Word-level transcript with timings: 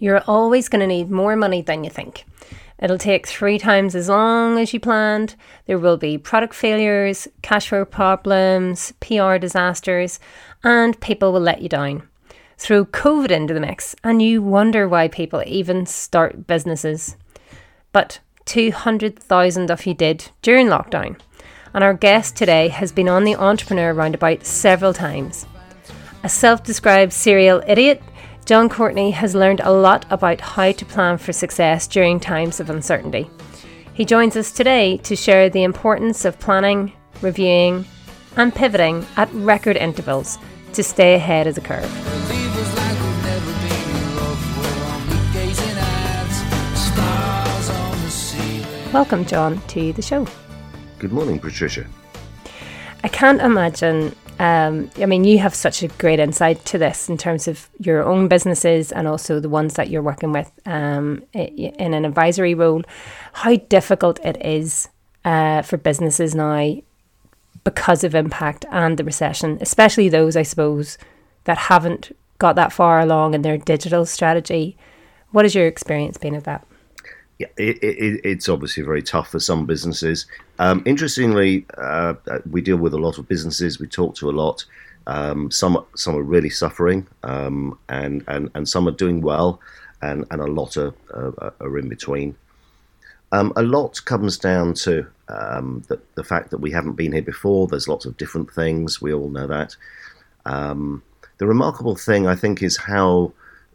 You're 0.00 0.22
always 0.28 0.68
going 0.68 0.78
to 0.78 0.86
need 0.86 1.10
more 1.10 1.34
money 1.34 1.60
than 1.60 1.82
you 1.82 1.90
think. 1.90 2.24
It'll 2.78 2.98
take 2.98 3.26
three 3.26 3.58
times 3.58 3.96
as 3.96 4.08
long 4.08 4.56
as 4.56 4.72
you 4.72 4.78
planned. 4.78 5.34
There 5.66 5.76
will 5.76 5.96
be 5.96 6.16
product 6.16 6.54
failures, 6.54 7.26
cash 7.42 7.68
flow 7.68 7.84
problems, 7.84 8.92
PR 9.00 9.38
disasters, 9.38 10.20
and 10.62 11.00
people 11.00 11.32
will 11.32 11.40
let 11.40 11.62
you 11.62 11.68
down. 11.68 12.08
Throw 12.58 12.84
COVID 12.84 13.32
into 13.32 13.54
the 13.54 13.60
mix, 13.60 13.96
and 14.04 14.22
you 14.22 14.40
wonder 14.40 14.86
why 14.86 15.08
people 15.08 15.42
even 15.44 15.84
start 15.84 16.46
businesses. 16.46 17.16
But 17.90 18.20
200,000 18.44 19.68
of 19.68 19.84
you 19.84 19.94
did 19.94 20.30
during 20.42 20.68
lockdown. 20.68 21.20
And 21.74 21.82
our 21.82 21.94
guest 21.94 22.36
today 22.36 22.68
has 22.68 22.92
been 22.92 23.08
on 23.08 23.24
the 23.24 23.34
Entrepreneur 23.34 23.92
Roundabout 23.92 24.46
several 24.46 24.92
times. 24.94 25.44
A 26.22 26.28
self 26.28 26.62
described 26.62 27.12
serial 27.12 27.64
idiot, 27.66 28.00
John 28.48 28.70
Courtney 28.70 29.10
has 29.10 29.34
learned 29.34 29.60
a 29.60 29.70
lot 29.70 30.06
about 30.08 30.40
how 30.40 30.72
to 30.72 30.86
plan 30.86 31.18
for 31.18 31.34
success 31.34 31.86
during 31.86 32.18
times 32.18 32.60
of 32.60 32.70
uncertainty. 32.70 33.28
He 33.92 34.06
joins 34.06 34.38
us 34.38 34.52
today 34.52 34.96
to 35.02 35.14
share 35.14 35.50
the 35.50 35.64
importance 35.64 36.24
of 36.24 36.38
planning, 36.38 36.94
reviewing, 37.20 37.84
and 38.36 38.54
pivoting 38.54 39.04
at 39.18 39.30
record 39.34 39.76
intervals 39.76 40.38
to 40.72 40.82
stay 40.82 41.14
ahead 41.14 41.46
of 41.46 41.56
the 41.56 41.60
curve. 41.60 41.92
Welcome, 48.94 49.26
John, 49.26 49.60
to 49.66 49.92
the 49.92 50.00
show. 50.00 50.26
Good 50.98 51.12
morning, 51.12 51.38
Patricia. 51.38 51.84
I 53.04 53.08
can't 53.08 53.42
imagine 53.42 54.16
um, 54.38 54.90
I 54.98 55.06
mean, 55.06 55.24
you 55.24 55.38
have 55.38 55.54
such 55.54 55.82
a 55.82 55.88
great 55.88 56.20
insight 56.20 56.64
to 56.66 56.78
this 56.78 57.08
in 57.08 57.18
terms 57.18 57.48
of 57.48 57.68
your 57.78 58.04
own 58.04 58.28
businesses 58.28 58.92
and 58.92 59.08
also 59.08 59.40
the 59.40 59.48
ones 59.48 59.74
that 59.74 59.90
you're 59.90 60.02
working 60.02 60.32
with 60.32 60.50
um, 60.64 61.24
in 61.32 61.94
an 61.94 62.04
advisory 62.04 62.54
role. 62.54 62.82
How 63.32 63.56
difficult 63.56 64.20
it 64.24 64.40
is 64.44 64.88
uh, 65.24 65.62
for 65.62 65.76
businesses 65.76 66.34
now 66.34 66.76
because 67.64 68.04
of 68.04 68.14
impact 68.14 68.64
and 68.70 68.96
the 68.96 69.04
recession, 69.04 69.58
especially 69.60 70.08
those, 70.08 70.36
I 70.36 70.42
suppose, 70.42 70.98
that 71.44 71.58
haven't 71.58 72.16
got 72.38 72.54
that 72.54 72.72
far 72.72 73.00
along 73.00 73.34
in 73.34 73.42
their 73.42 73.58
digital 73.58 74.06
strategy. 74.06 74.76
What 75.32 75.44
has 75.44 75.54
your 75.54 75.66
experience 75.66 76.16
been 76.16 76.36
of 76.36 76.44
that? 76.44 76.64
Yeah, 77.38 77.46
it, 77.56 77.78
it, 77.82 78.20
it's 78.24 78.48
obviously 78.48 78.82
very 78.82 79.02
tough 79.02 79.30
for 79.30 79.38
some 79.38 79.64
businesses. 79.64 80.26
Um, 80.58 80.82
interestingly, 80.84 81.66
uh, 81.76 82.14
we 82.50 82.60
deal 82.60 82.78
with 82.78 82.94
a 82.94 82.98
lot 82.98 83.18
of 83.18 83.28
businesses. 83.28 83.78
We 83.78 83.86
talk 83.86 84.16
to 84.16 84.28
a 84.28 84.32
lot. 84.32 84.64
Um, 85.06 85.50
some 85.50 85.84
some 85.94 86.16
are 86.16 86.22
really 86.22 86.50
suffering, 86.50 87.06
um, 87.22 87.78
and, 87.88 88.24
and 88.26 88.50
and 88.54 88.68
some 88.68 88.88
are 88.88 88.92
doing 88.92 89.22
well, 89.22 89.60
and, 90.02 90.24
and 90.30 90.40
a 90.40 90.46
lot 90.46 90.76
are, 90.76 90.92
are, 91.14 91.54
are 91.60 91.78
in 91.78 91.88
between. 91.88 92.36
Um, 93.30 93.52
a 93.56 93.62
lot 93.62 94.04
comes 94.04 94.36
down 94.36 94.74
to 94.74 95.06
um, 95.28 95.84
the, 95.88 96.00
the 96.14 96.24
fact 96.24 96.50
that 96.50 96.58
we 96.58 96.72
haven't 96.72 96.94
been 96.94 97.12
here 97.12 97.22
before. 97.22 97.68
There's 97.68 97.88
lots 97.88 98.04
of 98.04 98.16
different 98.16 98.52
things. 98.52 99.00
We 99.00 99.12
all 99.14 99.28
know 99.28 99.46
that. 99.46 99.76
Um, 100.44 101.02
the 101.38 101.46
remarkable 101.46 101.94
thing, 101.94 102.26
I 102.26 102.34
think, 102.34 102.62
is 102.62 102.76
how 102.76 103.32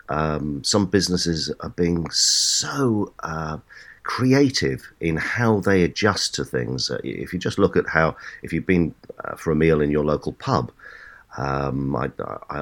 um, 0.09 0.63
some 0.63 0.85
businesses 0.85 1.51
are 1.61 1.69
being 1.69 2.09
so 2.11 3.13
uh, 3.23 3.57
creative 4.03 4.91
in 4.99 5.17
how 5.17 5.59
they 5.59 5.83
adjust 5.83 6.35
to 6.35 6.45
things. 6.45 6.89
Uh, 6.89 6.99
if 7.03 7.33
you 7.33 7.39
just 7.39 7.57
look 7.57 7.75
at 7.75 7.87
how, 7.87 8.15
if 8.41 8.53
you've 8.53 8.65
been 8.65 8.93
uh, 9.23 9.35
for 9.35 9.51
a 9.51 9.55
meal 9.55 9.81
in 9.81 9.91
your 9.91 10.05
local 10.05 10.33
pub, 10.33 10.71
um, 11.37 11.95
I, 11.95 12.11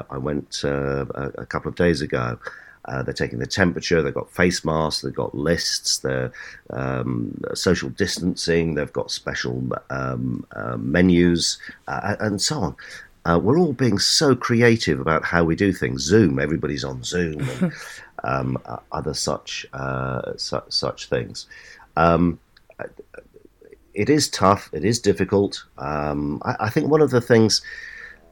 I, 0.08 0.16
went 0.16 0.62
uh, 0.64 1.04
a, 1.14 1.44
couple 1.44 1.68
of 1.68 1.74
days 1.74 2.00
ago. 2.00 2.38
Uh, 2.86 3.02
they're 3.02 3.12
taking 3.12 3.38
the 3.38 3.46
temperature. 3.46 4.00
They've 4.00 4.14
got 4.14 4.30
face 4.30 4.64
masks. 4.64 5.02
They've 5.02 5.14
got 5.14 5.34
lists. 5.34 5.98
They're 5.98 6.32
um, 6.70 7.38
social 7.52 7.90
distancing. 7.90 8.74
They've 8.74 8.92
got 8.92 9.10
special 9.10 9.62
um, 9.90 10.46
menus 10.78 11.58
and 11.86 12.40
so 12.40 12.60
on. 12.60 12.76
Uh, 13.24 13.38
we're 13.40 13.58
all 13.58 13.72
being 13.72 13.98
so 13.98 14.34
creative 14.34 15.00
about 15.00 15.24
how 15.24 15.44
we 15.44 15.54
do 15.54 15.72
things. 15.72 16.02
Zoom, 16.02 16.38
everybody's 16.38 16.84
on 16.84 17.04
Zoom, 17.04 17.48
and 17.60 17.72
um, 18.24 18.58
other 18.90 19.14
such 19.14 19.66
uh, 19.72 20.36
su- 20.36 20.62
such 20.68 21.06
things. 21.06 21.46
Um, 21.96 22.40
it 23.94 24.08
is 24.08 24.28
tough. 24.28 24.70
It 24.72 24.84
is 24.84 24.98
difficult. 24.98 25.64
Um, 25.78 26.40
I, 26.44 26.56
I, 26.60 26.70
think 26.70 26.88
one 26.88 27.02
of 27.02 27.10
the 27.10 27.20
things 27.20 27.62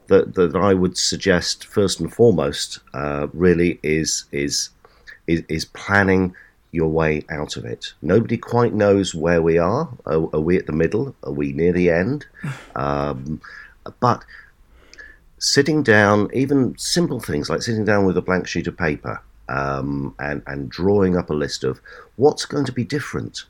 that 0.08 0.34
that 0.34 0.56
I 0.56 0.74
would 0.74 0.96
suggest 0.96 1.66
first 1.66 2.00
and 2.00 2.12
foremost, 2.12 2.80
uh, 2.94 3.28
really, 3.32 3.78
is 3.82 4.24
is 4.32 4.70
is, 5.26 5.44
is 5.48 5.64
planning 5.64 6.34
your 6.72 6.88
way 6.88 7.22
out 7.30 7.56
of 7.56 7.64
it. 7.64 7.94
Nobody 8.02 8.36
quite 8.36 8.72
knows 8.72 9.14
where 9.14 9.42
we 9.42 9.58
are. 9.58 9.88
Are, 10.06 10.28
are 10.32 10.40
we 10.40 10.56
at 10.56 10.66
the 10.66 10.72
middle? 10.72 11.14
Are 11.24 11.32
we 11.32 11.52
near 11.52 11.72
the 11.72 11.90
end? 11.90 12.26
Um, 12.76 13.40
but 13.98 14.24
sitting 15.40 15.82
down, 15.82 16.28
even 16.32 16.76
simple 16.78 17.18
things 17.18 17.50
like 17.50 17.62
sitting 17.62 17.84
down 17.84 18.04
with 18.04 18.16
a 18.16 18.22
blank 18.22 18.46
sheet 18.46 18.66
of 18.66 18.76
paper 18.76 19.20
um, 19.48 20.14
and, 20.20 20.42
and 20.46 20.70
drawing 20.70 21.16
up 21.16 21.30
a 21.30 21.34
list 21.34 21.64
of 21.64 21.80
what's 22.16 22.44
going 22.44 22.66
to 22.66 22.72
be 22.72 22.84
different, 22.84 23.46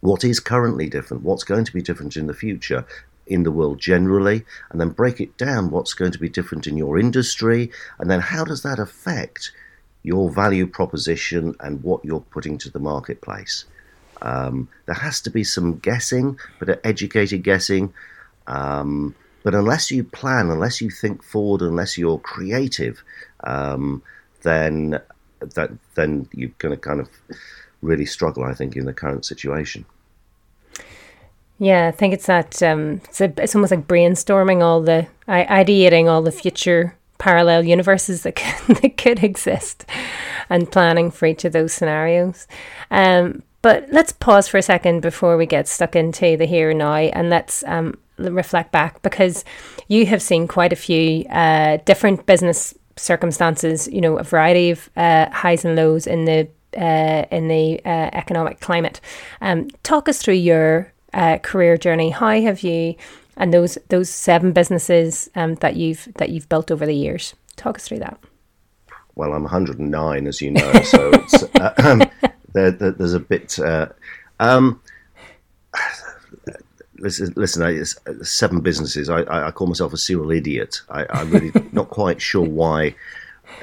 what 0.00 0.22
is 0.22 0.38
currently 0.38 0.88
different, 0.88 1.24
what's 1.24 1.42
going 1.42 1.64
to 1.64 1.72
be 1.72 1.82
different 1.82 2.16
in 2.16 2.26
the 2.26 2.34
future 2.34 2.86
in 3.26 3.44
the 3.44 3.50
world 3.50 3.80
generally, 3.80 4.44
and 4.70 4.80
then 4.80 4.90
break 4.90 5.20
it 5.20 5.36
down 5.38 5.70
what's 5.70 5.94
going 5.94 6.12
to 6.12 6.18
be 6.18 6.28
different 6.28 6.66
in 6.66 6.76
your 6.76 6.98
industry, 6.98 7.70
and 7.98 8.10
then 8.10 8.20
how 8.20 8.44
does 8.44 8.62
that 8.62 8.78
affect 8.78 9.52
your 10.02 10.30
value 10.30 10.66
proposition 10.66 11.54
and 11.60 11.82
what 11.82 12.04
you're 12.04 12.20
putting 12.20 12.58
to 12.58 12.70
the 12.70 12.78
marketplace. 12.78 13.64
Um, 14.20 14.68
there 14.86 14.96
has 14.96 15.20
to 15.22 15.30
be 15.30 15.44
some 15.44 15.78
guessing, 15.78 16.38
but 16.58 16.80
educated 16.84 17.42
guessing. 17.42 17.92
Um, 18.46 19.14
but 19.42 19.54
unless 19.54 19.90
you 19.90 20.04
plan, 20.04 20.50
unless 20.50 20.80
you 20.80 20.90
think 20.90 21.22
forward, 21.22 21.62
unless 21.62 21.98
you're 21.98 22.18
creative, 22.18 23.02
um, 23.44 24.02
then 24.42 25.00
that 25.40 25.70
then 25.94 26.28
you're 26.32 26.50
going 26.58 26.74
to 26.74 26.80
kind 26.80 27.00
of 27.00 27.08
really 27.80 28.06
struggle. 28.06 28.44
I 28.44 28.54
think 28.54 28.76
in 28.76 28.86
the 28.86 28.92
current 28.92 29.24
situation. 29.24 29.84
Yeah, 31.58 31.86
I 31.86 31.90
think 31.92 32.12
it's 32.12 32.26
that. 32.26 32.60
Um, 32.62 33.02
it's, 33.04 33.20
a, 33.20 33.32
it's 33.36 33.54
almost 33.54 33.70
like 33.70 33.86
brainstorming 33.86 34.62
all 34.62 34.80
the 34.82 35.06
ideating 35.28 36.08
all 36.08 36.22
the 36.22 36.32
future 36.32 36.96
parallel 37.18 37.64
universes 37.64 38.24
that 38.24 38.34
could, 38.34 38.76
that 38.82 38.96
could 38.96 39.22
exist, 39.22 39.86
and 40.50 40.70
planning 40.70 41.10
for 41.10 41.26
each 41.26 41.44
of 41.44 41.52
those 41.52 41.72
scenarios. 41.72 42.48
Um, 42.90 43.42
but 43.62 43.86
let's 43.92 44.10
pause 44.10 44.48
for 44.48 44.58
a 44.58 44.62
second 44.62 45.02
before 45.02 45.36
we 45.36 45.46
get 45.46 45.68
stuck 45.68 45.94
into 45.94 46.36
the 46.36 46.46
here 46.46 46.70
and 46.70 46.80
now, 46.80 46.94
and 46.94 47.30
let's 47.30 47.62
um, 47.64 47.96
reflect 48.30 48.72
back 48.72 49.02
because 49.02 49.44
you 49.88 50.06
have 50.06 50.22
seen 50.22 50.46
quite 50.46 50.72
a 50.72 50.76
few 50.76 51.24
uh, 51.30 51.78
different 51.84 52.26
business 52.26 52.74
circumstances. 52.96 53.88
You 53.88 54.00
know, 54.00 54.18
a 54.18 54.22
variety 54.22 54.70
of 54.70 54.90
uh, 54.96 55.30
highs 55.30 55.64
and 55.64 55.76
lows 55.76 56.06
in 56.06 56.24
the 56.24 56.48
uh, 56.76 57.26
in 57.30 57.48
the 57.48 57.80
uh, 57.84 58.10
economic 58.12 58.60
climate. 58.60 59.00
Um, 59.40 59.68
talk 59.82 60.08
us 60.08 60.22
through 60.22 60.34
your 60.34 60.92
uh, 61.12 61.38
career 61.38 61.76
journey. 61.76 62.10
How 62.10 62.40
have 62.40 62.62
you 62.62 62.94
and 63.36 63.52
those 63.52 63.78
those 63.88 64.08
seven 64.08 64.52
businesses 64.52 65.28
um, 65.34 65.56
that 65.56 65.76
you've 65.76 66.08
that 66.16 66.30
you've 66.30 66.48
built 66.48 66.70
over 66.70 66.86
the 66.86 66.94
years? 66.94 67.34
Talk 67.56 67.76
us 67.76 67.86
through 67.86 68.00
that. 68.00 68.18
Well, 69.14 69.34
I'm 69.34 69.42
109, 69.42 70.26
as 70.26 70.40
you 70.40 70.52
know, 70.52 70.72
so 70.84 71.12
um, 71.76 72.02
there, 72.54 72.70
there, 72.70 72.92
there's 72.92 73.12
a 73.12 73.20
bit. 73.20 73.58
Um, 74.40 74.80
listen, 77.02 77.32
listen 77.36 77.62
it's 77.62 77.98
seven 78.22 78.60
businesses. 78.60 79.10
I, 79.10 79.48
I, 79.48 79.50
call 79.50 79.66
myself 79.66 79.92
a 79.92 79.98
serial 79.98 80.30
idiot. 80.30 80.80
I, 80.88 81.04
I'm 81.10 81.30
really 81.30 81.52
not 81.72 81.90
quite 81.90 82.22
sure 82.22 82.46
why. 82.48 82.94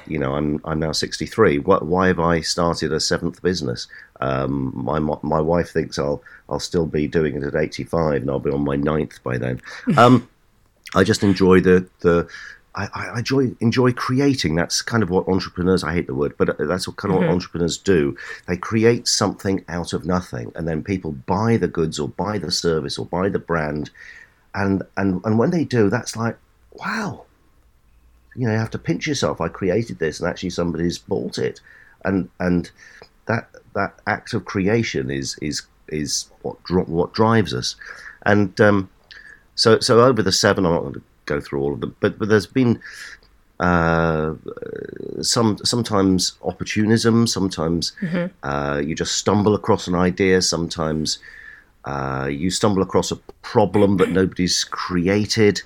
You 0.06 0.20
know, 0.20 0.36
I'm 0.36 0.62
I'm 0.66 0.80
now 0.80 0.92
63. 0.92 1.60
Why, 1.60 1.78
why 1.78 2.08
have 2.08 2.20
I 2.20 2.42
started 2.42 2.94
a 2.94 3.00
seventh 3.00 3.42
business? 3.42 3.88
Um, 4.22 4.72
my 4.76 5.00
my 5.00 5.42
wife 5.42 5.72
thinks 5.72 5.98
I'll 5.98 6.22
I'll 6.50 6.60
still 6.60 6.86
be 6.86 7.08
doing 7.08 7.36
it 7.36 7.44
at 7.44 7.56
85, 7.56 8.22
and 8.22 8.30
I'll 8.30 8.40
be 8.40 8.52
on 8.52 8.64
my 8.64 8.76
ninth 8.76 9.24
by 9.24 9.38
then. 9.38 9.62
Um, 9.98 10.30
I 10.96 11.04
just 11.04 11.24
enjoy 11.24 11.62
the 11.62 11.88
the 12.02 12.28
I, 12.80 12.88
I, 12.94 13.20
enjoy 13.20 13.56
enjoy 13.60 13.92
creating. 13.92 14.56
That's 14.56 14.82
kind 14.82 15.04
of 15.04 15.10
what 15.10 15.28
entrepreneurs. 15.28 15.84
I 15.84 15.94
hate 15.94 16.08
the 16.08 16.16
word, 16.16 16.36
but 16.38 16.58
that's 16.58 16.88
what 16.88 16.96
kind 16.96 17.14
of 17.14 17.20
mm-hmm. 17.20 17.28
what 17.28 17.34
entrepreneurs 17.34 17.78
do. 17.78 18.16
They 18.48 18.56
create 18.56 19.08
something 19.08 19.66
out 19.68 19.92
of 19.92 20.06
nothing, 20.06 20.54
and 20.56 20.66
then 20.68 20.84
people 20.84 21.12
buy 21.12 21.58
the 21.58 21.68
goods 21.68 22.00
or 22.00 22.08
buy 22.08 22.38
the 22.38 22.52
service 22.52 22.98
or 22.98 23.06
buy 23.06 23.28
the 23.28 23.40
brand, 23.40 23.90
and 24.56 24.84
and 24.96 25.22
and 25.26 25.38
when 25.38 25.50
they 25.50 25.66
do, 25.66 25.90
that's 25.90 26.16
like 26.16 26.38
wow. 26.74 27.26
You 28.36 28.48
know, 28.48 28.54
you 28.54 28.60
have 28.60 28.72
to 28.72 28.80
pinch 28.80 29.08
yourself. 29.08 29.42
I 29.42 29.50
created 29.50 30.00
this, 30.00 30.22
and 30.22 30.30
actually 30.30 30.52
somebody's 30.52 30.98
bought 30.98 31.38
it, 31.38 31.60
and 32.06 32.30
and 32.40 32.72
that 33.26 33.50
that 33.76 34.00
act 34.08 34.34
of 34.34 34.46
creation 34.46 35.12
is 35.12 35.38
is 35.42 35.64
is 35.90 36.30
what 36.44 36.58
what 36.88 37.14
drives 37.14 37.54
us, 37.54 37.76
and 38.26 38.60
um, 38.62 38.90
so 39.56 39.80
so 39.82 40.00
over 40.00 40.24
the 40.24 40.32
seven. 40.32 40.66
I'm 40.66 40.72
not 40.72 40.82
going 40.82 40.94
to 40.94 41.02
go 41.34 41.40
through 41.40 41.62
all 41.64 41.74
of 41.74 41.82
them. 41.82 41.96
But 42.00 42.20
but 42.20 42.28
there's 42.30 42.52
been 42.62 42.74
uh, 43.60 44.34
some 45.22 45.58
sometimes 45.64 46.22
opportunism, 46.42 47.28
sometimes 47.28 47.94
uh, 48.44 48.82
you 48.88 48.96
just 48.96 49.18
stumble 49.18 49.54
across 49.56 49.88
an 49.88 49.96
idea, 49.96 50.42
sometimes 50.42 51.20
uh, 51.86 52.28
you 52.42 52.50
stumble 52.52 52.82
across 52.82 53.12
a 53.12 53.20
problem 53.42 53.98
that 53.98 54.12
nobody's 54.12 54.64
created, 54.64 55.62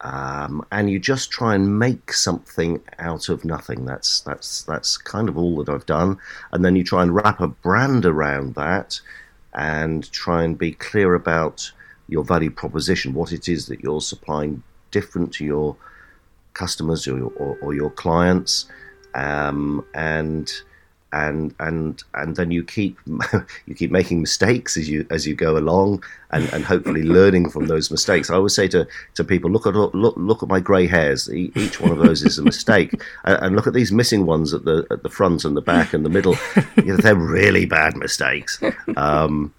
um, 0.00 0.64
and 0.70 0.90
you 0.90 0.98
just 0.98 1.30
try 1.30 1.54
and 1.54 1.78
make 1.78 2.12
something 2.12 2.80
out 2.98 3.28
of 3.28 3.44
nothing. 3.44 3.84
That's 3.84 4.20
that's 4.20 4.62
that's 4.62 4.96
kind 4.96 5.28
of 5.28 5.36
all 5.36 5.56
that 5.58 5.72
I've 5.72 5.86
done, 5.86 6.18
and 6.52 6.64
then 6.64 6.76
you 6.76 6.84
try 6.84 7.02
and 7.02 7.14
wrap 7.14 7.40
a 7.40 7.48
brand 7.48 8.06
around 8.06 8.54
that, 8.54 9.00
and 9.52 10.10
try 10.12 10.44
and 10.44 10.56
be 10.56 10.72
clear 10.72 11.14
about 11.14 11.72
your 12.08 12.24
value 12.24 12.50
proposition, 12.50 13.12
what 13.12 13.32
it 13.32 13.48
is 13.48 13.66
that 13.66 13.80
you're 13.80 14.00
supplying 14.00 14.62
different 14.90 15.32
to 15.34 15.44
your 15.44 15.76
customers 16.54 17.06
or, 17.06 17.22
or, 17.22 17.58
or 17.60 17.74
your 17.74 17.90
clients, 17.90 18.66
um, 19.14 19.84
and 19.94 20.52
and 21.12 21.54
and 21.58 22.02
and 22.14 22.36
then 22.36 22.50
you 22.50 22.62
keep 22.62 22.98
you 23.66 23.74
keep 23.74 23.90
making 23.90 24.20
mistakes 24.20 24.76
as 24.76 24.88
you 24.88 25.06
as 25.10 25.26
you 25.26 25.34
go 25.34 25.56
along, 25.56 26.02
and, 26.30 26.52
and 26.52 26.64
hopefully 26.64 27.02
learning 27.18 27.48
from 27.48 27.66
those 27.66 27.90
mistakes. 27.90 28.28
I 28.28 28.34
always 28.34 28.54
say 28.54 28.68
to, 28.68 28.86
to 29.14 29.24
people, 29.24 29.50
look 29.50 29.66
at 29.66 29.74
look 29.74 30.14
look 30.16 30.42
at 30.42 30.48
my 30.48 30.60
grey 30.60 30.86
hairs. 30.86 31.32
Each 31.32 31.80
one 31.80 31.92
of 31.92 31.98
those 31.98 32.22
is 32.22 32.38
a 32.38 32.42
mistake, 32.42 33.00
and 33.24 33.56
look 33.56 33.66
at 33.66 33.72
these 33.72 33.92
missing 33.92 34.26
ones 34.26 34.52
at 34.52 34.64
the 34.64 34.86
at 34.90 35.02
the 35.02 35.08
front 35.08 35.44
and 35.44 35.56
the 35.56 35.62
back 35.62 35.94
and 35.94 36.04
the 36.04 36.10
middle. 36.10 36.36
You 36.76 36.84
know, 36.84 36.96
they're 36.96 37.14
really 37.14 37.64
bad 37.64 37.96
mistakes. 37.96 38.60
Um, 38.96 39.54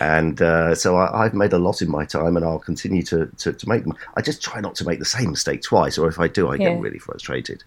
and 0.00 0.40
uh, 0.40 0.74
so 0.74 0.96
I, 0.96 1.24
have 1.24 1.34
made 1.34 1.52
a 1.52 1.58
lot 1.58 1.82
in 1.82 1.90
my 1.90 2.04
time, 2.04 2.36
and 2.36 2.44
I'll 2.44 2.58
continue 2.58 3.02
to, 3.04 3.26
to, 3.38 3.52
to, 3.52 3.68
make 3.68 3.84
them. 3.84 3.94
I 4.16 4.22
just 4.22 4.42
try 4.42 4.60
not 4.60 4.74
to 4.76 4.86
make 4.86 4.98
the 4.98 5.04
same 5.04 5.30
mistake 5.30 5.62
twice, 5.62 5.98
or 5.98 6.08
if 6.08 6.18
I 6.18 6.28
do, 6.28 6.48
I 6.48 6.54
yeah. 6.54 6.70
get 6.70 6.80
really 6.80 6.98
frustrated. 6.98 7.64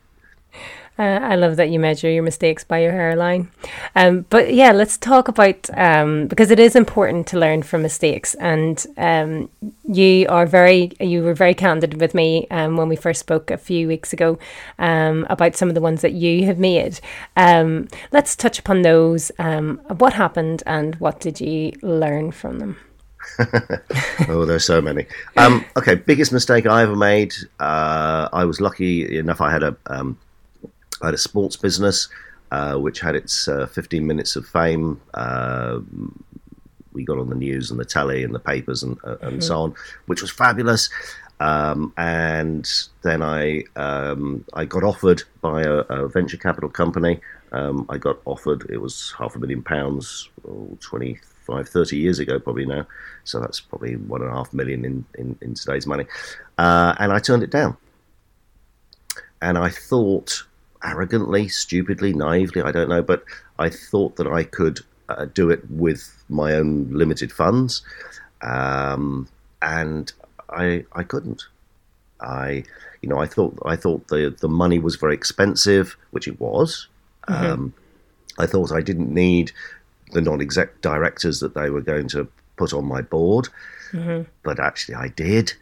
Uh, 1.00 1.20
I 1.24 1.36
love 1.36 1.56
that 1.56 1.70
you 1.70 1.80
measure 1.80 2.12
your 2.12 2.22
mistakes 2.22 2.64
by 2.64 2.80
your 2.84 2.92
hairline. 2.92 3.50
Um, 3.96 4.26
but 4.30 4.54
yeah, 4.54 4.72
let's 4.72 4.98
talk 4.98 5.28
about 5.28 5.70
um, 5.78 6.28
because 6.28 6.52
it 6.52 6.60
is 6.60 6.76
important 6.76 7.28
to 7.28 7.40
learn 7.40 7.64
from 7.64 7.82
mistakes. 7.82 8.36
And 8.36 8.86
um, 8.98 9.50
you 9.88 10.28
are 10.30 10.46
very, 10.46 10.92
you 11.00 11.24
were 11.24 11.34
very 11.34 11.54
candid 11.54 12.00
with 12.00 12.14
me 12.14 12.46
um, 12.52 12.78
when 12.78 12.90
we 12.90 12.96
first 12.96 13.22
spoke 13.22 13.50
a 13.50 13.58
few 13.58 13.88
weeks 13.88 14.14
ago 14.14 14.38
um, 14.80 15.26
about 15.30 15.56
some 15.56 15.70
of 15.70 15.76
the 15.76 15.82
ones 15.82 16.02
that 16.02 16.14
you 16.14 16.46
have 16.46 16.60
made. 16.60 17.00
Um, 17.36 17.88
let's 18.12 18.36
touch 18.36 18.60
upon 18.60 18.82
those. 18.82 19.32
what 19.38 20.14
happened 20.14 20.62
and 20.66 20.96
what 20.96 21.20
did 21.20 21.40
you 21.40 21.72
learn 21.82 22.32
from 22.32 22.60
them? 22.60 22.78
oh, 24.28 24.46
there's 24.46 24.66
so 24.66 24.82
many. 24.82 25.06
Um, 25.38 25.66
okay, 25.78 25.96
biggest 25.96 26.32
mistake 26.32 26.66
I 26.66 26.84
ever 26.84 26.96
made. 26.96 27.34
Uh, 27.60 28.30
I 28.32 28.46
was 28.46 28.62
lucky 28.62 29.18
enough. 29.18 29.42
I 29.42 29.52
had 29.52 29.64
a 29.64 29.76
um, 29.88 30.18
I 31.02 31.08
had 31.08 31.14
a 31.14 31.20
sports 31.20 31.56
business 31.56 32.08
uh, 32.52 32.76
which 32.76 33.00
had 33.00 33.16
its 33.16 33.48
uh, 33.48 33.66
15 33.68 34.06
minutes 34.06 34.36
of 34.36 34.46
fame. 34.46 35.00
Uh, 35.14 35.80
we 36.94 37.06
got 37.06 37.18
on 37.18 37.30
the 37.30 37.36
news 37.36 37.72
and 37.72 37.80
the 37.80 37.86
telly 37.86 38.24
and 38.24 38.36
the 38.36 38.40
papers 38.40 38.84
and, 38.84 38.98
uh, 39.06 39.18
and 39.22 39.32
mm-hmm. 39.34 39.40
so 39.40 39.62
on, 39.62 39.76
which 40.08 40.22
was 40.22 40.30
fabulous. 40.30 40.90
Um, 41.40 41.94
and 41.98 42.70
then 43.02 43.24
I 43.24 43.64
um, 43.76 44.46
I 44.54 44.66
got 44.66 44.84
offered 44.84 45.24
by 45.42 45.64
a, 45.64 45.78
a 45.90 46.08
venture 46.08 46.38
capital 46.38 46.70
company. 46.70 47.20
Um, 47.52 47.86
I 47.90 47.98
got 47.98 48.20
offered 48.26 48.70
it 48.70 48.78
was 48.78 49.14
half 49.18 49.36
a 49.36 49.40
million 49.40 49.64
pounds, 49.64 50.30
oh, 50.48 50.78
25, 50.82 51.68
30 51.68 51.98
years 51.98 52.20
ago 52.20 52.40
probably 52.40 52.66
now. 52.66 52.86
So 53.24 53.40
that's 53.40 53.60
probably 53.60 53.96
one 53.96 54.22
and 54.22 54.30
a 54.30 54.34
half 54.34 54.54
million 54.54 54.86
in 54.86 55.06
in, 55.18 55.38
in 55.42 55.54
today's 55.56 55.88
money. 55.88 56.06
Uh, 56.58 56.94
and 57.00 57.12
I 57.12 57.20
turned 57.20 57.42
it 57.42 57.50
down. 57.50 57.76
And 59.42 59.58
I 59.58 59.70
thought 59.70 60.44
arrogantly, 60.84 61.48
stupidly, 61.48 62.14
naively, 62.14 62.62
I 62.62 62.72
don't 62.72 62.90
know, 62.90 63.02
but 63.02 63.24
I 63.60 63.70
thought 63.70 64.16
that 64.16 64.28
I 64.28 64.44
could 64.44 64.80
uh, 65.10 65.26
do 65.26 65.50
it 65.50 65.70
with 65.70 66.24
my 66.30 66.54
own 66.54 66.90
limited 66.92 67.32
funds, 67.32 67.82
um, 68.42 69.28
and 69.62 70.12
I 70.50 70.86
I 70.94 71.04
couldn't. 71.04 71.44
I 72.20 72.64
you 73.02 73.10
know 73.10 73.18
I 73.18 73.26
thought 73.26 73.58
I 73.66 73.76
thought 73.76 74.08
the 74.08 74.36
the 74.40 74.50
money 74.50 74.80
was 74.80 74.96
very 74.96 75.14
expensive, 75.14 75.98
which 76.12 76.28
it 76.28 76.40
was. 76.40 76.88
Mm-hmm. 77.28 77.46
Um, 77.46 77.74
I 78.40 78.46
thought 78.46 78.72
I 78.72 78.82
didn't 78.82 79.14
need 79.14 79.52
the 80.14 80.22
non-exec 80.22 80.82
directors 80.82 81.40
that 81.40 81.54
they 81.54 81.70
were 81.70 81.82
going 81.82 82.08
to 82.10 82.28
put 82.58 82.74
on 82.74 82.86
my 82.86 83.02
board, 83.02 83.50
mm-hmm. 83.92 84.30
but 84.44 84.60
actually 84.60 84.96
I 84.96 85.10
did. 85.10 85.54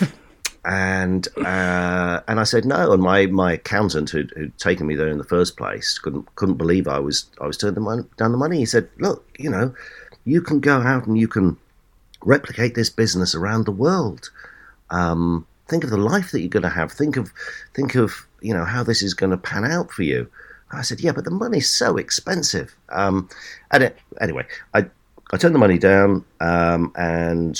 and 0.66 1.28
uh, 1.38 2.20
and 2.26 2.40
I 2.40 2.44
said 2.44 2.64
no. 2.64 2.92
And 2.92 3.00
my, 3.00 3.26
my 3.26 3.52
accountant, 3.52 4.10
who'd, 4.10 4.52
taken 4.58 4.86
me 4.86 4.96
there 4.96 5.08
in 5.08 5.18
the 5.18 5.24
first 5.24 5.56
place, 5.56 5.98
couldn't 5.98 6.34
couldn't 6.34 6.56
believe 6.56 6.88
I 6.88 6.98
was 6.98 7.30
I 7.40 7.46
was 7.46 7.56
turning 7.56 7.84
down 8.16 8.32
the 8.32 8.38
money. 8.38 8.58
He 8.58 8.66
said, 8.66 8.88
"Look, 8.98 9.24
you 9.38 9.48
know, 9.48 9.72
you 10.24 10.40
can 10.40 10.58
go 10.58 10.80
out 10.80 11.06
and 11.06 11.16
you 11.16 11.28
can 11.28 11.56
replicate 12.22 12.74
this 12.74 12.90
business 12.90 13.34
around 13.34 13.64
the 13.64 13.70
world. 13.70 14.30
Um, 14.90 15.46
think 15.68 15.84
of 15.84 15.90
the 15.90 15.96
life 15.96 16.32
that 16.32 16.40
you're 16.40 16.48
going 16.48 16.64
to 16.64 16.68
have. 16.68 16.90
Think 16.90 17.16
of 17.16 17.32
think 17.74 17.94
of 17.94 18.26
you 18.40 18.52
know 18.52 18.64
how 18.64 18.82
this 18.82 19.02
is 19.02 19.14
going 19.14 19.30
to 19.30 19.36
pan 19.36 19.64
out 19.64 19.92
for 19.92 20.02
you." 20.02 20.28
I 20.72 20.82
said, 20.82 21.00
"Yeah, 21.00 21.12
but 21.12 21.24
the 21.24 21.30
money's 21.30 21.70
so 21.70 21.96
expensive." 21.96 22.74
Um, 22.88 23.28
and 23.70 23.84
it, 23.84 23.98
anyway, 24.20 24.46
I 24.74 24.86
I 25.32 25.36
turned 25.36 25.54
the 25.54 25.60
money 25.60 25.78
down, 25.78 26.24
um, 26.40 26.92
and 26.96 27.56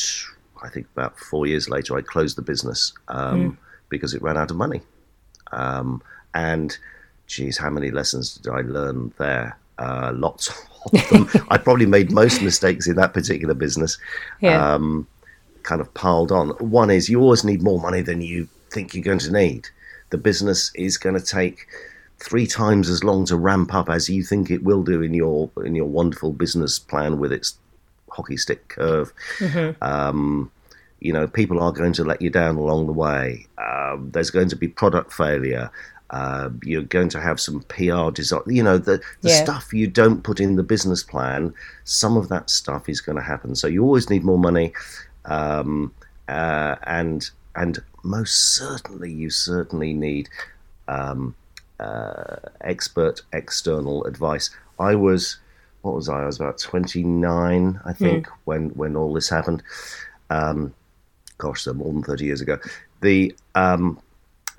I 0.66 0.70
think 0.70 0.86
about 0.94 1.18
four 1.18 1.46
years 1.46 1.68
later, 1.68 1.96
I 1.96 2.02
closed 2.02 2.36
the 2.36 2.42
business 2.42 2.92
um, 3.08 3.52
mm. 3.52 3.56
because 3.88 4.14
it 4.14 4.22
ran 4.22 4.36
out 4.36 4.50
of 4.50 4.56
money. 4.56 4.80
Um, 5.52 6.02
and 6.34 6.76
geez, 7.26 7.56
how 7.56 7.70
many 7.70 7.90
lessons 7.90 8.34
did 8.34 8.52
I 8.52 8.60
learn 8.60 9.12
there? 9.18 9.56
Uh, 9.78 10.12
lots 10.14 10.48
of 10.92 11.08
them. 11.10 11.46
I 11.50 11.58
probably 11.58 11.86
made 11.86 12.10
most 12.10 12.42
mistakes 12.42 12.86
in 12.86 12.96
that 12.96 13.14
particular 13.14 13.54
business. 13.54 13.98
Yeah. 14.40 14.74
Um, 14.74 15.06
kind 15.62 15.80
of 15.80 15.92
piled 15.94 16.32
on. 16.32 16.50
One 16.58 16.90
is 16.90 17.08
you 17.08 17.20
always 17.20 17.44
need 17.44 17.62
more 17.62 17.80
money 17.80 18.00
than 18.00 18.20
you 18.20 18.48
think 18.70 18.94
you're 18.94 19.04
going 19.04 19.18
to 19.20 19.32
need. 19.32 19.68
The 20.10 20.18
business 20.18 20.70
is 20.74 20.96
going 20.98 21.16
to 21.16 21.24
take 21.24 21.66
three 22.18 22.46
times 22.46 22.88
as 22.88 23.04
long 23.04 23.26
to 23.26 23.36
ramp 23.36 23.74
up 23.74 23.90
as 23.90 24.08
you 24.08 24.22
think 24.22 24.50
it 24.50 24.62
will 24.62 24.82
do 24.82 25.02
in 25.02 25.12
your 25.12 25.50
in 25.64 25.74
your 25.74 25.86
wonderful 25.86 26.32
business 26.32 26.78
plan 26.78 27.18
with 27.18 27.32
its 27.32 27.58
hockey 28.10 28.36
stick 28.36 28.68
curve. 28.68 29.12
Mm-hmm. 29.38 29.82
Um, 29.84 30.50
you 31.06 31.12
know, 31.12 31.28
people 31.28 31.60
are 31.60 31.72
going 31.72 31.92
to 31.94 32.04
let 32.04 32.20
you 32.20 32.30
down 32.30 32.56
along 32.56 32.86
the 32.86 32.92
way. 32.92 33.46
Um, 33.58 34.10
there's 34.12 34.30
going 34.30 34.48
to 34.48 34.56
be 34.56 34.66
product 34.66 35.12
failure. 35.12 35.70
Uh, 36.10 36.50
you're 36.62 36.82
going 36.82 37.08
to 37.10 37.20
have 37.20 37.38
some 37.40 37.60
PR 37.68 38.10
design. 38.10 38.42
You 38.46 38.62
know, 38.62 38.78
the, 38.78 39.00
the 39.22 39.30
yeah. 39.30 39.44
stuff 39.44 39.72
you 39.72 39.86
don't 39.86 40.22
put 40.22 40.40
in 40.40 40.56
the 40.56 40.62
business 40.62 41.02
plan, 41.02 41.54
some 41.84 42.16
of 42.16 42.28
that 42.28 42.50
stuff 42.50 42.88
is 42.88 43.00
going 43.00 43.16
to 43.16 43.22
happen. 43.22 43.54
So 43.54 43.68
you 43.68 43.84
always 43.84 44.10
need 44.10 44.24
more 44.24 44.38
money. 44.38 44.72
Um, 45.24 45.94
uh, 46.28 46.74
and 46.82 47.30
and 47.54 47.78
most 48.02 48.54
certainly, 48.56 49.12
you 49.12 49.30
certainly 49.30 49.92
need 49.92 50.28
um, 50.88 51.34
uh, 51.80 52.36
expert 52.60 53.22
external 53.32 54.04
advice. 54.04 54.50
I 54.78 54.94
was, 54.94 55.38
what 55.82 55.94
was 55.94 56.08
I? 56.08 56.22
I 56.22 56.26
was 56.26 56.38
about 56.38 56.58
29, 56.58 57.80
I 57.84 57.92
think, 57.92 58.26
mm. 58.26 58.32
when, 58.44 58.68
when 58.70 58.96
all 58.96 59.14
this 59.14 59.28
happened. 59.28 59.62
Um, 60.30 60.74
gosh, 61.38 61.62
so 61.62 61.72
more 61.72 61.92
than 61.92 62.02
30 62.02 62.24
years 62.24 62.40
ago. 62.40 62.58
The 63.00 63.34
um, 63.54 64.00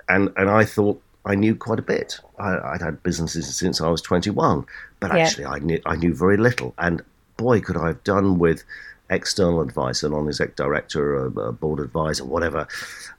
and 0.08 0.32
and 0.36 0.48
I 0.50 0.64
thought 0.64 1.02
I 1.24 1.34
knew 1.34 1.54
quite 1.54 1.78
a 1.78 1.82
bit. 1.82 2.18
I, 2.38 2.72
would 2.72 2.82
had 2.82 3.02
businesses 3.02 3.54
since 3.54 3.80
I 3.80 3.88
was 3.88 4.00
21, 4.00 4.64
but 5.00 5.12
yeah. 5.12 5.18
actually 5.18 5.46
I 5.46 5.58
knew 5.58 5.80
I 5.86 5.96
knew 5.96 6.14
very 6.14 6.36
little. 6.36 6.74
And 6.78 7.02
boy, 7.36 7.60
could 7.60 7.76
I 7.76 7.88
have 7.88 8.02
done 8.04 8.38
with 8.38 8.64
external 9.10 9.60
advice, 9.60 10.02
a 10.02 10.08
non-exec 10.08 10.56
director, 10.56 11.16
a, 11.16 11.30
a 11.40 11.52
board 11.52 11.80
advisor, 11.80 12.24
whatever, 12.24 12.68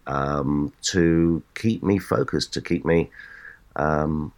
um, 0.08 0.72
to 0.84 1.42
keep 1.56 1.84
me 1.84 1.98
focused, 1.98 2.54
to 2.54 2.62
keep 2.62 2.86
me, 2.86 3.10
um, 3.76 4.32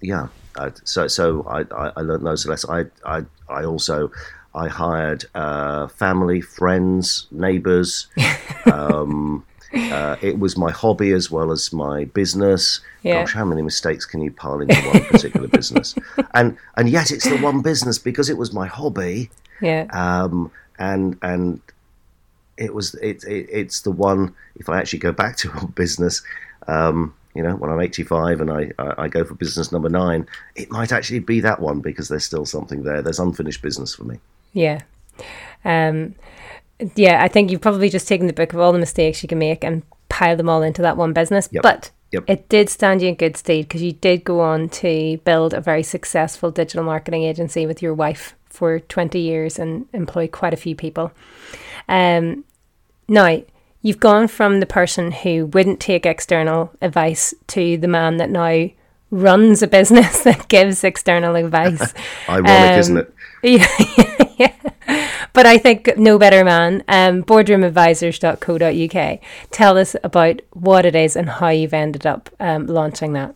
yeah. 0.00 0.28
Uh, 0.56 0.70
so 0.84 1.06
so 1.06 1.44
I, 1.48 1.60
I, 1.74 1.92
I 1.96 2.00
learned 2.00 2.26
those 2.26 2.46
lessons. 2.46 2.90
I 3.04 3.18
I 3.18 3.24
I 3.48 3.64
also 3.64 4.10
I 4.54 4.68
hired 4.68 5.24
uh, 5.34 5.88
family, 5.88 6.40
friends, 6.40 7.26
neighbors. 7.30 8.08
um, 8.72 9.44
uh, 9.74 10.16
it 10.20 10.38
was 10.38 10.56
my 10.56 10.70
hobby 10.70 11.12
as 11.12 11.30
well 11.30 11.50
as 11.50 11.72
my 11.72 12.04
business. 12.04 12.80
Yeah. 13.02 13.22
Gosh, 13.22 13.32
how 13.32 13.44
many 13.44 13.62
mistakes 13.62 14.04
can 14.04 14.20
you 14.20 14.30
pile 14.30 14.60
into 14.60 14.74
one 14.88 15.04
particular 15.04 15.48
business? 15.58 15.94
And 16.34 16.56
and 16.76 16.88
yet 16.90 17.10
it's 17.10 17.28
the 17.28 17.38
one 17.38 17.62
business 17.62 17.98
because 17.98 18.28
it 18.28 18.36
was 18.36 18.52
my 18.52 18.66
hobby. 18.66 19.30
Yeah. 19.60 19.86
Um, 19.92 20.50
and 20.78 21.18
and 21.22 21.60
it 22.58 22.74
was 22.74 22.94
it, 22.96 23.24
it, 23.24 23.48
it's 23.50 23.80
the 23.80 23.90
one. 23.90 24.34
If 24.56 24.68
I 24.68 24.78
actually 24.78 24.98
go 24.98 25.12
back 25.12 25.36
to 25.38 25.50
a 25.62 25.66
business, 25.66 26.22
um, 26.68 27.14
you 27.34 27.42
know, 27.42 27.56
when 27.56 27.70
I'm 27.70 27.80
85 27.80 28.42
and 28.42 28.50
I, 28.50 28.70
I, 28.78 29.04
I 29.04 29.08
go 29.08 29.24
for 29.24 29.34
business 29.34 29.72
number 29.72 29.88
nine, 29.88 30.26
it 30.54 30.70
might 30.70 30.92
actually 30.92 31.20
be 31.20 31.40
that 31.40 31.60
one 31.60 31.80
because 31.80 32.08
there's 32.08 32.26
still 32.26 32.44
something 32.44 32.82
there. 32.82 33.00
There's 33.00 33.18
unfinished 33.18 33.62
business 33.62 33.94
for 33.94 34.04
me. 34.04 34.18
Yeah. 34.52 34.80
Um, 35.64 36.14
yeah, 36.96 37.22
I 37.22 37.28
think 37.28 37.50
you've 37.50 37.60
probably 37.60 37.88
just 37.88 38.08
taken 38.08 38.26
the 38.26 38.32
book 38.32 38.52
of 38.52 38.58
all 38.60 38.72
the 38.72 38.78
mistakes 38.78 39.22
you 39.22 39.28
can 39.28 39.38
make 39.38 39.62
and 39.64 39.82
pile 40.08 40.36
them 40.36 40.48
all 40.48 40.62
into 40.62 40.82
that 40.82 40.96
one 40.96 41.12
business. 41.12 41.48
Yep. 41.52 41.62
But 41.62 41.90
Yep. 42.12 42.24
it 42.26 42.48
did 42.50 42.68
stand 42.68 43.00
you 43.00 43.08
in 43.08 43.14
good 43.14 43.36
stead 43.38 43.66
because 43.68 43.80
you 43.82 43.92
did 43.92 44.22
go 44.24 44.40
on 44.40 44.68
to 44.68 45.16
build 45.24 45.54
a 45.54 45.60
very 45.62 45.82
successful 45.82 46.50
digital 46.50 46.84
marketing 46.84 47.22
agency 47.22 47.64
with 47.66 47.80
your 47.80 47.94
wife 47.94 48.34
for 48.50 48.80
20 48.80 49.18
years 49.18 49.58
and 49.58 49.86
employ 49.94 50.28
quite 50.28 50.52
a 50.52 50.58
few 50.58 50.76
people. 50.76 51.10
Um, 51.88 52.44
now, 53.08 53.42
you've 53.80 53.98
gone 54.00 54.28
from 54.28 54.60
the 54.60 54.66
person 54.66 55.10
who 55.12 55.46
wouldn't 55.46 55.80
take 55.80 56.04
external 56.04 56.70
advice 56.82 57.32
to 57.46 57.78
the 57.78 57.88
man 57.88 58.18
that 58.18 58.28
now 58.28 58.68
runs 59.10 59.62
a 59.62 59.66
business 59.66 60.22
that 60.24 60.48
gives 60.48 60.84
external 60.84 61.34
advice. 61.34 61.94
Ironic, 62.28 62.50
Um, 62.50 62.78
isn't 62.78 62.96
it? 62.98 63.14
yeah, 63.42 63.66
yeah. 63.96 64.21
But 65.32 65.46
I 65.46 65.58
think 65.58 65.96
no 65.96 66.18
better 66.18 66.44
man. 66.44 66.84
Um, 66.88 67.22
boardroomadvisors.co.uk. 67.22 69.20
Tell 69.50 69.78
us 69.78 69.96
about 70.04 70.42
what 70.52 70.84
it 70.84 70.94
is 70.94 71.16
and 71.16 71.28
how 71.28 71.48
you've 71.48 71.74
ended 71.74 72.06
up 72.06 72.28
um, 72.40 72.66
launching 72.66 73.14
that. 73.14 73.34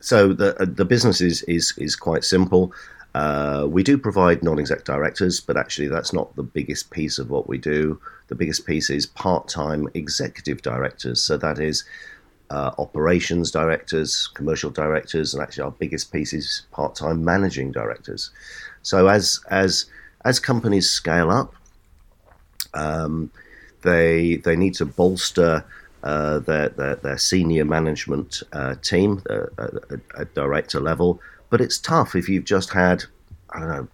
So 0.00 0.32
the 0.32 0.60
uh, 0.60 0.66
the 0.68 0.84
business 0.84 1.20
is 1.20 1.42
is 1.42 1.74
is 1.78 1.96
quite 1.96 2.24
simple. 2.24 2.72
Uh, 3.14 3.66
we 3.68 3.82
do 3.82 3.98
provide 3.98 4.42
non-exec 4.42 4.84
directors, 4.84 5.40
but 5.40 5.56
actually 5.56 5.88
that's 5.88 6.12
not 6.12 6.36
the 6.36 6.42
biggest 6.42 6.90
piece 6.90 7.18
of 7.18 7.30
what 7.30 7.48
we 7.48 7.58
do. 7.58 7.98
The 8.28 8.34
biggest 8.34 8.66
piece 8.66 8.90
is 8.90 9.06
part-time 9.06 9.88
executive 9.94 10.62
directors. 10.62 11.22
So 11.22 11.36
that 11.38 11.58
is 11.58 11.84
uh, 12.50 12.72
operations 12.78 13.50
directors, 13.50 14.28
commercial 14.34 14.70
directors, 14.70 15.34
and 15.34 15.42
actually 15.42 15.64
our 15.64 15.70
biggest 15.72 16.12
piece 16.12 16.32
is 16.32 16.62
part-time 16.70 17.24
managing 17.24 17.72
directors. 17.72 18.30
So 18.82 19.08
as 19.08 19.40
as 19.50 19.86
as 20.24 20.40
companies 20.40 20.90
scale 20.90 21.30
up, 21.30 21.54
um, 22.74 23.30
they 23.82 24.36
they 24.36 24.56
need 24.56 24.74
to 24.74 24.86
bolster 24.86 25.64
uh, 26.02 26.38
their, 26.40 26.68
their 26.70 26.96
their 26.96 27.18
senior 27.18 27.64
management 27.64 28.42
uh, 28.52 28.74
team 28.82 29.22
uh, 29.30 29.46
at, 29.58 30.00
at 30.18 30.34
director 30.34 30.80
level. 30.80 31.20
But 31.50 31.60
it's 31.60 31.78
tough 31.78 32.14
if 32.14 32.28
you've 32.28 32.44
just 32.44 32.70
had 32.70 33.04
I 33.50 33.60
don't 33.60 33.68
know 33.68 33.88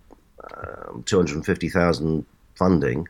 um, 0.57 1.03
two 1.05 1.17
hundred 1.17 1.45
fifty 1.45 1.69
thousand 1.69 2.25
funding, 2.57 3.07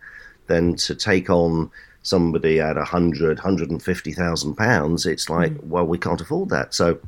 then 0.46 0.74
to 0.76 0.94
take 0.94 1.30
on 1.30 1.70
somebody 2.02 2.60
at 2.60 2.76
100 2.76 3.38
150,000 3.38 4.54
pounds 4.54 5.06
it's 5.06 5.30
like 5.30 5.54
well 5.62 5.86
we 5.86 5.96
can't 5.96 6.20
afford 6.20 6.50
that 6.50 6.74
so 6.74 6.98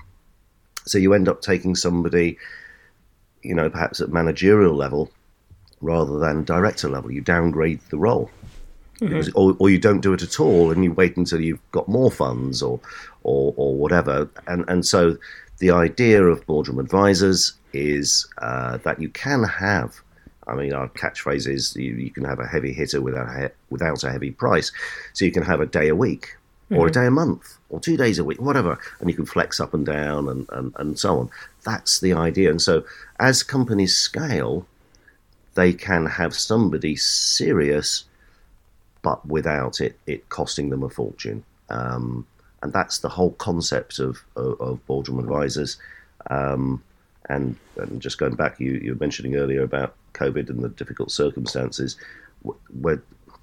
so 0.86 0.96
you 0.96 1.12
end 1.12 1.28
up 1.28 1.42
taking 1.42 1.75
somebody 1.75 2.38
you 3.42 3.54
know 3.54 3.68
perhaps 3.68 4.00
at 4.00 4.08
managerial 4.08 4.75
level 4.75 5.10
rather 5.80 6.18
than 6.18 6.45
director 6.45 6.88
level 6.88 7.11
you 7.11 7.21
downgrade 7.21 7.80
the 7.90 7.99
role 7.99 8.30
because, 9.00 9.30
or, 9.35 9.54
or 9.59 9.68
you 9.68 9.78
don't 9.78 10.00
do 10.00 10.14
it 10.14 10.23
at 10.23 10.40
all 10.40 10.71
and 10.71 10.83
you 10.83 10.92
wait 10.92 11.16
until 11.18 11.40
you've 11.40 11.61
got 11.71 11.87
more 11.87 12.11
funds 12.11 12.62
or 12.62 12.80
or, 13.25 13.52
or 13.56 13.75
whatever 13.75 14.28
and 14.47 14.64
and 14.68 14.87
so 14.87 15.16
the 15.59 15.71
idea 15.71 16.23
of 16.25 16.45
boardroom 16.47 16.78
advisors 16.78 17.52
is 17.73 18.26
uh, 18.38 18.78
that 18.78 19.00
you 19.00 19.09
can 19.11 19.42
have 19.45 20.00
I 20.49 20.54
mean, 20.54 20.73
our 20.73 20.88
catchphrase 20.90 21.49
is 21.49 21.75
you, 21.75 21.95
you 21.95 22.11
can 22.12 22.25
have 22.25 22.38
a 22.38 22.47
heavy 22.47 22.73
hitter 22.73 23.00
without 23.00 23.28
a, 23.28 23.40
he- 23.40 23.54
without 23.68 24.04
a 24.04 24.12
heavy 24.12 24.30
price. 24.30 24.71
So 25.12 25.25
you 25.25 25.33
can 25.33 25.42
have 25.42 25.61
a 25.61 25.66
day 25.66 25.88
a 25.88 25.95
week, 25.97 26.37
or 26.71 26.87
a 26.87 26.90
day 26.92 27.06
a 27.06 27.11
month, 27.11 27.59
or 27.68 27.80
two 27.80 27.97
days 27.97 28.21
a 28.21 28.25
week, 28.25 28.40
whatever, 28.40 28.78
and 29.00 29.11
you 29.11 29.16
can 29.16 29.26
flex 29.26 29.59
up 29.59 29.75
and 29.75 29.85
down 29.85 30.28
and, 30.28 30.47
and, 30.52 30.73
and 30.76 30.99
so 31.00 31.18
on. 31.18 31.30
That's 31.64 31.99
the 31.99 32.12
idea. 32.12 32.49
And 32.49 32.62
so 32.62 32.85
as 33.18 33.42
companies 33.42 33.97
scale, 33.99 34.66
they 35.56 35.72
can 35.72 36.06
have 36.06 36.34
somebody 36.34 36.94
serious, 36.96 38.04
but 39.02 39.26
without 39.26 39.80
it, 39.80 39.98
it 40.06 40.28
costing 40.28 40.70
them 40.70 40.82
a 40.82 40.88
fortune. 40.88 41.42
Um, 41.70 42.26
and 42.62 42.72
that's 42.72 42.98
the 42.98 43.08
whole 43.08 43.32
concept 43.32 43.98
of, 43.98 44.22
of, 44.36 44.60
of 44.60 44.86
boardroom 44.86 45.18
advisors. 45.18 45.78
Um, 46.30 46.82
and, 47.28 47.56
and 47.76 48.00
just 48.00 48.18
going 48.18 48.34
back, 48.34 48.60
you, 48.60 48.72
you 48.72 48.92
were 48.92 49.00
mentioning 49.00 49.36
earlier 49.36 49.62
about 49.62 49.94
COVID 50.14 50.48
and 50.50 50.62
the 50.62 50.68
difficult 50.68 51.10
circumstances. 51.10 51.96
We're, 52.42 53.02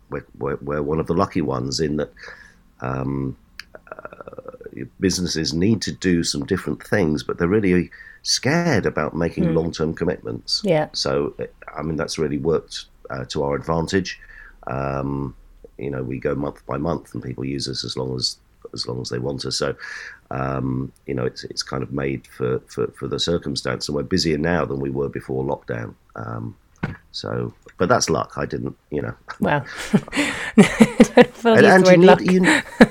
we're, 0.10 0.26
we're, 0.38 0.58
we're 0.62 0.82
one 0.82 1.00
of 1.00 1.08
the 1.08 1.14
lucky 1.14 1.42
ones 1.42 1.80
in 1.80 1.98
that 1.98 2.12
um, 2.82 3.36
businesses 5.00 5.54
need 5.54 5.82
to 5.84 5.92
do 5.92 6.24
some 6.24 6.46
different 6.46 6.84
things, 6.84 7.24
but 7.24 7.38
they're 7.38 7.48
really 7.48 7.90
scared 8.24 8.86
about 8.86 9.16
making 9.16 9.54
long 9.54 9.72
term 9.72 9.94
commitments. 9.94 10.62
Yeah. 10.64 10.90
So, 10.94 11.36
I 11.76 11.82
mean, 11.82 11.98
that's 11.98 12.18
really 12.18 12.38
worked 12.38 12.86
uh, 13.10 13.26
to 13.26 13.44
our 13.44 13.56
advantage. 13.56 14.20
Um, 14.68 15.36
you 15.78 15.90
know, 15.90 16.04
we 16.04 16.20
go 16.20 16.36
month 16.36 16.66
by 16.66 16.78
month, 16.78 17.14
and 17.14 17.24
people 17.24 17.46
use 17.46 17.68
us 17.68 17.84
as 17.84 17.98
long 17.98 18.16
as 18.16 18.38
as 18.74 18.88
long 18.88 19.02
as 19.02 19.10
they 19.10 19.20
want 19.20 19.46
us. 19.46 19.58
So, 19.58 19.76
um, 20.32 20.92
you 21.06 21.14
know, 21.14 21.26
it's 21.26 21.44
it's 21.44 21.64
kind 21.64 21.84
of 21.84 21.92
made 21.92 22.28
for, 22.28 22.60
for, 22.68 22.88
for 22.88 23.08
the 23.08 23.20
circumstance, 23.20 23.88
and 23.88 23.96
we're 23.96 24.04
busier 24.04 24.38
now 24.38 24.66
than 24.66 24.80
we 24.80 24.90
were 24.90 25.10
before 25.10 25.44
lockdown. 25.44 25.96
Um, 26.16 26.56
so, 27.12 27.54
but 27.78 27.90
that's 27.90 28.10
luck. 28.10 28.34
I 28.38 28.46
didn't, 28.46 28.76
you 28.92 29.02
know. 29.02 29.14
Well, 29.40 29.66
And, 31.46 31.66
and 31.66 31.86
you 31.88 31.98
need 31.98 32.06
luck. 32.06 32.22
you, 32.22 32.34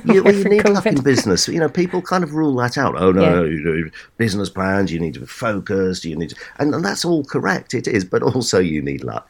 you, 0.14 0.22
well, 0.22 0.34
you 0.34 0.44
need 0.44 0.68
luck 0.68 0.84
in 0.86 1.00
business. 1.02 1.48
You 1.48 1.58
know, 1.60 1.68
people 1.68 2.02
kind 2.02 2.22
of 2.22 2.34
rule 2.34 2.54
that 2.56 2.76
out. 2.76 2.94
Oh 3.00 3.10
no, 3.12 3.22
Yeah. 3.22 3.30
no, 3.30 3.44
you 3.44 3.60
know, 3.60 3.90
business 4.18 4.50
plans. 4.50 4.92
You 4.92 5.00
need 5.00 5.14
to 5.14 5.20
be 5.20 5.26
focused. 5.26 6.04
You 6.04 6.16
need, 6.16 6.30
to, 6.30 6.36
and, 6.58 6.74
and 6.74 6.84
that's 6.84 7.04
all 7.04 7.24
correct. 7.24 7.72
It 7.74 7.88
is, 7.88 8.04
but 8.04 8.22
also 8.22 8.58
you 8.58 8.82
need 8.82 9.04
luck. 9.04 9.28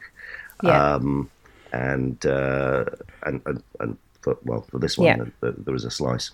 Yeah. 0.61 0.95
Um, 0.95 1.29
and, 1.71 2.23
uh, 2.25 2.85
and 3.23 3.41
and 3.45 3.63
and 3.79 3.97
for, 4.21 4.37
well, 4.43 4.61
for 4.69 4.77
this 4.79 4.97
one, 4.97 5.07
Yeah. 5.07 5.25
there, 5.41 5.53
there 5.57 5.73
was 5.73 5.85
a 5.85 5.91
slice. 5.91 6.31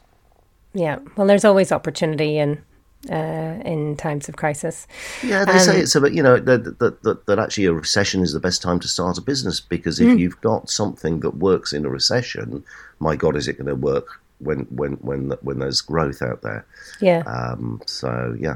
Yeah. 0.74 1.00
Well, 1.16 1.28
there's 1.28 1.46
always 1.46 1.72
opportunity 1.72 2.38
in 2.38 2.62
uh, 3.10 3.62
in 3.66 3.96
times 3.96 4.28
of 4.30 4.36
crisis. 4.36 4.88
Yeah, 5.24 5.46
they 5.46 5.58
say 5.60 5.76
Um, 5.76 5.82
it's 5.82 5.96
about 5.96 6.14
you 6.14 6.24
know 6.24 6.38
that, 6.38 6.80
that 6.80 7.04
that 7.04 7.26
that 7.26 7.40
actually 7.40 7.66
a 7.66 7.74
recession 7.74 8.22
is 8.22 8.34
the 8.34 8.40
best 8.40 8.62
time 8.62 8.80
to 8.80 8.88
start 8.88 9.18
a 9.18 9.22
business 9.22 9.60
because 9.60 10.00
if 10.00 10.10
Hmm. 10.12 10.18
you've 10.18 10.42
got 10.42 10.70
something 10.70 11.22
that 11.22 11.38
works 11.38 11.72
in 11.74 11.86
a 11.86 11.90
recession, 11.90 12.64
my 13.00 13.16
God, 13.16 13.36
is 13.36 13.48
it 13.48 13.54
going 13.58 13.68
to 13.68 13.76
work 13.76 14.22
when 14.40 14.60
when 14.70 14.94
when 15.02 15.32
when 15.42 15.60
there's 15.60 15.82
growth 15.82 16.22
out 16.22 16.42
there? 16.42 16.66
Yeah. 17.00 17.24
Um, 17.26 17.82
so 17.86 18.36
yeah, 18.40 18.56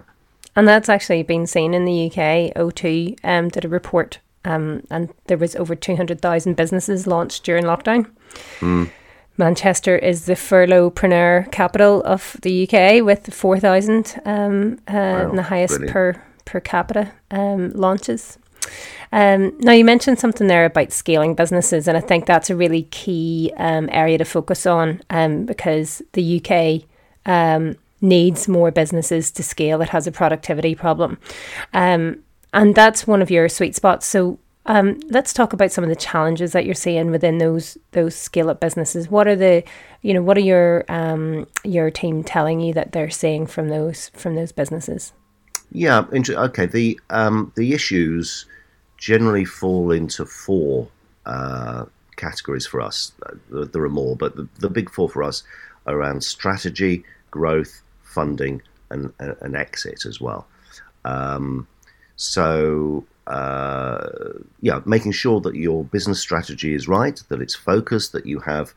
And 0.56 0.68
that's 0.68 0.90
actually 0.90 1.24
been 1.24 1.48
seen 1.48 1.74
in 1.74 1.86
the 1.86 2.08
UK. 2.08 2.54
O2 2.56 3.18
um, 3.24 3.50
did 3.50 3.66
a 3.66 3.70
report, 3.70 4.20
um, 4.46 4.84
and 4.90 5.10
there 5.28 5.38
was 5.38 5.56
over 5.56 5.74
200,000 5.76 6.56
businesses 6.56 7.08
launched 7.08 7.44
during 7.46 7.64
lockdown. 7.64 8.08
Manchester 9.38 9.98
is 9.98 10.26
the 10.26 10.34
furloughpreneur 10.34 11.52
capital 11.52 12.04
of 12.04 12.38
the 12.42 12.68
UK 12.68 13.04
with 13.04 13.34
4,000 13.34 14.22
um, 14.26 14.80
uh, 14.88 14.92
and 14.92 15.38
the 15.38 15.44
highest 15.44 15.78
brilliant. 15.78 15.94
per, 15.94 16.24
per 16.46 16.60
capita 16.60 17.12
um, 17.32 17.72
launches. 17.72 18.38
Um, 19.12 19.58
now, 19.60 19.74
you 19.74 19.86
mentioned 19.86 20.20
something 20.20 20.48
there 20.48 20.66
about 20.66 20.92
scaling 20.92 21.36
businesses, 21.36 21.88
and 21.88 21.98
I 21.98 22.00
think 22.00 22.26
that's 22.26 22.50
a 22.50 22.56
really 22.56 22.84
key 22.84 23.52
um, 23.58 23.90
area 23.92 24.18
to 24.18 24.26
focus 24.26 24.66
on 24.66 25.02
um, 25.10 25.46
because 25.46 26.02
the 26.14 26.42
UK 26.42 26.88
um, 27.26 27.76
needs 28.02 28.48
more 28.48 28.72
businesses 28.72 29.32
to 29.32 29.44
scale. 29.44 29.82
It 29.82 29.90
has 29.90 30.08
a 30.08 30.12
productivity 30.12 30.76
problem. 30.76 31.18
Um, 31.74 32.24
and 32.54 32.76
that's 32.76 33.08
one 33.08 33.22
of 33.22 33.32
your 33.32 33.50
sweet 33.50 33.76
spots. 33.76 34.06
So 34.06 34.40
um, 34.66 35.00
let's 35.10 35.34
talk 35.34 35.54
about 35.54 35.72
some 35.72 35.84
of 35.84 35.90
the 35.90 35.96
challenges 35.96 36.54
that 36.54 36.66
you're 36.66 36.74
seeing 36.74 37.12
within 37.12 37.38
those 37.38 37.78
those 37.92 38.16
scale 38.16 38.50
up 38.50 38.60
businesses. 38.60 39.10
What 39.10 39.28
are 39.28 39.36
the, 39.36 39.64
you 40.02 40.14
know, 40.14 40.22
what 40.22 40.38
are 40.38 40.42
your 40.42 40.86
um, 40.90 41.48
your 41.64 41.92
team 41.92 42.24
telling 42.24 42.62
you 42.62 42.74
that 42.74 42.92
they're 42.92 43.10
seeing 43.10 43.46
from 43.46 43.70
those 43.70 44.10
from 44.16 44.36
those 44.36 44.52
businesses? 44.52 45.14
yeah. 45.74 46.06
Okay, 46.14 46.66
the 46.68 47.00
um, 47.10 47.52
the 47.56 47.74
issues 47.74 48.46
generally 48.98 49.44
fall 49.44 49.92
into 49.92 50.26
four 50.26 50.88
uh, 51.26 51.86
categories 52.16 52.66
for 52.66 52.80
us. 52.80 53.12
There, 53.50 53.84
are 53.84 53.90
more, 53.90 54.16
but 54.16 54.36
the, 54.36 54.48
the 54.60 54.70
big 54.70 54.90
four 54.90 55.10
for 55.10 55.24
us 55.24 55.44
are 55.88 55.96
around 55.96 56.24
strategy, 56.24 57.04
growth, 57.32 57.82
funding, 58.04 58.62
and 58.92 59.12
and, 59.20 59.36
and 59.42 59.56
exit 59.56 60.06
as 60.06 60.22
well. 60.22 60.48
Um, 61.06 61.68
so 62.16 63.04
uh, 63.28 64.08
yeah, 64.62 64.82
making 64.86 65.12
sure 65.14 65.40
that 65.42 65.56
your 65.56 65.86
business 65.86 66.20
strategy 66.20 66.74
is 66.74 66.88
right, 66.88 67.22
that 67.30 67.42
it's 67.42 67.56
focused, 67.56 68.12
that 68.12 68.26
you 68.26 68.40
have, 68.40 68.74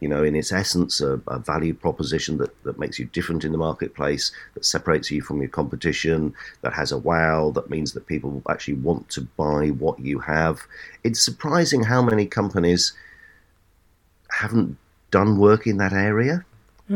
you 0.00 0.08
know, 0.08 0.24
in 0.24 0.34
its 0.34 0.50
essence, 0.50 1.00
a, 1.00 1.20
a 1.28 1.38
value 1.38 1.74
proposition 1.74 2.38
that, 2.38 2.50
that 2.64 2.78
makes 2.78 2.98
you 2.98 3.04
different 3.06 3.44
in 3.44 3.52
the 3.52 3.58
marketplace, 3.58 4.32
that 4.54 4.64
separates 4.64 5.10
you 5.10 5.20
from 5.20 5.40
your 5.40 5.48
competition, 5.48 6.34
that 6.62 6.72
has 6.72 6.90
a 6.90 6.98
wow, 6.98 7.50
that 7.50 7.70
means 7.70 7.92
that 7.92 8.06
people 8.06 8.42
actually 8.48 8.74
want 8.74 9.08
to 9.10 9.20
buy 9.36 9.68
what 9.68 9.98
you 10.00 10.18
have. 10.18 10.62
It's 11.04 11.22
surprising 11.22 11.82
how 11.84 12.02
many 12.02 12.26
companies 12.26 12.92
haven't 14.30 14.76
done 15.10 15.38
work 15.38 15.66
in 15.66 15.76
that 15.76 15.92
area, 15.92 16.44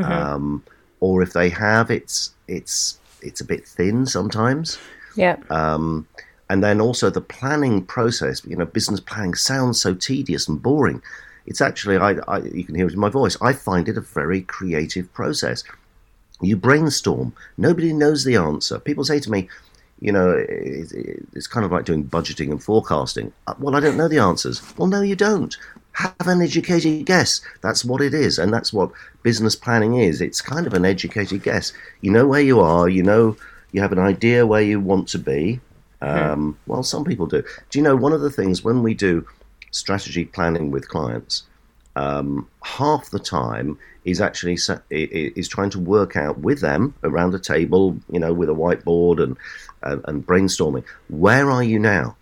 um, 0.03 0.65
or 1.00 1.23
if 1.23 1.33
they 1.33 1.50
have, 1.50 1.91
it's 1.91 2.33
it's 2.49 2.99
it's 3.21 3.41
a 3.41 3.45
bit 3.45 3.67
thin 3.67 4.07
sometimes. 4.07 4.79
Yeah, 5.15 5.37
Um, 5.50 6.07
and 6.49 6.62
then 6.62 6.81
also 6.81 7.11
the 7.11 7.21
planning 7.21 7.85
process. 7.85 8.45
You 8.45 8.57
know, 8.57 8.67
business 8.67 9.00
planning 9.00 9.35
sounds 9.35 9.81
so 9.81 9.95
tedious 9.95 10.49
and 10.49 10.62
boring. 10.62 11.03
It's 11.47 11.61
actually, 11.61 11.97
I, 11.97 12.12
I 12.29 12.38
you 12.38 12.65
can 12.65 12.75
hear 12.75 12.87
it 12.87 12.93
in 12.93 12.99
my 12.99 13.09
voice. 13.09 13.37
I 13.41 13.53
find 13.53 13.88
it 13.88 13.97
a 13.97 14.00
very 14.00 14.43
creative 14.43 15.12
process. 15.12 15.62
You 16.41 16.57
brainstorm. 16.57 17.35
Nobody 17.57 17.93
knows 17.93 18.25
the 18.25 18.37
answer. 18.37 18.79
People 18.79 19.05
say 19.05 19.21
to 19.21 19.31
me, 19.31 19.49
you 20.00 20.12
know, 20.12 20.45
it's 20.49 21.47
kind 21.47 21.65
of 21.65 21.73
like 21.73 21.87
doing 21.87 22.05
budgeting 22.05 22.50
and 22.50 22.62
forecasting. 22.62 23.33
Uh, 23.47 23.55
well, 23.59 23.75
I 23.75 23.81
don't 23.81 23.97
know 23.97 24.09
the 24.09 24.19
answers. 24.19 24.62
Well, 24.76 24.88
no, 24.88 25.00
you 25.00 25.17
don't. 25.17 25.57
Have 25.93 26.15
an 26.26 26.43
educated 26.43 27.07
guess. 27.07 27.41
That's 27.62 27.85
what 27.85 28.03
it 28.03 28.12
is. 28.12 28.38
And 28.38 28.53
that's 28.53 28.73
what 28.73 28.91
business 29.23 29.57
planning 29.57 29.95
is. 29.95 30.21
It's 30.21 30.43
kind 30.43 30.67
of 30.67 30.75
an 30.75 30.85
educated 30.85 31.43
guess. 31.43 31.73
You 32.03 32.11
know 32.11 32.26
where 32.26 32.43
you 32.43 32.61
are, 32.61 32.88
you 32.88 33.03
know, 33.03 33.37
you 33.73 33.81
have 33.81 33.93
an 33.93 33.99
idea 33.99 34.47
where 34.47 34.61
you 34.61 34.79
want 34.81 35.09
to 35.09 35.19
be. 35.19 35.61
Um, 36.03 36.59
well, 36.67 36.83
some 36.83 37.05
people 37.05 37.26
do. 37.26 37.43
Do 37.71 37.79
you 37.79 37.83
know 37.83 37.97
one 37.97 38.12
of 38.12 38.21
the 38.21 38.31
things 38.31 38.62
when 38.62 38.83
we 38.83 38.95
do 38.95 39.26
strategy 39.71 40.25
planning 40.25 40.71
with 40.71 40.88
clients, 40.88 41.45
um, 41.97 42.49
half 42.62 43.11
the 43.11 43.19
time 43.19 43.79
is 44.05 44.21
actually 44.21 44.59
is 44.91 45.49
trying 45.49 45.71
to 45.71 45.81
work 45.81 46.17
out 46.17 46.38
with 46.38 46.61
them 46.61 46.95
around 47.03 47.35
a 47.35 47.38
table, 47.38 47.99
you 48.11 48.21
know, 48.21 48.33
with 48.33 48.49
a 48.49 48.55
whiteboard 48.55 49.23
and 49.23 49.37
and, 49.83 50.05
and 50.07 50.26
brainstorming. 50.26 50.85
Where 51.09 51.50
are 51.50 51.65
you 51.65 51.79
now, 51.79 52.17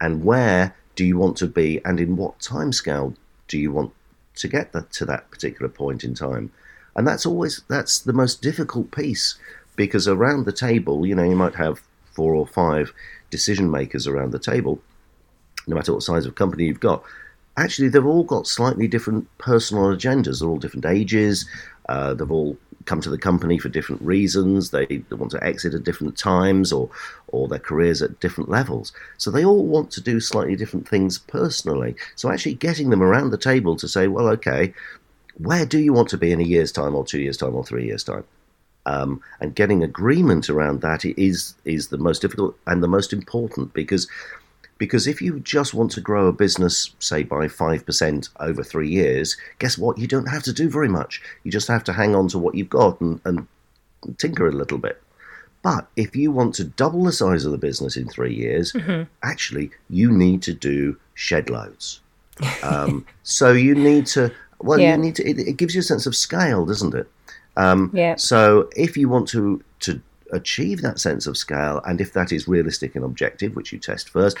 and 0.00 0.24
where 0.24 0.74
do 0.94 1.04
you 1.04 1.18
want 1.18 1.36
to 1.38 1.46
be, 1.46 1.80
and 1.84 1.98
in 1.98 2.16
what 2.16 2.40
time 2.40 2.72
scale 2.72 3.14
do 3.48 3.58
you 3.58 3.72
want 3.72 3.92
to 4.36 4.48
get 4.48 4.72
to 4.92 5.04
that 5.04 5.30
particular 5.30 5.68
point 5.68 6.04
in 6.04 6.14
time? 6.14 6.52
And 6.96 7.06
that's 7.06 7.26
always 7.26 7.62
that's 7.68 7.98
the 7.98 8.12
most 8.12 8.40
difficult 8.40 8.92
piece 8.92 9.36
because 9.76 10.06
around 10.06 10.44
the 10.44 10.52
table, 10.52 11.04
you 11.04 11.14
know, 11.14 11.24
you 11.24 11.36
might 11.36 11.56
have 11.56 11.82
four 12.14 12.34
or 12.34 12.46
five 12.46 12.92
decision 13.30 13.70
makers 13.70 14.06
around 14.06 14.32
the 14.32 14.38
table, 14.38 14.80
no 15.66 15.76
matter 15.76 15.92
what 15.92 16.02
size 16.02 16.26
of 16.26 16.34
company 16.34 16.64
you've 16.64 16.80
got. 16.80 17.02
Actually, 17.56 17.88
they've 17.88 18.04
all 18.04 18.24
got 18.24 18.46
slightly 18.46 18.88
different 18.88 19.28
personal 19.38 19.84
agendas. 19.84 20.40
They're 20.40 20.48
all 20.48 20.58
different 20.58 20.86
ages. 20.86 21.48
Uh, 21.88 22.14
they've 22.14 22.30
all 22.30 22.56
come 22.84 23.00
to 23.00 23.10
the 23.10 23.18
company 23.18 23.58
for 23.58 23.68
different 23.68 24.02
reasons. 24.02 24.70
They, 24.70 24.86
they 24.86 25.16
want 25.16 25.32
to 25.32 25.44
exit 25.44 25.74
at 25.74 25.84
different 25.84 26.18
times 26.18 26.72
or 26.72 26.90
or 27.28 27.48
their 27.48 27.58
careers 27.58 28.02
at 28.02 28.20
different 28.20 28.50
levels. 28.50 28.92
So 29.18 29.30
they 29.30 29.44
all 29.44 29.66
want 29.66 29.90
to 29.92 30.00
do 30.00 30.20
slightly 30.20 30.56
different 30.56 30.88
things 30.88 31.18
personally. 31.18 31.96
So 32.16 32.30
actually 32.30 32.54
getting 32.54 32.90
them 32.90 33.02
around 33.02 33.30
the 33.30 33.38
table 33.38 33.76
to 33.76 33.88
say, 33.88 34.08
well, 34.08 34.28
okay, 34.28 34.74
where 35.38 35.66
do 35.66 35.78
you 35.78 35.92
want 35.92 36.08
to 36.10 36.18
be 36.18 36.32
in 36.32 36.40
a 36.40 36.44
year's 36.44 36.72
time 36.72 36.94
or 36.94 37.04
two 37.04 37.20
years' 37.20 37.36
time 37.36 37.54
or 37.54 37.64
three 37.64 37.86
years' 37.86 38.04
time? 38.04 38.24
Um, 38.86 39.22
and 39.40 39.54
getting 39.54 39.82
agreement 39.82 40.50
around 40.50 40.82
that 40.82 41.06
is 41.06 41.54
is 41.64 41.88
the 41.88 41.96
most 41.96 42.20
difficult 42.20 42.54
and 42.66 42.82
the 42.82 42.88
most 42.88 43.14
important 43.14 43.72
because 43.72 44.06
because 44.78 45.06
if 45.06 45.22
you 45.22 45.40
just 45.40 45.72
want 45.72 45.92
to 45.92 46.00
grow 46.00 46.26
a 46.26 46.32
business, 46.32 46.94
say 46.98 47.22
by 47.22 47.46
5% 47.46 48.28
over 48.40 48.62
three 48.62 48.88
years, 48.88 49.36
guess 49.58 49.78
what? 49.78 49.98
You 49.98 50.06
don't 50.06 50.26
have 50.26 50.42
to 50.42 50.52
do 50.52 50.68
very 50.68 50.88
much. 50.88 51.22
You 51.44 51.52
just 51.52 51.68
have 51.68 51.84
to 51.84 51.92
hang 51.92 52.14
on 52.14 52.28
to 52.28 52.38
what 52.38 52.54
you've 52.54 52.70
got 52.70 53.00
and, 53.00 53.20
and 53.24 53.46
tinker 54.18 54.48
a 54.48 54.52
little 54.52 54.78
bit. 54.78 55.00
But 55.62 55.86
if 55.96 56.14
you 56.14 56.30
want 56.30 56.54
to 56.56 56.64
double 56.64 57.04
the 57.04 57.12
size 57.12 57.44
of 57.44 57.52
the 57.52 57.58
business 57.58 57.96
in 57.96 58.08
three 58.08 58.34
years, 58.34 58.72
mm-hmm. 58.72 59.04
actually, 59.22 59.70
you 59.88 60.12
need 60.12 60.42
to 60.42 60.52
do 60.52 60.98
shed 61.14 61.48
loads. 61.48 62.00
Um, 62.62 63.06
so 63.22 63.52
you 63.52 63.74
need 63.74 64.06
to, 64.08 64.30
well, 64.58 64.78
yeah. 64.78 64.96
you 64.96 64.98
need 64.98 65.16
to, 65.16 65.26
it, 65.26 65.38
it, 65.38 65.56
gives 65.56 65.74
you 65.74 65.80
a 65.80 65.84
sense 65.84 66.04
of 66.04 66.14
scale, 66.14 66.66
doesn't 66.66 66.94
it? 66.94 67.08
Um, 67.56 67.90
yeah. 67.92 68.16
So 68.16 68.68
if 68.76 68.96
you 68.96 69.08
want 69.08 69.28
to, 69.28 69.62
to 69.80 70.00
achieve 70.32 70.82
that 70.82 70.98
sense 70.98 71.26
of 71.26 71.36
scale, 71.36 71.80
and 71.84 72.00
if 72.00 72.12
that 72.12 72.32
is 72.32 72.48
realistic 72.48 72.94
and 72.94 73.04
objective, 73.04 73.54
which 73.56 73.72
you 73.72 73.78
test 73.78 74.08
first, 74.08 74.36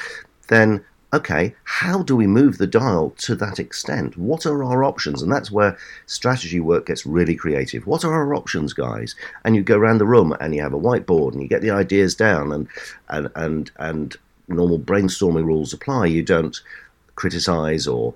then 0.48 0.84
okay, 1.14 1.54
how 1.62 2.02
do 2.02 2.16
we 2.16 2.26
move 2.26 2.58
the 2.58 2.66
dial 2.66 3.10
to 3.18 3.36
that 3.36 3.60
extent? 3.60 4.18
What 4.18 4.44
are 4.46 4.64
our 4.64 4.82
options? 4.82 5.22
And 5.22 5.30
that's 5.30 5.50
where 5.50 5.78
strategy 6.06 6.58
work 6.58 6.86
gets 6.86 7.06
really 7.06 7.36
creative. 7.36 7.86
What 7.86 8.04
are 8.04 8.12
our 8.12 8.34
options, 8.34 8.72
guys? 8.72 9.14
And 9.44 9.54
you 9.54 9.62
go 9.62 9.78
around 9.78 9.98
the 9.98 10.06
room 10.06 10.36
and 10.40 10.56
you 10.56 10.62
have 10.62 10.74
a 10.74 10.78
whiteboard 10.78 11.32
and 11.32 11.40
you 11.40 11.46
get 11.46 11.62
the 11.62 11.70
ideas 11.70 12.16
down 12.16 12.50
and 12.52 12.66
and 13.08 13.30
and 13.36 13.70
and 13.76 14.16
normal 14.48 14.78
brainstorming 14.78 15.44
rules 15.44 15.72
apply. 15.72 16.06
You 16.06 16.24
don't 16.24 16.60
criticize 17.14 17.86
or 17.86 18.12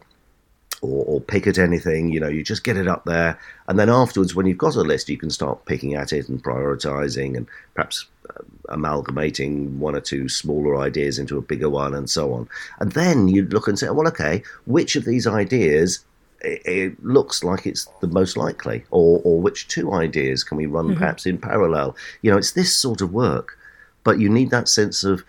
or, 0.83 1.05
or, 1.05 1.21
pick 1.21 1.47
at 1.47 1.59
anything. 1.59 2.09
You 2.11 2.21
know, 2.21 2.29
you 2.29 2.43
just 2.43 2.65
get 2.65 2.77
it 2.77 2.89
up 2.89 3.05
there, 3.05 3.39
and 3.67 3.79
then 3.79 3.89
afterwards, 3.89 4.35
when 4.35 4.47
you've 4.47 4.59
got 4.59 4.77
a 4.77 4.83
list, 4.83 5.09
you 5.09 5.19
can 5.19 5.31
start 5.31 5.65
picking 5.65 5.95
at 5.95 6.13
it 6.13 6.29
and 6.29 6.43
prioritizing, 6.43 7.37
and 7.37 7.47
perhaps 7.75 8.07
uh, 8.31 8.43
amalgamating 8.69 9.79
one 9.79 9.95
or 9.95 10.01
two 10.01 10.29
smaller 10.29 10.77
ideas 10.77 11.19
into 11.19 11.39
a 11.39 11.43
bigger 11.43 11.69
one, 11.69 11.95
and 11.95 12.09
so 12.09 12.33
on. 12.33 12.49
And 12.81 12.93
then 12.93 13.29
you 13.29 13.47
look 13.47 13.69
and 13.69 13.79
say, 13.79 13.91
well, 13.91 14.09
okay, 14.09 14.43
which 14.67 14.97
of 14.97 15.05
these 15.05 15.27
ideas 15.27 16.05
it, 16.41 16.63
it 16.65 17.05
looks 17.05 17.43
like 17.43 17.67
it's 17.67 17.87
the 18.01 18.07
most 18.07 18.37
likely, 18.37 18.85
or 18.91 19.21
or 19.25 19.41
which 19.41 19.69
two 19.69 19.93
ideas 19.93 20.45
can 20.45 20.57
we 20.57 20.67
run 20.67 20.87
mm-hmm. 20.87 20.99
perhaps 20.99 21.27
in 21.27 21.39
parallel? 21.39 21.97
You 22.23 22.31
know, 22.31 22.39
it's 22.39 22.53
this 22.53 22.75
sort 22.75 23.01
of 23.01 23.13
work, 23.13 23.59
but 24.05 24.19
you 24.19 24.29
need 24.29 24.51
that 24.51 24.69
sense 24.69 25.05
of 25.05 25.25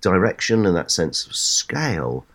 direction 0.00 0.66
and 0.66 0.76
that 0.76 0.90
sense 0.90 1.26
of 1.26 1.34
scale 1.34 2.26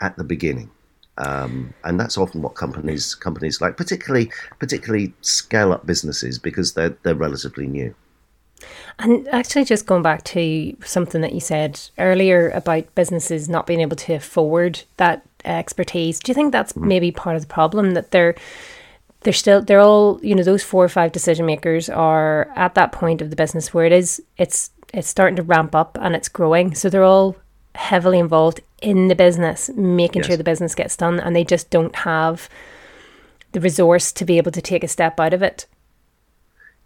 at 0.00 0.16
the 0.16 0.24
beginning. 0.24 0.70
Um, 1.18 1.72
and 1.84 1.98
that's 1.98 2.18
often 2.18 2.42
what 2.42 2.54
companies 2.54 3.14
companies 3.14 3.60
like, 3.60 3.76
particularly 3.76 4.30
particularly 4.58 5.12
scale 5.20 5.72
up 5.72 5.86
businesses 5.86 6.38
because 6.38 6.74
they're 6.74 6.96
they're 7.02 7.14
relatively 7.14 7.66
new. 7.66 7.94
And 8.98 9.28
actually, 9.28 9.64
just 9.64 9.86
going 9.86 10.02
back 10.02 10.24
to 10.24 10.76
something 10.84 11.20
that 11.20 11.32
you 11.32 11.40
said 11.40 11.80
earlier 11.98 12.50
about 12.50 12.94
businesses 12.94 13.48
not 13.48 13.66
being 13.66 13.80
able 13.80 13.96
to 13.96 14.14
afford 14.14 14.82
that 14.96 15.22
expertise, 15.44 16.18
do 16.18 16.30
you 16.30 16.34
think 16.34 16.52
that's 16.52 16.72
mm. 16.72 16.82
maybe 16.82 17.10
part 17.10 17.36
of 17.36 17.42
the 17.42 17.52
problem 17.52 17.94
that 17.94 18.10
they're 18.10 18.34
they're 19.20 19.32
still 19.32 19.62
they're 19.62 19.80
all 19.80 20.20
you 20.22 20.34
know 20.34 20.42
those 20.42 20.62
four 20.62 20.84
or 20.84 20.88
five 20.88 21.12
decision 21.12 21.46
makers 21.46 21.88
are 21.88 22.50
at 22.56 22.74
that 22.74 22.92
point 22.92 23.20
of 23.20 23.30
the 23.30 23.36
business 23.36 23.74
where 23.74 23.86
it 23.86 23.92
is 23.92 24.22
it's 24.36 24.70
it's 24.92 25.08
starting 25.08 25.36
to 25.36 25.42
ramp 25.42 25.74
up 25.74 25.98
and 26.00 26.14
it's 26.14 26.28
growing, 26.28 26.74
so 26.74 26.88
they're 26.88 27.02
all 27.04 27.36
heavily 27.74 28.20
involved 28.20 28.60
in 28.84 29.08
the 29.08 29.14
business, 29.14 29.70
making 29.70 30.20
yes. 30.20 30.26
sure 30.26 30.36
the 30.36 30.44
business 30.44 30.74
gets 30.74 30.96
done, 30.96 31.18
and 31.18 31.34
they 31.34 31.44
just 31.44 31.70
don't 31.70 31.96
have 31.96 32.48
the 33.52 33.60
resource 33.60 34.12
to 34.12 34.24
be 34.24 34.36
able 34.36 34.52
to 34.52 34.60
take 34.60 34.84
a 34.84 34.88
step 34.88 35.18
out 35.18 35.32
of 35.32 35.42
it. 35.42 35.66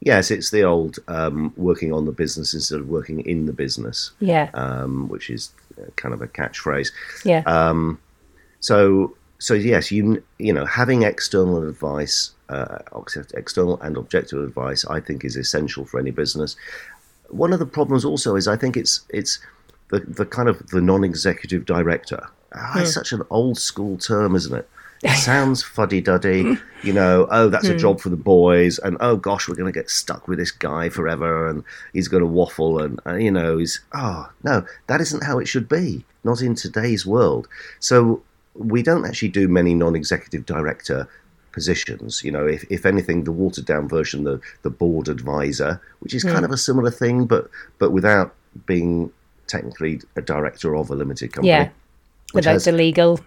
Yes, 0.01 0.31
it's 0.31 0.51
the 0.51 0.63
old 0.63 0.99
um, 1.09 1.53
working 1.57 1.93
on 1.93 2.05
the 2.05 2.13
business 2.13 2.55
instead 2.55 2.81
of 2.81 2.89
working 2.89 3.21
in 3.21 3.47
the 3.47 3.53
business. 3.53 4.13
Yeah. 4.21 4.51
Um, 4.55 5.09
which 5.09 5.29
is 5.29 5.51
kind 5.97 6.15
of 6.15 6.23
a 6.23 6.29
catchphrase. 6.29 6.93
Yeah. 7.25 7.43
Um, 7.47 7.99
so, 8.61 9.17
so 9.39 9.55
yes, 9.55 9.91
you 9.91 10.23
you 10.39 10.53
know, 10.53 10.67
having 10.67 11.03
external 11.03 11.69
advice, 11.69 12.31
uh, 12.49 12.79
external 13.35 13.81
and 13.81 13.97
objective 13.97 14.43
advice, 14.43 14.85
I 14.85 15.01
think 15.01 15.25
is 15.25 15.37
essential 15.37 15.85
for 15.85 15.99
any 15.99 16.13
business. 16.13 16.57
One 17.31 17.53
of 17.53 17.59
the 17.59 17.67
problems 17.67 18.05
also 18.05 18.37
is 18.37 18.47
I 18.47 18.57
think 18.57 18.77
it's 18.77 19.01
it's 19.09 19.41
the, 19.91 20.01
the 20.01 20.27
kind 20.27 20.49
of 20.49 20.67
the 20.69 20.81
non-executive 20.81 21.65
director. 21.65 22.29
Oh, 22.55 22.73
It's 22.77 22.91
hmm. 22.91 23.01
such 23.01 23.13
an 23.13 23.23
old 23.31 23.59
school 23.59 23.99
term, 23.99 24.35
isn't 24.35 24.55
it? 24.55 24.69
It 25.05 25.17
sounds 25.17 25.63
fuddy 25.63 26.01
duddy, 26.01 26.57
you 26.83 26.93
know. 26.93 27.29
Oh, 27.31 27.49
that's 27.49 27.69
a 27.69 27.73
hmm. 27.75 27.79
job 27.79 28.01
for 28.01 28.09
the 28.09 28.17
boys, 28.17 28.81
and 28.81 28.97
oh 28.99 29.17
gosh, 29.17 29.47
we're 29.47 29.55
going 29.55 29.73
to 29.73 29.79
get 29.79 29.89
stuck 29.89 30.27
with 30.27 30.41
this 30.41 30.51
guy 30.51 30.89
forever, 30.89 31.49
and 31.49 31.63
he's 31.93 32.09
going 32.09 32.25
to 32.25 32.27
waffle, 32.27 32.83
and 32.83 32.99
uh, 33.07 33.15
you 33.15 33.31
know, 33.31 33.59
he's 33.59 33.79
oh 33.95 34.29
no, 34.43 34.67
that 34.89 35.01
isn't 35.01 35.23
how 35.23 35.39
it 35.39 35.47
should 35.47 35.69
be. 35.69 36.05
Not 36.25 36.43
in 36.43 36.57
today's 36.57 37.07
world. 37.07 37.47
So 37.79 38.23
we 38.55 38.83
don't 38.83 39.07
actually 39.07 39.29
do 39.29 39.47
many 39.47 39.73
non-executive 39.73 40.45
director 40.45 41.09
positions. 41.53 42.25
You 42.25 42.33
know, 42.33 42.47
if, 42.47 42.65
if 42.69 42.85
anything, 42.85 43.23
the 43.23 43.31
watered 43.31 43.67
down 43.67 43.89
version, 43.89 44.25
the 44.25 44.41
the 44.63 44.71
board 44.71 45.07
advisor, 45.07 45.81
which 46.01 46.13
is 46.13 46.25
mm. 46.25 46.33
kind 46.33 46.45
of 46.45 46.51
a 46.51 46.57
similar 46.57 46.91
thing, 46.91 47.27
but 47.27 47.49
but 47.79 47.93
without 47.93 48.35
being 48.67 49.13
technically 49.49 50.01
a 50.17 50.23
director 50.23 50.77
of 50.77 50.91
a 50.91 50.95
limited 50.95 51.33
company. 51.33 51.49
Yeah, 51.49 51.71
without 52.35 52.53
has, 52.53 52.65
the 52.65 52.73
legal. 52.73 53.21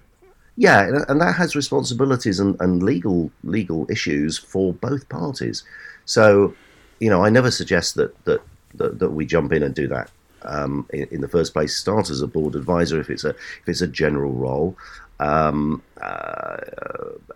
Yeah, 0.57 1.03
and 1.07 1.21
that 1.21 1.33
has 1.35 1.55
responsibilities 1.55 2.39
and, 2.39 2.59
and 2.59 2.83
legal 2.83 3.31
legal 3.43 3.89
issues 3.89 4.37
for 4.37 4.73
both 4.73 5.07
parties. 5.09 5.63
So, 6.05 6.53
you 6.99 7.09
know, 7.09 7.23
I 7.23 7.29
never 7.29 7.51
suggest 7.51 7.95
that 7.95 8.25
that 8.25 8.41
that, 8.75 8.99
that 8.99 9.11
we 9.11 9.25
jump 9.25 9.51
in 9.53 9.63
and 9.63 9.73
do 9.73 9.87
that. 9.87 10.11
Um, 10.43 10.87
in, 10.91 11.07
in, 11.11 11.21
the 11.21 11.27
first 11.27 11.53
place, 11.53 11.77
start 11.77 12.09
as 12.09 12.21
a 12.21 12.27
board 12.27 12.55
advisor 12.55 12.99
if 12.99 13.11
it's 13.11 13.23
a 13.23 13.29
if 13.29 13.67
it's 13.67 13.81
a 13.81 13.87
general 13.87 14.33
role, 14.33 14.75
um, 15.19 15.83
uh, 16.01 16.57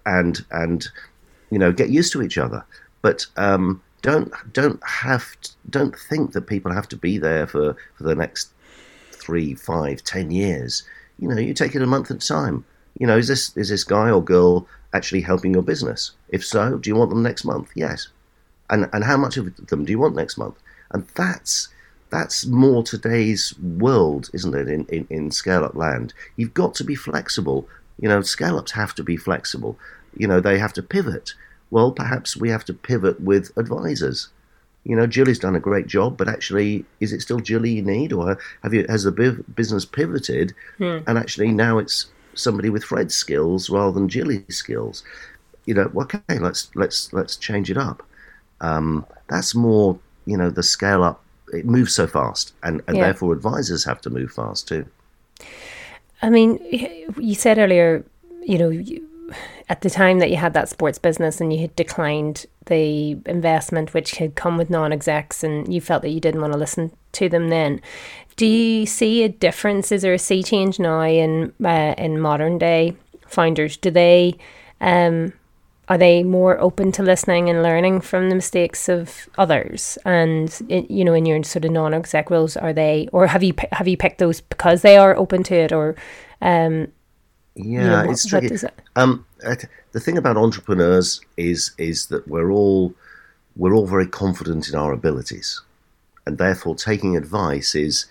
and 0.07 0.43
and 0.51 0.87
you 1.51 1.59
know 1.59 1.71
get 1.71 1.89
used 1.89 2.11
to 2.13 2.23
each 2.23 2.39
other. 2.39 2.65
But 3.03 3.27
um, 3.37 3.81
don't 4.01 4.31
don't 4.53 4.83
have 4.83 5.39
to, 5.41 5.51
don't 5.69 5.95
think 5.95 6.33
that 6.33 6.47
people 6.47 6.71
have 6.71 6.87
to 6.89 6.97
be 6.97 7.17
there 7.17 7.47
for, 7.47 7.75
for 7.95 8.03
the 8.03 8.15
next 8.15 8.51
three, 9.25 9.53
five, 9.53 10.03
ten 10.03 10.31
years. 10.31 10.83
You 11.19 11.27
know, 11.27 11.39
you 11.39 11.53
take 11.53 11.75
it 11.75 11.81
a 11.81 11.87
month 11.87 12.11
at 12.11 12.23
a 12.23 12.27
time. 12.27 12.65
You 12.99 13.07
know, 13.07 13.17
is 13.17 13.27
this 13.27 13.55
is 13.57 13.69
this 13.69 13.83
guy 13.83 14.09
or 14.09 14.23
girl 14.23 14.67
actually 14.93 15.21
helping 15.21 15.53
your 15.53 15.63
business? 15.63 16.11
If 16.29 16.45
so, 16.45 16.77
do 16.77 16.89
you 16.89 16.95
want 16.95 17.09
them 17.09 17.23
next 17.23 17.45
month? 17.45 17.69
Yes. 17.75 18.07
And 18.69 18.89
and 18.93 19.03
how 19.03 19.17
much 19.17 19.37
of 19.37 19.55
them 19.67 19.85
do 19.85 19.91
you 19.91 19.99
want 19.99 20.15
next 20.15 20.37
month? 20.37 20.57
And 20.91 21.07
that's 21.15 21.69
that's 22.09 22.45
more 22.45 22.83
today's 22.83 23.53
world, 23.59 24.29
isn't 24.33 24.55
it? 24.55 24.69
In, 24.69 24.85
in, 24.85 25.07
in 25.09 25.31
scale 25.31 25.65
up 25.65 25.75
land, 25.75 26.13
you've 26.35 26.53
got 26.53 26.75
to 26.75 26.83
be 26.83 26.95
flexible. 26.95 27.67
You 27.99 28.09
know, 28.09 28.21
scale 28.21 28.57
ups 28.57 28.71
have 28.71 28.93
to 28.95 29.03
be 29.03 29.17
flexible. 29.17 29.77
You 30.15 30.27
know, 30.27 30.39
they 30.39 30.59
have 30.59 30.73
to 30.73 30.83
pivot 30.83 31.33
well, 31.71 31.91
perhaps 31.91 32.37
we 32.37 32.49
have 32.49 32.65
to 32.65 32.73
pivot 32.73 33.19
with 33.21 33.51
advisors. 33.57 34.29
You 34.85 34.95
know, 34.95 35.07
Jilly's 35.07 35.39
done 35.39 35.55
a 35.55 35.59
great 35.59 35.87
job, 35.87 36.15
but 36.15 36.29
actually, 36.29 36.85
is 36.99 37.11
it 37.11 37.21
still 37.21 37.39
Jilly 37.39 37.71
you 37.71 37.81
need, 37.81 38.13
or 38.13 38.37
have 38.63 38.73
you 38.73 38.85
has 38.87 39.03
the 39.03 39.43
business 39.55 39.83
pivoted, 39.83 40.53
hmm. 40.77 40.99
and 41.07 41.17
actually 41.17 41.51
now 41.51 41.79
it's 41.79 42.05
somebody 42.35 42.69
with 42.69 42.83
Fred's 42.83 43.15
skills 43.15 43.69
rather 43.69 43.91
than 43.91 44.07
Jilly's 44.07 44.55
skills? 44.55 45.03
You 45.65 45.73
know, 45.73 45.91
okay, 45.95 46.39
let's 46.39 46.69
let's 46.75 47.11
let's 47.13 47.35
change 47.35 47.71
it 47.71 47.77
up. 47.77 48.03
Um, 48.61 49.05
that's 49.27 49.55
more, 49.55 49.97
you 50.25 50.37
know, 50.37 50.51
the 50.51 50.63
scale 50.63 51.03
up. 51.03 51.23
It 51.51 51.65
moves 51.65 51.93
so 51.93 52.05
fast, 52.07 52.53
and, 52.63 52.81
and 52.87 52.97
yeah. 52.97 53.05
therefore 53.05 53.33
advisors 53.33 53.83
have 53.85 54.01
to 54.01 54.09
move 54.09 54.31
fast 54.31 54.67
too. 54.67 54.85
I 56.21 56.29
mean, 56.29 56.59
you 57.17 57.35
said 57.35 57.57
earlier, 57.57 58.05
you 58.43 58.57
know, 58.57 58.69
you, 58.69 59.07
at 59.69 59.81
the 59.81 59.89
time 59.89 60.19
that 60.19 60.29
you 60.29 60.37
had 60.37 60.53
that 60.53 60.69
sports 60.69 60.97
business 60.97 61.41
and 61.41 61.51
you 61.51 61.59
had 61.59 61.75
declined 61.75 62.45
the 62.65 63.17
investment 63.25 63.93
which 63.93 64.15
had 64.15 64.35
come 64.35 64.57
with 64.57 64.69
non-execs 64.69 65.43
and 65.43 65.73
you 65.73 65.81
felt 65.81 66.01
that 66.01 66.09
you 66.09 66.19
didn't 66.19 66.41
want 66.41 66.53
to 66.53 66.59
listen 66.59 66.91
to 67.11 67.29
them 67.29 67.49
then 67.49 67.81
do 68.35 68.45
you 68.45 68.85
see 68.85 69.23
a 69.23 69.29
difference? 69.29 69.91
Is 69.91 70.01
there 70.01 70.13
a 70.13 70.19
sea 70.19 70.43
change 70.43 70.79
now 70.79 71.01
in 71.01 71.53
uh, 71.63 71.95
in 71.97 72.19
modern 72.19 72.57
day 72.57 72.95
founders? 73.27 73.77
Do 73.77 73.91
they 73.91 74.35
um, 74.81 75.33
are 75.87 75.97
they 75.97 76.23
more 76.23 76.59
open 76.59 76.91
to 76.93 77.03
listening 77.03 77.49
and 77.49 77.63
learning 77.63 78.01
from 78.01 78.29
the 78.29 78.35
mistakes 78.35 78.89
of 78.89 79.29
others? 79.37 79.97
And 80.05 80.53
you 80.69 81.05
know 81.05 81.13
in 81.13 81.25
your 81.25 81.41
sort 81.43 81.65
of 81.65 81.71
non-exec 81.71 82.29
roles 82.29 82.57
are 82.57 82.73
they 82.73 83.07
or 83.13 83.27
have 83.27 83.43
you 83.43 83.53
have 83.71 83.87
you 83.87 83.97
picked 83.97 84.19
those 84.19 84.41
because 84.41 84.81
they 84.81 84.97
are 84.97 85.15
open 85.15 85.43
to 85.43 85.55
it 85.55 85.71
or 85.71 85.95
um, 86.41 86.91
yeah, 87.55 87.63
you 87.63 87.87
know, 87.87 88.01
what, 88.01 88.11
it's 88.11 88.25
tricky. 88.25 88.55
Um, 88.95 89.25
the 89.39 89.99
thing 89.99 90.17
about 90.17 90.37
entrepreneurs 90.37 91.21
is 91.37 91.71
is 91.77 92.07
that 92.07 92.27
we're 92.27 92.51
all 92.51 92.93
we're 93.55 93.73
all 93.73 93.87
very 93.87 94.07
confident 94.07 94.67
in 94.67 94.75
our 94.75 94.91
abilities, 94.91 95.61
and 96.25 96.37
therefore 96.37 96.75
taking 96.75 97.15
advice 97.15 97.73
is 97.75 98.07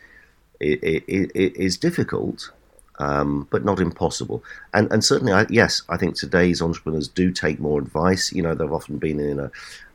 it 0.61 1.05
is 1.07 1.77
difficult, 1.77 2.51
um, 2.99 3.47
but 3.51 3.65
not 3.65 3.81
impossible. 3.81 4.43
And 4.73 4.91
and 4.91 5.05
certainly, 5.05 5.33
I, 5.33 5.47
yes, 5.51 5.83
I 5.89 5.99
think 5.99 6.15
today's 6.15 6.63
entrepreneurs 6.63 7.09
do 7.09 7.31
take 7.31 7.61
more 7.61 7.79
advice. 7.79 8.33
You 8.33 8.43
know, 8.43 8.55
they've 8.55 8.73
often 8.73 8.99
been 8.99 9.21
in 9.21 9.41
a 9.41 9.51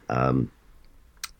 um, 0.09 0.51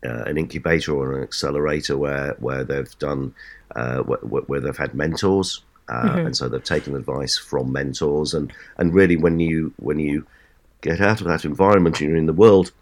uh, 0.04 0.24
an 0.24 0.36
incubator 0.36 0.92
or 0.94 1.16
an 1.16 1.22
accelerator 1.22 1.96
where 1.96 2.34
where 2.40 2.64
they've 2.64 2.98
done 2.98 3.34
uh, 3.76 3.98
where, 3.98 4.42
where, 4.42 4.60
they've 4.60 4.76
had 4.76 4.94
mentors 4.94 5.62
uh, 5.90 6.02
mm-hmm. 6.02 6.26
and 6.26 6.36
so 6.36 6.48
they've 6.48 6.62
taken 6.62 6.94
advice 6.94 7.36
from 7.36 7.72
mentors 7.72 8.32
and 8.32 8.52
and 8.78 8.94
really 8.94 9.16
when 9.16 9.40
you 9.40 9.72
when 9.78 9.98
you 9.98 10.24
get 10.80 11.00
out 11.00 11.20
of 11.20 11.26
that 11.26 11.44
environment 11.44 12.00
and 12.00 12.08
you're 12.08 12.18
in 12.18 12.26
the 12.26 12.32
world 12.32 12.72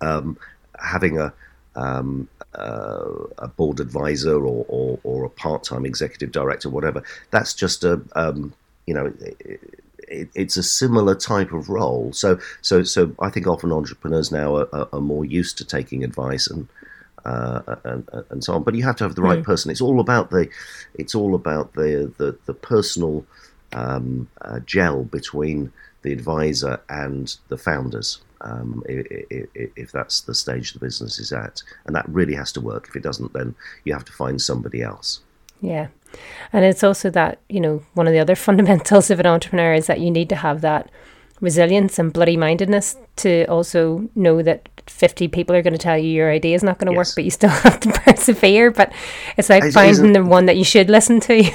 um, 0.00 0.38
having 0.78 1.18
a 1.18 1.32
um, 1.74 2.28
uh, 2.54 3.04
a 3.38 3.48
board 3.48 3.78
advisor 3.80 4.34
or, 4.34 4.64
or, 4.68 4.98
or 5.04 5.24
a 5.24 5.30
part-time 5.30 5.86
executive 5.86 6.30
director 6.30 6.68
whatever 6.68 7.02
that's 7.30 7.54
just 7.54 7.82
a 7.82 8.00
um, 8.14 8.52
you 8.86 8.94
know 8.94 9.06
it, 9.20 9.60
it, 10.08 10.28
it's 10.34 10.56
a 10.56 10.62
similar 10.62 11.14
type 11.14 11.52
of 11.52 11.68
role 11.68 12.12
so 12.12 12.38
so 12.60 12.82
so 12.82 13.14
I 13.20 13.30
think 13.30 13.46
often 13.46 13.72
entrepreneurs 13.72 14.30
now 14.30 14.56
are, 14.56 14.88
are 14.92 15.00
more 15.00 15.24
used 15.24 15.56
to 15.58 15.64
taking 15.64 16.04
advice 16.04 16.46
and 16.46 16.68
uh, 17.24 17.76
and, 17.84 18.08
and 18.30 18.44
so 18.44 18.54
on. 18.54 18.62
But 18.62 18.74
you 18.74 18.82
have 18.84 18.96
to 18.96 19.04
have 19.04 19.14
the 19.14 19.22
right 19.22 19.40
mm. 19.40 19.44
person. 19.44 19.70
It's 19.70 19.80
all 19.80 20.00
about 20.00 20.30
the, 20.30 20.48
it's 20.94 21.14
all 21.14 21.34
about 21.34 21.74
the 21.74 22.12
the, 22.18 22.38
the 22.46 22.54
personal 22.54 23.24
um, 23.72 24.28
uh, 24.42 24.60
gel 24.60 25.04
between 25.04 25.72
the 26.02 26.12
advisor 26.12 26.80
and 26.88 27.36
the 27.48 27.58
founders. 27.58 28.20
Um, 28.40 28.84
if, 28.86 29.48
if, 29.54 29.90
that's 29.90 30.20
the 30.20 30.34
stage 30.34 30.72
the 30.72 30.78
business 30.78 31.18
is 31.18 31.32
at, 31.32 31.60
and 31.86 31.96
that 31.96 32.08
really 32.08 32.36
has 32.36 32.52
to 32.52 32.60
work. 32.60 32.86
If 32.88 32.94
it 32.94 33.02
doesn't, 33.02 33.32
then 33.32 33.56
you 33.84 33.92
have 33.92 34.04
to 34.04 34.12
find 34.12 34.40
somebody 34.40 34.80
else. 34.80 35.20
Yeah, 35.60 35.88
and 36.52 36.64
it's 36.64 36.84
also 36.84 37.10
that 37.10 37.40
you 37.48 37.60
know 37.60 37.82
one 37.94 38.06
of 38.06 38.12
the 38.12 38.20
other 38.20 38.36
fundamentals 38.48 39.10
of 39.10 39.18
an 39.18 39.26
entrepreneur 39.26 39.74
is 39.74 39.88
that 39.88 40.00
you 40.00 40.10
need 40.10 40.28
to 40.28 40.36
have 40.36 40.60
that 40.60 40.90
resilience 41.40 41.98
and 41.98 42.12
bloody 42.12 42.36
mindedness 42.36 42.96
to 43.16 43.44
also 43.46 44.08
know 44.14 44.42
that 44.42 44.68
50 44.90 45.28
people 45.28 45.54
are 45.54 45.62
going 45.62 45.72
to 45.72 45.78
tell 45.78 45.96
you 45.96 46.08
your 46.08 46.30
idea 46.30 46.54
is 46.54 46.62
not 46.62 46.78
going 46.78 46.92
to 46.92 46.98
yes. 46.98 47.08
work, 47.10 47.14
but 47.16 47.24
you 47.24 47.30
still 47.30 47.50
have 47.64 47.80
to 47.80 47.90
persevere. 47.90 48.70
But 48.70 48.92
it's 49.36 49.48
like 49.48 49.72
finding 49.72 50.12
the 50.12 50.24
one 50.24 50.46
that 50.46 50.56
you 50.56 50.64
should 50.64 50.90
listen 50.90 51.20
to. 51.20 51.50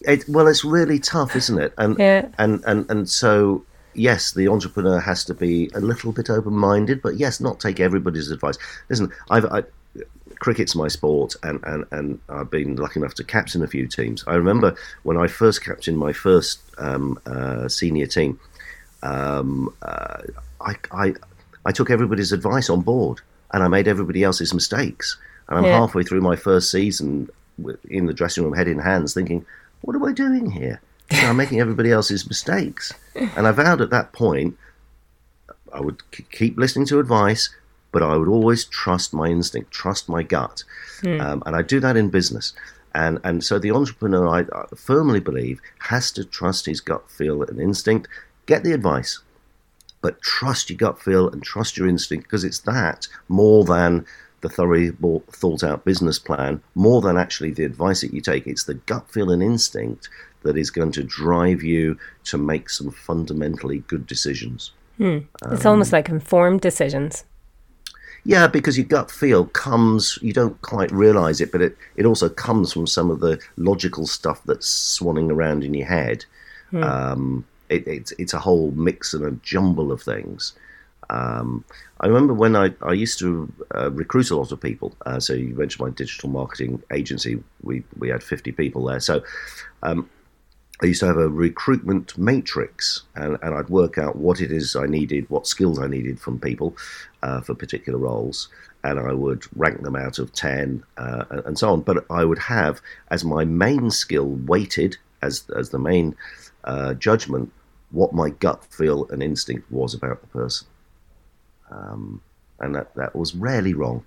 it, 0.00 0.24
well, 0.28 0.46
it's 0.46 0.64
really 0.64 0.98
tough, 0.98 1.36
isn't 1.36 1.58
it? 1.58 1.72
And, 1.78 1.98
yeah. 1.98 2.28
and, 2.38 2.62
and, 2.66 2.90
and 2.90 3.08
so, 3.08 3.64
yes, 3.94 4.32
the 4.32 4.48
entrepreneur 4.48 5.00
has 5.00 5.24
to 5.26 5.34
be 5.34 5.70
a 5.74 5.80
little 5.80 6.12
bit 6.12 6.30
open 6.30 6.54
minded, 6.54 7.02
but 7.02 7.16
yes, 7.16 7.40
not 7.40 7.60
take 7.60 7.80
everybody's 7.80 8.30
advice. 8.30 8.58
Listen, 8.88 9.12
I've, 9.30 9.46
I, 9.46 9.64
cricket's 10.38 10.74
my 10.74 10.88
sport, 10.88 11.34
and, 11.42 11.60
and, 11.64 11.84
and 11.90 12.20
I've 12.28 12.50
been 12.50 12.76
lucky 12.76 13.00
enough 13.00 13.14
to 13.14 13.24
captain 13.24 13.62
a 13.62 13.66
few 13.66 13.86
teams. 13.86 14.24
I 14.26 14.34
remember 14.34 14.76
when 15.02 15.16
I 15.16 15.26
first 15.26 15.64
captained 15.64 15.98
my 15.98 16.12
first 16.12 16.60
um, 16.78 17.18
uh, 17.26 17.68
senior 17.68 18.06
team, 18.06 18.38
um, 19.02 19.74
uh, 19.82 20.22
I, 20.60 20.76
I, 20.90 21.14
I 21.64 21.72
took 21.72 21.90
everybody's 21.90 22.32
advice 22.32 22.68
on 22.68 22.82
board 22.82 23.20
and 23.52 23.62
I 23.62 23.68
made 23.68 23.88
everybody 23.88 24.22
else's 24.22 24.52
mistakes. 24.54 25.16
And 25.48 25.58
I'm 25.58 25.64
yeah. 25.64 25.78
halfway 25.78 26.02
through 26.02 26.20
my 26.20 26.36
first 26.36 26.70
season 26.70 27.28
in 27.88 28.06
the 28.06 28.14
dressing 28.14 28.44
room, 28.44 28.54
head 28.54 28.68
in 28.68 28.78
hands, 28.78 29.14
thinking, 29.14 29.44
what 29.82 29.94
am 29.94 30.04
I 30.04 30.12
doing 30.12 30.50
here? 30.50 30.80
You 31.10 31.22
know, 31.22 31.28
I'm 31.28 31.36
making 31.36 31.60
everybody 31.60 31.90
else's 31.90 32.26
mistakes. 32.26 32.92
And 33.36 33.46
I 33.46 33.52
vowed 33.52 33.80
at 33.80 33.90
that 33.90 34.12
point 34.12 34.58
I 35.74 35.80
would 35.80 36.02
keep 36.30 36.56
listening 36.56 36.86
to 36.86 37.00
advice, 37.00 37.50
but 37.92 38.02
I 38.02 38.16
would 38.16 38.28
always 38.28 38.64
trust 38.64 39.12
my 39.12 39.26
instinct, 39.26 39.72
trust 39.72 40.08
my 40.08 40.22
gut. 40.22 40.62
Mm. 41.02 41.20
Um, 41.20 41.42
and 41.44 41.56
I 41.56 41.62
do 41.62 41.80
that 41.80 41.96
in 41.96 42.10
business. 42.10 42.54
And, 42.94 43.18
and 43.24 43.42
so 43.42 43.58
the 43.58 43.72
entrepreneur, 43.72 44.28
I, 44.28 44.40
I 44.40 44.66
firmly 44.76 45.20
believe, 45.20 45.60
has 45.80 46.12
to 46.12 46.24
trust 46.24 46.66
his 46.66 46.80
gut 46.80 47.10
feel 47.10 47.42
and 47.42 47.60
instinct, 47.60 48.08
get 48.46 48.62
the 48.62 48.72
advice, 48.72 49.20
but 50.04 50.20
trust 50.20 50.68
your 50.68 50.76
gut 50.76 51.00
feel 51.00 51.30
and 51.30 51.42
trust 51.42 51.78
your 51.78 51.88
instinct 51.88 52.24
because 52.24 52.44
it's 52.44 52.58
that 52.58 53.08
more 53.28 53.64
than 53.64 54.04
the 54.42 54.50
thoroughly 54.50 54.90
thought 55.32 55.64
out 55.64 55.86
business 55.86 56.18
plan, 56.18 56.60
more 56.74 57.00
than 57.00 57.16
actually 57.16 57.52
the 57.52 57.64
advice 57.64 58.02
that 58.02 58.12
you 58.12 58.20
take. 58.20 58.46
It's 58.46 58.64
the 58.64 58.74
gut 58.74 59.10
feel 59.10 59.30
and 59.30 59.42
instinct 59.42 60.10
that 60.42 60.58
is 60.58 60.68
going 60.68 60.92
to 60.92 61.02
drive 61.04 61.62
you 61.62 61.96
to 62.24 62.36
make 62.36 62.68
some 62.68 62.90
fundamentally 62.90 63.78
good 63.86 64.06
decisions. 64.06 64.72
Hmm. 64.98 65.20
It's 65.50 65.64
um, 65.64 65.72
almost 65.72 65.94
like 65.94 66.10
informed 66.10 66.60
decisions. 66.60 67.24
Yeah, 68.24 68.46
because 68.46 68.76
your 68.76 68.86
gut 68.86 69.10
feel 69.10 69.46
comes, 69.46 70.18
you 70.20 70.34
don't 70.34 70.60
quite 70.60 70.92
realize 70.92 71.40
it, 71.40 71.50
but 71.50 71.62
it, 71.62 71.78
it 71.96 72.04
also 72.04 72.28
comes 72.28 72.74
from 72.74 72.86
some 72.86 73.10
of 73.10 73.20
the 73.20 73.40
logical 73.56 74.06
stuff 74.06 74.42
that's 74.44 74.68
swanning 74.68 75.32
around 75.32 75.64
in 75.64 75.72
your 75.72 75.86
head. 75.86 76.26
Hmm. 76.72 76.82
Um, 76.82 77.46
it, 77.68 77.86
it's 77.86 78.12
it's 78.18 78.34
a 78.34 78.38
whole 78.38 78.70
mix 78.72 79.14
and 79.14 79.24
a 79.24 79.32
jumble 79.42 79.92
of 79.92 80.02
things. 80.02 80.54
Um, 81.10 81.64
I 82.00 82.06
remember 82.06 82.32
when 82.32 82.56
I, 82.56 82.74
I 82.80 82.92
used 82.92 83.18
to 83.18 83.52
uh, 83.74 83.90
recruit 83.90 84.30
a 84.30 84.36
lot 84.36 84.52
of 84.52 84.60
people. 84.60 84.94
Uh, 85.04 85.20
so 85.20 85.34
you 85.34 85.54
mentioned 85.54 85.86
my 85.86 85.94
digital 85.94 86.30
marketing 86.30 86.82
agency. 86.92 87.42
We 87.62 87.84
we 87.98 88.08
had 88.08 88.22
fifty 88.22 88.52
people 88.52 88.84
there. 88.86 89.00
So 89.00 89.22
um, 89.82 90.08
I 90.82 90.86
used 90.86 91.00
to 91.00 91.06
have 91.06 91.18
a 91.18 91.28
recruitment 91.28 92.16
matrix, 92.18 93.02
and, 93.14 93.38
and 93.42 93.54
I'd 93.54 93.68
work 93.68 93.96
out 93.98 94.16
what 94.16 94.40
it 94.40 94.50
is 94.50 94.74
I 94.76 94.86
needed, 94.86 95.28
what 95.30 95.46
skills 95.46 95.78
I 95.78 95.86
needed 95.86 96.18
from 96.18 96.40
people 96.40 96.76
uh, 97.22 97.40
for 97.42 97.54
particular 97.54 97.98
roles, 97.98 98.48
and 98.82 98.98
I 98.98 99.12
would 99.12 99.44
rank 99.56 99.82
them 99.82 99.96
out 99.96 100.18
of 100.18 100.32
ten 100.32 100.82
uh, 100.96 101.24
and 101.46 101.58
so 101.58 101.70
on. 101.70 101.82
But 101.82 102.04
I 102.10 102.24
would 102.24 102.40
have 102.40 102.80
as 103.10 103.24
my 103.24 103.44
main 103.44 103.90
skill 103.90 104.26
weighted 104.26 104.96
as 105.24 105.44
as 105.56 105.70
the 105.70 105.78
main 105.78 106.16
uh, 106.64 106.94
judgment 106.94 107.52
what 107.94 108.12
my 108.12 108.28
gut 108.30 108.64
feel 108.64 109.06
and 109.10 109.22
instinct 109.22 109.70
was 109.70 109.94
about 109.94 110.20
the 110.20 110.26
person. 110.26 110.66
Um, 111.70 112.20
and 112.58 112.74
that, 112.74 112.94
that 112.96 113.14
was 113.14 113.34
rarely 113.34 113.72
wrong. 113.72 114.04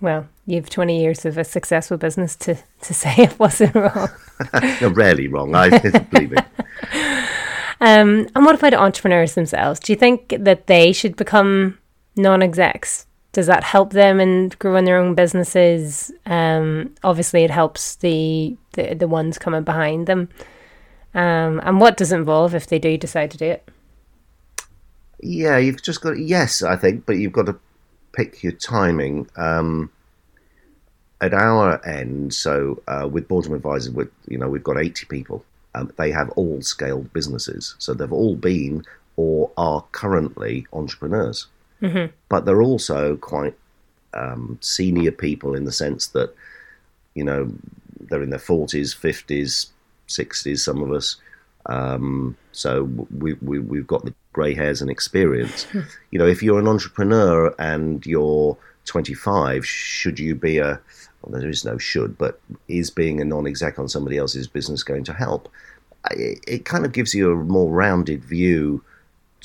Well, 0.00 0.28
you've 0.46 0.68
20 0.68 1.00
years 1.00 1.24
of 1.24 1.38
a 1.38 1.44
successful 1.44 1.96
business 1.96 2.36
to, 2.36 2.56
to 2.82 2.94
say 3.02 3.14
it 3.16 3.38
wasn't 3.38 3.74
wrong. 3.74 4.08
no, 4.80 4.88
rarely 4.88 5.26
wrong, 5.26 5.54
I 5.54 5.70
believe 6.10 6.32
it. 6.32 6.44
Um, 7.80 8.28
and 8.34 8.44
what 8.44 8.54
about 8.54 8.74
entrepreneurs 8.74 9.34
themselves? 9.34 9.80
Do 9.80 9.92
you 9.92 9.96
think 9.96 10.34
that 10.38 10.66
they 10.66 10.92
should 10.92 11.16
become 11.16 11.78
non 12.14 12.42
execs? 12.42 13.06
Does 13.36 13.48
that 13.48 13.64
help 13.64 13.92
them 13.92 14.18
and 14.18 14.58
grow 14.58 14.70
in 14.70 14.72
growing 14.72 14.84
their 14.86 14.96
own 14.96 15.14
businesses? 15.14 16.10
Um, 16.24 16.94
obviously, 17.04 17.44
it 17.44 17.50
helps 17.50 17.96
the, 17.96 18.56
the, 18.72 18.94
the 18.94 19.06
ones 19.06 19.36
coming 19.36 19.62
behind 19.62 20.06
them. 20.06 20.30
Um, 21.12 21.60
and 21.62 21.78
what 21.78 21.98
does 21.98 22.12
it 22.12 22.16
involve 22.16 22.54
if 22.54 22.66
they 22.66 22.78
do 22.78 22.96
decide 22.96 23.30
to 23.32 23.36
do 23.36 23.44
it? 23.44 23.68
Yeah, 25.20 25.58
you've 25.58 25.82
just 25.82 26.00
got 26.00 26.12
to, 26.12 26.18
yes, 26.18 26.62
I 26.62 26.76
think, 26.76 27.04
but 27.04 27.18
you've 27.18 27.34
got 27.34 27.44
to 27.44 27.58
pick 28.14 28.42
your 28.42 28.52
timing. 28.52 29.28
Um, 29.36 29.90
at 31.20 31.34
our 31.34 31.86
end, 31.86 32.32
so 32.32 32.82
uh, 32.88 33.06
with 33.06 33.28
Boardroom 33.28 33.56
Advisors, 33.56 33.92
with 33.92 34.10
you 34.28 34.38
know 34.38 34.48
we've 34.48 34.64
got 34.64 34.78
eighty 34.78 35.04
people. 35.04 35.44
Um, 35.74 35.92
they 35.98 36.10
have 36.10 36.30
all 36.30 36.62
scaled 36.62 37.12
businesses, 37.12 37.74
so 37.78 37.92
they've 37.92 38.10
all 38.10 38.34
been 38.34 38.82
or 39.16 39.50
are 39.58 39.84
currently 39.92 40.66
entrepreneurs, 40.72 41.48
mm-hmm. 41.82 42.12
but 42.28 42.44
they're 42.44 42.62
also 42.62 43.16
quite 43.16 43.54
um, 44.14 44.58
senior 44.60 45.10
people 45.10 45.54
in 45.54 45.64
the 45.64 45.72
sense 45.72 46.08
that 46.08 46.34
you 47.14 47.24
know 47.24 47.52
they're 48.00 48.22
in 48.22 48.30
their 48.30 48.38
forties, 48.38 48.92
fifties, 48.92 49.68
sixties. 50.06 50.64
Some 50.64 50.82
of 50.82 50.92
us. 50.92 51.16
Um, 51.68 52.36
so 52.52 52.84
we, 53.10 53.32
we 53.34 53.58
we've 53.58 53.86
got 53.86 54.04
the 54.04 54.14
grey 54.32 54.54
hairs 54.54 54.80
and 54.80 54.90
experience. 54.90 55.66
you 56.10 56.18
know, 56.18 56.26
if 56.26 56.42
you're 56.42 56.60
an 56.60 56.68
entrepreneur 56.68 57.52
and 57.58 58.06
you're 58.06 58.56
25, 58.84 59.66
should 59.66 60.18
you 60.18 60.34
be 60.34 60.58
a 60.58 60.80
well, 61.22 61.40
there 61.40 61.50
is 61.50 61.64
no 61.64 61.76
should, 61.76 62.16
but 62.16 62.40
is 62.68 62.90
being 62.90 63.20
a 63.20 63.24
non-exec 63.24 63.78
on 63.78 63.88
somebody 63.88 64.16
else's 64.16 64.46
business 64.46 64.82
going 64.82 65.04
to 65.04 65.12
help? 65.12 65.50
It, 66.12 66.38
it 66.46 66.64
kind 66.64 66.84
of 66.84 66.92
gives 66.92 67.14
you 67.14 67.32
a 67.32 67.36
more 67.36 67.70
rounded 67.70 68.24
view 68.24 68.82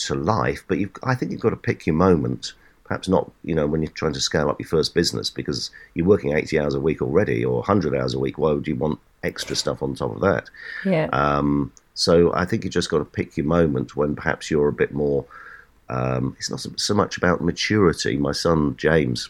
to 0.05 0.15
life, 0.15 0.63
but 0.67 0.77
I 1.03 1.15
think 1.15 1.31
you've 1.31 1.41
got 1.41 1.51
to 1.51 1.55
pick 1.55 1.85
your 1.85 1.95
moment. 1.95 2.53
Perhaps 2.83 3.07
not, 3.07 3.31
you 3.43 3.55
know, 3.55 3.67
when 3.67 3.81
you're 3.81 3.91
trying 3.91 4.13
to 4.13 4.19
scale 4.19 4.49
up 4.49 4.59
your 4.59 4.67
first 4.67 4.93
business 4.93 5.29
because 5.29 5.71
you're 5.93 6.05
working 6.05 6.33
80 6.33 6.59
hours 6.59 6.75
a 6.75 6.79
week 6.79 7.01
already 7.01 7.45
or 7.45 7.57
100 7.57 7.95
hours 7.95 8.13
a 8.13 8.19
week. 8.19 8.37
Why 8.37 8.51
would 8.51 8.67
you 8.67 8.75
want 8.75 8.99
extra 9.23 9.55
stuff 9.55 9.81
on 9.81 9.95
top 9.95 10.13
of 10.13 10.21
that? 10.21 10.49
Yeah. 10.85 11.07
Um, 11.13 11.71
so 11.93 12.33
I 12.33 12.45
think 12.45 12.63
you 12.63 12.69
just 12.69 12.89
got 12.89 12.97
to 12.97 13.05
pick 13.05 13.37
your 13.37 13.45
moment 13.45 13.95
when 13.95 14.15
perhaps 14.15 14.51
you're 14.51 14.67
a 14.67 14.73
bit 14.73 14.93
more. 14.93 15.25
Um, 15.89 16.35
it's 16.37 16.49
not 16.49 16.65
so 16.79 16.93
much 16.93 17.17
about 17.17 17.41
maturity. 17.41 18.17
My 18.17 18.31
son 18.31 18.75
James 18.77 19.29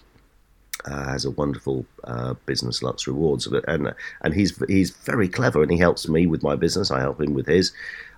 uh, 0.85 1.09
has 1.09 1.25
a 1.25 1.31
wonderful 1.31 1.85
uh, 2.03 2.33
business, 2.45 2.81
Lux 2.81 3.07
Rewards, 3.07 3.47
and 3.47 3.93
and 4.21 4.33
he's 4.33 4.57
he's 4.67 4.91
very 4.91 5.27
clever, 5.27 5.61
and 5.61 5.71
he 5.71 5.77
helps 5.77 6.07
me 6.07 6.27
with 6.27 6.43
my 6.43 6.55
business. 6.55 6.91
I 6.91 6.99
help 6.99 7.21
him 7.21 7.33
with 7.33 7.47
his, 7.47 7.71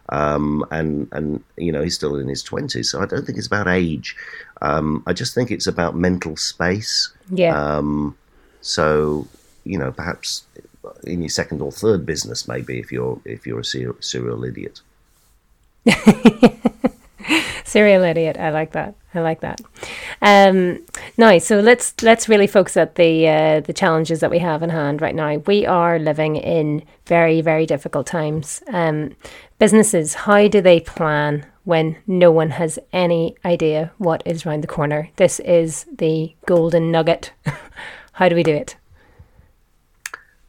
um, 0.09 0.65
and 0.71 1.07
and 1.11 1.43
you 1.57 1.71
know 1.71 1.81
he's 1.81 1.95
still 1.95 2.15
in 2.15 2.27
his 2.27 2.43
twenties, 2.43 2.91
so 2.91 3.01
I 3.01 3.05
don't 3.05 3.25
think 3.25 3.37
it's 3.37 3.47
about 3.47 3.67
age. 3.67 4.15
Um, 4.61 5.03
I 5.07 5.13
just 5.13 5.33
think 5.33 5.51
it's 5.51 5.67
about 5.67 5.95
mental 5.95 6.37
space. 6.37 7.11
Yeah. 7.29 7.57
Um, 7.57 8.17
so 8.61 9.27
you 9.63 9.77
know, 9.77 9.91
perhaps 9.91 10.43
in 11.03 11.21
your 11.21 11.29
second 11.29 11.61
or 11.61 11.71
third 11.71 12.05
business, 12.05 12.47
maybe 12.47 12.79
if 12.79 12.91
you're 12.91 13.19
if 13.25 13.47
you're 13.47 13.59
a 13.59 13.65
serial, 13.65 13.95
serial 13.99 14.43
idiot. 14.43 14.81
serial 17.63 18.03
idiot. 18.03 18.37
I 18.37 18.49
like 18.49 18.71
that. 18.73 18.95
I 19.13 19.21
like 19.21 19.41
that. 19.41 19.61
Um, 20.23 20.79
nice. 21.17 21.45
So 21.45 21.59
let's 21.59 21.93
let's 22.01 22.29
really 22.29 22.47
focus 22.47 22.77
at 22.77 22.95
the 22.95 23.27
uh, 23.27 23.59
the 23.59 23.73
challenges 23.73 24.21
that 24.21 24.31
we 24.31 24.39
have 24.39 24.63
in 24.63 24.69
hand 24.69 25.01
right 25.01 25.13
now. 25.13 25.35
We 25.45 25.65
are 25.65 25.99
living 25.99 26.37
in 26.37 26.83
very 27.05 27.41
very 27.41 27.65
difficult 27.65 28.07
times. 28.07 28.63
Um, 28.69 29.17
businesses, 29.59 30.13
how 30.13 30.47
do 30.47 30.61
they 30.61 30.79
plan 30.79 31.45
when 31.65 31.97
no 32.07 32.31
one 32.31 32.51
has 32.51 32.79
any 32.93 33.35
idea 33.43 33.91
what 33.97 34.23
is 34.25 34.45
around 34.45 34.61
the 34.61 34.67
corner? 34.67 35.09
This 35.17 35.41
is 35.41 35.85
the 35.93 36.33
golden 36.45 36.89
nugget. 36.89 37.33
how 38.13 38.29
do 38.29 38.35
we 38.35 38.43
do 38.43 38.55
it? 38.55 38.77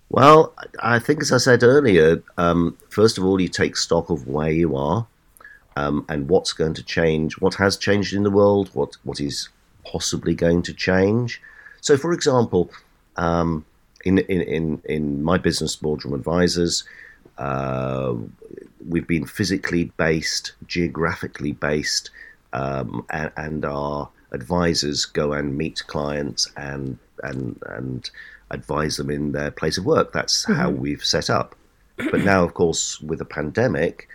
Well, 0.08 0.54
I 0.80 1.00
think 1.00 1.20
as 1.20 1.32
I 1.32 1.38
said 1.38 1.64
earlier, 1.64 2.22
um, 2.38 2.78
first 2.90 3.18
of 3.18 3.24
all, 3.24 3.40
you 3.40 3.48
take 3.48 3.74
stock 3.74 4.08
of 4.08 4.28
where 4.28 4.52
you 4.52 4.76
are. 4.76 5.08
Um, 5.76 6.06
and 6.08 6.28
what's 6.28 6.52
going 6.52 6.74
to 6.74 6.84
change, 6.84 7.40
what 7.40 7.54
has 7.54 7.76
changed 7.76 8.14
in 8.14 8.22
the 8.22 8.30
world, 8.30 8.70
what 8.74 8.96
what 9.02 9.18
is 9.18 9.48
possibly 9.84 10.34
going 10.34 10.62
to 10.62 10.74
change. 10.74 11.40
So, 11.80 11.96
for 11.96 12.12
example, 12.12 12.70
um, 13.16 13.64
in, 14.04 14.18
in, 14.18 14.40
in, 14.42 14.82
in 14.84 15.22
my 15.22 15.38
business, 15.38 15.76
Boardroom 15.76 16.14
Advisors, 16.14 16.84
uh, 17.38 18.14
we've 18.88 19.06
been 19.06 19.26
physically 19.26 19.92
based, 19.96 20.52
geographically 20.66 21.52
based, 21.52 22.10
um, 22.52 23.04
and, 23.10 23.32
and, 23.36 23.64
our 23.64 24.08
advisors 24.30 25.04
go 25.04 25.32
and 25.32 25.58
meet 25.58 25.82
clients 25.88 26.50
and 26.56 26.98
and 27.22 27.60
and 27.66 28.10
advise 28.50 28.96
them 28.96 29.10
in 29.10 29.32
their 29.32 29.50
place 29.50 29.78
of 29.78 29.84
work. 29.84 30.12
That's 30.12 30.44
mm-hmm. 30.44 30.54
how 30.54 30.70
we've 30.70 31.04
set 31.04 31.28
up. 31.28 31.56
But 31.96 32.20
now, 32.20 32.44
of 32.44 32.54
course, 32.54 33.00
with 33.00 33.18
the 33.18 33.24
pandemic, 33.24 34.08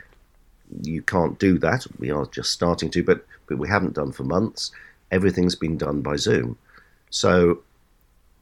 you 0.82 1.02
can't 1.02 1.38
do 1.40 1.58
that. 1.60 1.86
We 1.98 2.12
are 2.12 2.26
just 2.28 2.52
starting 2.52 2.90
to, 2.92 3.04
but 3.04 3.26
but 3.48 3.58
we 3.58 3.68
haven't 3.68 3.96
done 3.96 4.14
for 4.14 4.24
months 4.24 4.72
everything's 5.12 5.56
been 5.56 5.78
done 5.78 6.02
by 6.02 6.15
Zoom. 6.15 6.58
So 7.10 7.60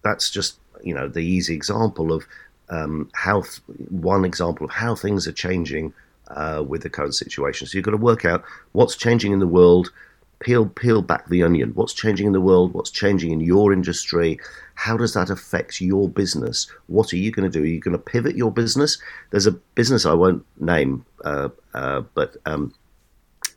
that's 0.03 0.29
just 0.29 0.59
you 0.83 0.93
know 0.93 1.07
the 1.07 1.21
easy 1.21 1.53
example 1.53 2.13
of 2.13 2.25
um, 2.69 3.09
how 3.13 3.41
th- 3.41 3.61
one 3.89 4.25
example 4.25 4.65
of 4.65 4.71
how 4.71 4.95
things 4.95 5.27
are 5.27 5.31
changing 5.33 5.93
uh, 6.29 6.63
with 6.67 6.83
the 6.83 6.89
current 6.89 7.15
situation. 7.15 7.67
So 7.67 7.77
you've 7.77 7.85
got 7.85 7.91
to 7.91 7.97
work 7.97 8.25
out 8.25 8.43
what's 8.73 8.95
changing 8.95 9.31
in 9.31 9.39
the 9.39 9.47
world. 9.47 9.91
Peel 10.39 10.67
peel 10.67 11.01
back 11.01 11.27
the 11.29 11.41
onion. 11.41 11.71
What's 11.73 11.93
changing 11.93 12.27
in 12.27 12.33
the 12.33 12.41
world? 12.41 12.73
What's 12.73 12.91
changing 12.91 13.31
in 13.31 13.39
your 13.39 13.73
industry? 13.73 14.39
How 14.75 14.95
does 14.95 15.15
that 15.15 15.31
affect 15.31 15.81
your 15.81 16.07
business? 16.07 16.69
What 16.85 17.11
are 17.11 17.17
you 17.17 17.31
going 17.31 17.49
to 17.49 17.57
do? 17.59 17.63
Are 17.63 17.67
you 17.67 17.79
going 17.79 17.97
to 17.97 18.03
pivot 18.03 18.35
your 18.35 18.51
business? 18.51 18.99
There's 19.31 19.47
a 19.47 19.51
business 19.51 20.05
I 20.05 20.13
won't 20.13 20.45
name, 20.61 21.03
uh, 21.25 21.49
uh, 21.73 22.01
but 22.13 22.37
um, 22.45 22.71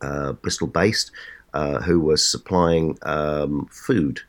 uh, 0.00 0.32
Bristol 0.32 0.68
based, 0.68 1.10
uh, 1.54 1.80
who 1.80 2.00
was 2.00 2.28
supplying 2.28 2.96
um, 3.02 3.68
food 3.70 4.20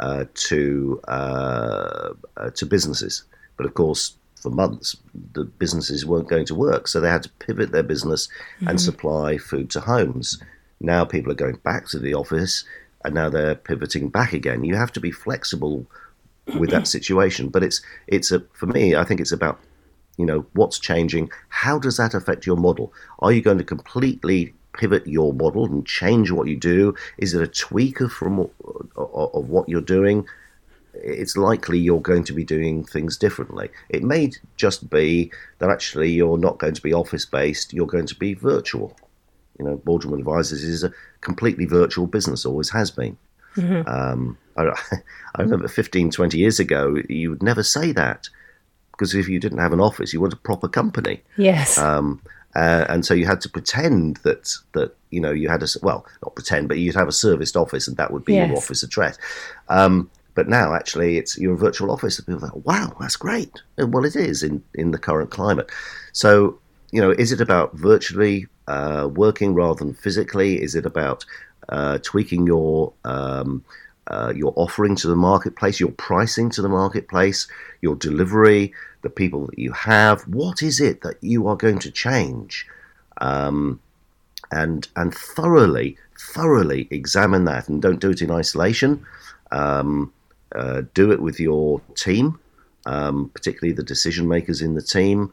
uh, 0.00 0.24
to 0.34 1.00
uh, 1.08 2.10
uh, 2.36 2.50
to 2.50 2.66
businesses. 2.66 3.24
But 3.56 3.66
of 3.66 3.74
course, 3.74 4.16
for 4.34 4.50
months, 4.50 4.96
the 5.32 5.44
businesses 5.44 6.06
weren't 6.06 6.28
going 6.28 6.46
to 6.46 6.54
work, 6.54 6.88
so 6.88 7.00
they 7.00 7.10
had 7.10 7.22
to 7.24 7.30
pivot 7.38 7.72
their 7.72 7.82
business 7.82 8.28
mm-hmm. 8.56 8.68
and 8.68 8.80
supply 8.80 9.36
food 9.36 9.70
to 9.70 9.80
homes. 9.80 10.42
Now 10.80 11.04
people 11.04 11.30
are 11.30 11.36
going 11.36 11.56
back 11.56 11.86
to 11.88 11.98
the 11.98 12.14
office, 12.14 12.64
and 13.04 13.14
now 13.14 13.28
they're 13.28 13.54
pivoting 13.54 14.08
back 14.08 14.32
again. 14.32 14.64
You 14.64 14.76
have 14.76 14.92
to 14.92 15.00
be 15.00 15.10
flexible 15.10 15.86
with 16.58 16.70
that 16.70 16.86
situation, 16.96 17.48
but 17.48 17.62
it's 17.62 17.82
it's 18.06 18.32
a 18.32 18.40
for 18.54 18.66
me. 18.66 18.96
I 18.96 19.04
think 19.04 19.20
it's 19.20 19.32
about 19.32 19.60
you 20.16 20.24
know 20.24 20.46
what's 20.54 20.78
changing. 20.78 21.30
How 21.50 21.78
does 21.78 21.98
that 21.98 22.14
affect 22.14 22.46
your 22.46 22.56
model? 22.56 22.92
Are 23.18 23.32
you 23.32 23.42
going 23.42 23.58
to 23.58 23.64
completely 23.64 24.54
pivot 24.80 25.06
your 25.06 25.34
model 25.34 25.66
and 25.66 25.86
change 25.86 26.30
what 26.30 26.48
you 26.48 26.56
do? 26.56 26.94
Is 27.18 27.34
it 27.34 27.42
a 27.42 27.46
tweak 27.46 28.00
of 28.00 28.10
from 28.10 28.48
of 28.96 29.48
what 29.48 29.68
you're 29.68 29.82
doing? 29.82 30.26
It's 30.94 31.36
likely 31.36 31.78
you're 31.78 32.00
going 32.00 32.24
to 32.24 32.32
be 32.32 32.44
doing 32.44 32.84
things 32.84 33.18
differently. 33.18 33.68
It 33.90 34.02
may 34.02 34.32
just 34.56 34.88
be 34.88 35.30
that 35.58 35.68
actually 35.70 36.10
you're 36.10 36.38
not 36.38 36.58
going 36.58 36.74
to 36.74 36.82
be 36.82 36.94
office 36.94 37.26
based. 37.26 37.74
You're 37.74 37.86
going 37.86 38.06
to 38.06 38.14
be 38.14 38.32
virtual. 38.32 38.96
You 39.58 39.66
know, 39.66 39.76
Boardroom 39.76 40.18
Advisors 40.18 40.64
is 40.64 40.82
a 40.82 40.92
completely 41.20 41.66
virtual 41.66 42.06
business, 42.06 42.46
always 42.46 42.70
has 42.70 42.90
been. 42.90 43.18
Mm-hmm. 43.56 43.86
Um, 43.86 44.38
I, 44.56 44.62
I 45.36 45.42
remember 45.42 45.68
15, 45.68 46.10
20 46.10 46.38
years 46.38 46.58
ago, 46.58 46.96
you 47.08 47.28
would 47.30 47.42
never 47.42 47.62
say 47.62 47.92
that 47.92 48.28
because 48.92 49.14
if 49.14 49.28
you 49.28 49.38
didn't 49.38 49.58
have 49.58 49.74
an 49.74 49.80
office, 49.80 50.12
you 50.12 50.20
want 50.22 50.32
a 50.32 50.36
proper 50.36 50.68
company. 50.68 51.22
Yes. 51.36 51.76
Um, 51.76 52.22
uh, 52.54 52.84
and 52.88 53.04
so 53.04 53.14
you 53.14 53.26
had 53.26 53.40
to 53.40 53.48
pretend 53.48 54.16
that 54.18 54.52
that 54.72 54.96
you 55.10 55.20
know 55.20 55.30
you 55.30 55.48
had 55.48 55.62
a 55.62 55.66
well 55.82 56.06
not 56.22 56.34
pretend 56.34 56.68
but 56.68 56.78
you'd 56.78 56.94
have 56.94 57.08
a 57.08 57.12
serviced 57.12 57.56
office 57.56 57.86
and 57.86 57.96
that 57.96 58.12
would 58.12 58.24
be 58.24 58.34
yes. 58.34 58.48
your 58.48 58.58
office 58.58 58.82
address. 58.82 59.18
Um, 59.68 60.10
but 60.34 60.48
now 60.48 60.74
actually 60.74 61.18
it's 61.18 61.36
your 61.36 61.56
virtual 61.56 61.90
office 61.90 62.18
and 62.18 62.26
people 62.26 62.44
are 62.44 62.52
like 62.52 62.66
wow 62.66 62.96
that's 63.00 63.16
great. 63.16 63.62
And 63.76 63.92
well 63.92 64.04
it 64.04 64.16
is 64.16 64.42
in 64.42 64.62
in 64.74 64.90
the 64.90 64.98
current 64.98 65.30
climate. 65.30 65.70
So 66.12 66.58
you 66.90 67.00
know 67.00 67.10
is 67.10 67.32
it 67.32 67.40
about 67.40 67.74
virtually 67.74 68.46
uh, 68.66 69.08
working 69.12 69.54
rather 69.54 69.84
than 69.84 69.94
physically? 69.94 70.62
Is 70.62 70.74
it 70.74 70.86
about 70.86 71.24
uh, 71.68 71.98
tweaking 71.98 72.46
your 72.46 72.92
um, 73.04 73.64
uh, 74.10 74.32
your 74.34 74.52
offering 74.56 74.96
to 74.96 75.08
the 75.08 75.16
marketplace, 75.16 75.78
your 75.78 75.92
pricing 75.92 76.50
to 76.50 76.62
the 76.62 76.68
marketplace, 76.68 77.46
your 77.80 77.94
delivery, 77.94 78.72
the 79.02 79.08
people 79.08 79.46
that 79.46 79.58
you 79.58 79.72
have. 79.72 80.22
What 80.22 80.62
is 80.62 80.80
it 80.80 81.02
that 81.02 81.16
you 81.22 81.46
are 81.46 81.56
going 81.56 81.78
to 81.78 81.90
change? 81.90 82.66
Um, 83.18 83.80
and 84.50 84.88
and 84.96 85.14
thoroughly, 85.14 85.96
thoroughly 86.18 86.88
examine 86.90 87.44
that, 87.44 87.68
and 87.68 87.80
don't 87.80 88.00
do 88.00 88.10
it 88.10 88.20
in 88.20 88.32
isolation. 88.32 89.06
Um, 89.52 90.12
uh, 90.56 90.82
do 90.94 91.12
it 91.12 91.22
with 91.22 91.38
your 91.38 91.80
team, 91.94 92.40
um, 92.86 93.30
particularly 93.32 93.72
the 93.72 93.84
decision 93.84 94.26
makers 94.26 94.60
in 94.60 94.74
the 94.74 94.82
team. 94.82 95.32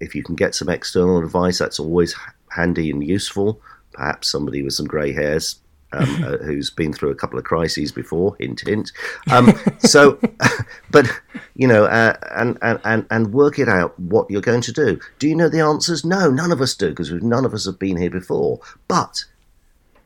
If 0.00 0.14
you 0.14 0.22
can 0.22 0.34
get 0.34 0.54
some 0.54 0.70
external 0.70 1.18
advice, 1.18 1.58
that's 1.58 1.78
always 1.78 2.16
handy 2.48 2.90
and 2.90 3.06
useful. 3.06 3.60
Perhaps 3.92 4.30
somebody 4.30 4.62
with 4.62 4.72
some 4.72 4.86
grey 4.86 5.12
hairs 5.12 5.59
um, 5.92 6.24
uh, 6.24 6.36
who's 6.38 6.70
been 6.70 6.92
through 6.92 7.10
a 7.10 7.14
couple 7.14 7.38
of 7.38 7.44
crises 7.44 7.92
before. 7.92 8.36
Hint, 8.38 8.60
hint. 8.60 8.92
Um, 9.30 9.52
so, 9.78 10.18
but 10.90 11.06
you 11.54 11.66
know, 11.66 11.84
uh, 11.84 12.16
and, 12.32 12.58
and 12.62 13.06
and 13.10 13.32
work 13.32 13.58
it 13.58 13.68
out 13.68 13.98
what 13.98 14.30
you're 14.30 14.40
going 14.40 14.62
to 14.62 14.72
do. 14.72 14.98
Do 15.18 15.28
you 15.28 15.34
know 15.34 15.48
the 15.48 15.60
answers? 15.60 16.04
No, 16.04 16.30
none 16.30 16.52
of 16.52 16.60
us 16.60 16.74
do 16.74 16.90
because 16.90 17.10
none 17.10 17.44
of 17.44 17.54
us 17.54 17.66
have 17.66 17.78
been 17.78 17.96
here 17.96 18.10
before. 18.10 18.60
But 18.88 19.24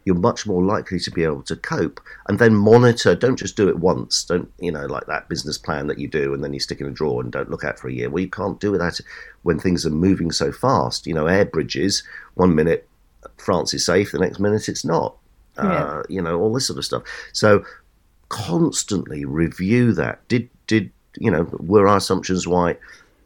you're 0.05 0.15
much 0.15 0.47
more 0.47 0.63
likely 0.63 0.99
to 0.99 1.11
be 1.11 1.25
able 1.25 1.43
to 1.43 1.57
cope 1.57 2.01
and 2.29 2.39
then 2.39 2.55
monitor. 2.55 3.15
Don't 3.15 3.39
just 3.39 3.57
do 3.57 3.69
it 3.69 3.79
once. 3.79 4.25
Don't 4.25 4.53
you 4.59 4.71
know 4.71 4.87
like 4.87 5.07
that 5.07 5.29
business 5.29 5.59
plan 5.59 5.87
that 5.87 5.99
you 5.99 6.09
do 6.09 6.35
and 6.35 6.45
then 6.45 6.53
you 6.53 6.61
stick 6.61 6.81
in 6.81 6.87
a 6.87 6.91
drawer 6.91 7.23
and 7.23 7.33
don't 7.33 7.51
look 7.51 7.65
at 7.65 7.79
for 7.79 7.89
a 7.89 7.93
year. 7.93 8.11
Well, 8.11 8.23
you 8.23 8.31
can't 8.31 8.61
do 8.61 8.77
that 8.79 9.01
when 9.43 9.59
things 9.59 9.87
are 9.87 9.91
moving 9.91 10.31
so 10.31 10.53
fast. 10.53 11.07
You 11.07 11.15
know, 11.15 11.27
air 11.27 11.45
bridges. 11.45 12.03
One 12.35 12.55
minute 12.55 12.89
France 13.37 13.75
is 13.75 13.85
safe, 13.85 14.13
the 14.13 14.19
next 14.19 14.39
minute 14.39 14.69
it's 14.69 14.85
not. 14.85 15.17
Uh, 15.59 15.63
Yeah. 15.69 16.03
You 16.09 16.23
know, 16.23 16.41
all 16.41 16.53
this 16.53 16.67
sort 16.67 16.79
of 16.79 16.85
stuff. 16.85 17.03
So 17.33 17.65
constantly 18.29 19.25
review 19.25 19.93
that. 19.93 20.27
Did 20.29 20.49
did 20.67 20.91
you 21.19 21.31
know? 21.31 21.45
Were 21.61 21.87
our 21.87 21.99
assumptions 21.99 22.47
right? 22.47 22.79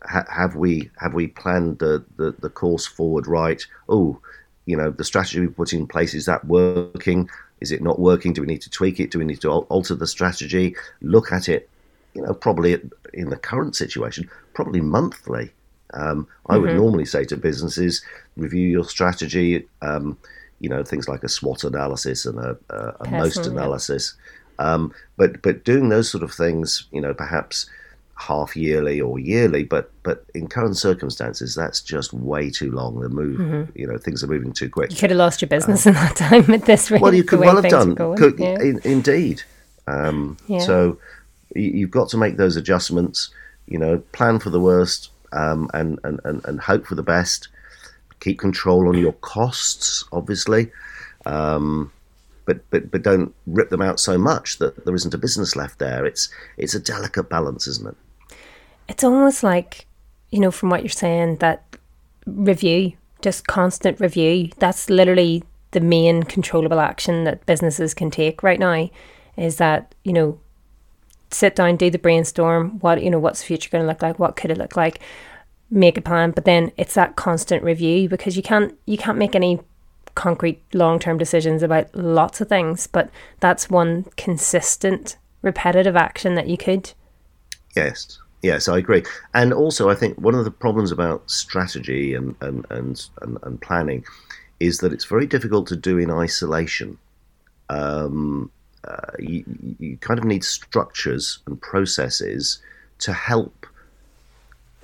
Ha- 0.05 0.27
have 0.31 0.55
we 0.57 0.91
have 1.01 1.15
we 1.15 1.29
planned 1.29 1.79
the, 1.79 2.05
the 2.17 2.35
the 2.41 2.51
course 2.51 2.87
forward 2.87 3.27
right? 3.27 3.65
Oh, 3.89 4.19
you 4.67 4.77
know, 4.77 4.91
the 4.91 5.05
strategy 5.05 5.41
we 5.41 5.49
put 5.49 5.73
in 5.73 5.87
place 5.87 6.15
is 6.15 6.27
that 6.27 6.45
working? 6.47 7.29
Is 7.61 7.73
it 7.73 7.83
not 7.83 7.99
working? 7.99 8.33
Do 8.33 8.43
we 8.43 8.47
need 8.47 8.63
to 8.63 8.71
tweak 8.71 9.01
it? 9.01 9.11
Do 9.11 9.19
we 9.19 9.25
need 9.25 9.41
to 9.41 9.51
alter 9.51 9.95
the 9.95 10.07
strategy? 10.07 10.77
Look 11.01 11.33
at 11.33 11.49
it. 11.49 11.69
You 12.15 12.23
know, 12.23 12.35
probably 12.35 12.81
in 13.15 13.31
the 13.31 13.37
current 13.37 13.75
situation, 13.77 14.29
probably 14.55 14.81
monthly. 14.81 15.51
Um, 15.95 16.27
I 16.47 16.59
would 16.59 16.75
normally 16.77 17.05
say 17.07 17.25
to 17.25 17.37
businesses, 17.37 18.03
review 18.37 18.69
your 18.69 18.85
strategy. 18.85 19.67
Um, 19.83 20.19
you 20.61 20.69
know, 20.69 20.83
things 20.85 21.09
like 21.09 21.23
a 21.23 21.29
SWOT 21.29 21.65
analysis 21.65 22.27
and 22.27 22.39
a, 22.39 22.57
a, 22.71 22.95
a 23.01 23.11
most 23.11 23.47
analysis. 23.47 24.15
Um, 24.59 24.93
but 25.17 25.41
but 25.43 25.65
doing 25.65 25.89
those 25.89 26.11
sort 26.11 26.25
of 26.25 26.33
things, 26.33 26.87
you 26.91 27.01
know, 27.01 27.15
perhaps 27.15 27.67
half 28.17 28.57
yearly 28.57 29.01
or 29.01 29.19
yearly, 29.21 29.63
but 29.63 29.93
but 30.03 30.25
in 30.35 30.49
current 30.49 30.77
circumstances, 30.77 31.55
that's 31.55 31.81
just 31.81 32.13
way 32.13 32.51
too 32.51 32.73
long. 32.73 32.99
The 33.01 33.09
move, 33.09 33.39
Mm-hmm. 33.39 33.79
you 33.79 33.87
know, 33.87 33.97
things 33.99 34.25
are 34.25 34.27
moving 34.27 34.53
too 34.53 34.69
quick. 34.69 34.91
You 34.91 34.97
could 34.97 35.11
have 35.11 35.19
lost 35.19 35.41
your 35.41 35.49
business 35.49 35.87
in 35.87 35.95
that 35.95 36.17
time 36.17 36.51
at 36.53 36.65
this 36.65 36.91
rate. 36.91 37.01
Well, 37.01 37.15
you 37.15 37.23
could 37.23 37.39
well 37.39 37.55
have 37.63 37.71
done. 37.71 37.95
Could, 38.17 38.39
yeah. 38.41 38.61
in, 38.61 38.81
indeed. 38.85 39.43
Um, 39.87 40.37
Yeah. 40.49 40.59
So 40.61 40.99
you- 41.55 41.71
you've 41.71 41.91
got 41.93 42.09
to 42.11 42.17
make 42.17 42.37
those 42.37 42.57
adjustments. 42.57 43.31
You 43.69 43.79
know, 43.79 43.99
plan 44.13 44.39
for 44.41 44.49
the 44.51 44.61
worst 44.61 45.11
um, 45.33 45.71
and, 45.75 46.01
and, 46.03 46.21
and, 46.25 46.43
and 46.47 46.59
hope 46.61 46.87
for 46.87 46.95
the 46.95 47.03
best. 47.03 47.49
Keep 48.21 48.39
control 48.39 48.89
on 48.89 48.99
your 48.99 49.13
costs, 49.13 50.05
obviously, 50.13 50.71
um, 51.27 51.93
but 52.45 52.69
but 52.71 52.91
but 52.91 53.03
don't 53.03 53.35
rip 53.47 53.71
them 53.71 53.83
out 53.83 54.01
so 54.01 54.19
much 54.19 54.59
that 54.59 54.85
there 54.85 54.95
isn't 54.95 55.15
a 55.15 55.19
business 55.19 55.57
left 55.57 55.79
there. 55.79 56.05
It's 56.05 56.29
it's 56.57 56.75
a 56.75 56.81
delicate 56.81 57.29
balance, 57.29 57.67
isn't 57.67 57.89
it? 57.89 57.97
it's 58.89 59.05
almost 59.05 59.43
like 59.43 59.87
you 60.31 60.41
know 60.41 60.51
from 60.51 60.71
what 60.71 60.83
you're 60.83 60.89
saying 60.89 61.37
that 61.37 61.65
review 62.27 62.93
just 63.23 63.47
constant 63.47 64.01
review 64.01 64.51
that's 64.59 64.91
literally 64.91 65.45
the 65.73 65.81
main 65.81 66.23
controllable 66.23 66.81
action 66.81 67.25
that 67.25 67.45
businesses 67.47 67.95
can 67.95 68.11
take 68.11 68.43
right 68.43 68.59
now 68.59 68.89
is 69.37 69.57
that 69.57 69.95
you 70.05 70.13
know 70.13 70.39
sit 71.31 71.55
down 71.55 71.77
do 71.77 71.91
the 71.91 71.99
brainstorm 71.99 72.79
what 72.81 73.03
you 73.03 73.11
know 73.11 73.19
what's 73.19 73.41
the 73.41 73.47
future 73.47 73.69
going 73.71 73.83
to 73.83 73.89
look 73.89 74.03
like 74.03 74.19
what 74.19 74.37
could 74.37 74.51
it 74.51 74.59
look 74.59 74.77
like 74.77 75.01
make 75.71 75.99
a 75.99 76.03
plan 76.03 76.31
but 76.31 76.45
then 76.45 76.73
it's 76.77 76.95
that 76.95 77.17
constant 77.17 77.63
review 77.63 78.09
because 78.09 78.37
you 78.37 78.43
can't 78.43 78.77
you 78.87 78.97
can't 78.97 79.19
make 79.19 79.35
any 79.35 79.61
concrete 80.15 80.63
long-term 80.73 81.19
decisions 81.19 81.63
about 81.63 81.95
lots 81.95 82.41
of 82.41 82.49
things 82.49 82.87
but 82.87 83.11
that's 83.41 83.71
one 83.71 84.05
consistent 84.17 85.17
repetitive 85.43 85.95
action 85.95 86.35
that 86.35 86.49
you 86.49 86.57
could 86.57 86.93
Yes, 87.79 88.19
yes, 88.43 88.69
I 88.69 88.79
agree. 88.79 89.05
And 89.35 89.53
also, 89.53 89.89
I 89.89 89.95
think 89.95 90.19
one 90.19 90.35
of 90.35 90.45
the 90.45 90.51
problems 90.51 90.91
about 90.91 91.31
strategy 91.31 92.15
and 92.15 92.35
and 92.41 92.67
and, 92.71 93.09
and, 93.23 93.39
and 93.43 93.61
planning 93.61 94.05
is 94.61 94.79
that 94.79 94.93
it's 94.93 95.05
very 95.05 95.27
difficult 95.27 95.69
to 95.69 95.77
do 95.77 95.99
in 95.99 96.11
isolation. 96.11 96.99
Um, 97.69 98.51
uh, 98.85 99.13
you, 99.19 99.45
you 99.79 99.97
kind 99.99 100.19
of 100.19 100.25
need 100.25 100.43
structures 100.43 101.39
and 101.47 101.61
processes 101.61 102.61
to 102.99 103.13
help 103.13 103.67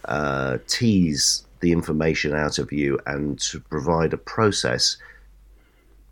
uh, 0.07 0.59
tease 0.67 1.47
the 1.61 1.73
information 1.73 2.35
out 2.35 2.59
of 2.59 2.73
you 2.73 2.99
and 3.07 3.38
to 3.40 3.61
provide 3.61 4.12
a 4.12 4.19
process 4.19 4.97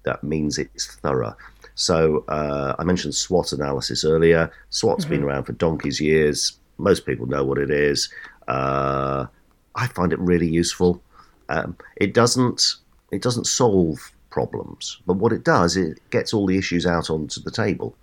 that 0.05 0.23
means 0.25 0.59
it's 0.59 0.87
thorough. 0.97 1.37
So 1.75 2.25
uh, 2.29 2.75
I 2.79 2.85
mentioned 2.85 3.15
SWOT 3.15 3.53
analysis 3.53 4.05
earlier. 4.05 4.51
SWOT's 4.71 5.05
been 5.05 5.23
around 5.23 5.45
for 5.45 5.53
donkey's 5.53 6.01
years. 6.01 6.59
Most 6.79 7.07
people 7.07 7.27
know 7.27 7.45
what 7.45 7.59
it 7.59 7.71
is. 7.71 8.13
Uh, 8.49 9.27
I 9.75 9.87
find 9.89 10.13
it 10.13 10.19
really 10.19 10.49
useful. 10.49 11.03
Um, 11.49 11.77
it 11.97 12.15
doesn't 12.15 12.77
it 13.11 13.23
doesn't 13.23 13.47
solve 13.47 14.13
problems, 14.31 14.99
but 15.07 15.15
what 15.15 15.33
it 15.33 15.45
does, 15.45 15.77
it 15.77 15.99
gets 16.11 16.33
all 16.33 16.47
the 16.47 16.57
issues 16.57 16.87
out 16.87 17.11
onto 17.11 17.41
the 17.43 17.51
table. 17.51 17.95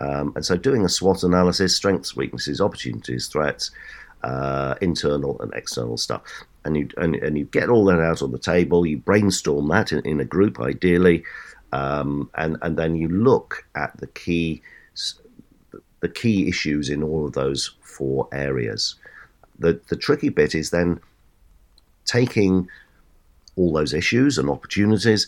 Um, 0.00 0.32
and 0.34 0.44
so, 0.44 0.56
doing 0.56 0.84
a 0.84 0.88
SWOT 0.88 1.22
analysis, 1.22 1.74
strengths, 1.74 2.16
weaknesses, 2.16 2.60
opportunities, 2.60 3.28
threats, 3.28 3.70
uh, 4.22 4.74
internal 4.80 5.40
and 5.40 5.52
external 5.54 5.96
stuff, 5.96 6.22
and 6.64 6.76
you 6.76 6.88
and, 6.96 7.14
and 7.16 7.38
you 7.38 7.44
get 7.46 7.68
all 7.68 7.84
that 7.86 8.00
out 8.00 8.22
on 8.22 8.32
the 8.32 8.38
table. 8.38 8.86
You 8.86 8.98
brainstorm 8.98 9.68
that 9.68 9.92
in, 9.92 10.00
in 10.00 10.20
a 10.20 10.24
group, 10.24 10.60
ideally, 10.60 11.24
um, 11.72 12.30
and 12.34 12.56
and 12.62 12.76
then 12.76 12.96
you 12.96 13.08
look 13.08 13.66
at 13.74 13.96
the 13.98 14.06
key 14.08 14.62
the 16.00 16.08
key 16.08 16.48
issues 16.48 16.88
in 16.88 17.02
all 17.02 17.26
of 17.26 17.32
those 17.32 17.74
four 17.82 18.28
areas. 18.32 18.96
The 19.58 19.80
the 19.88 19.96
tricky 19.96 20.28
bit 20.28 20.54
is 20.54 20.70
then 20.70 21.00
taking 22.04 22.68
all 23.56 23.72
those 23.72 23.92
issues 23.92 24.38
and 24.38 24.48
opportunities 24.48 25.26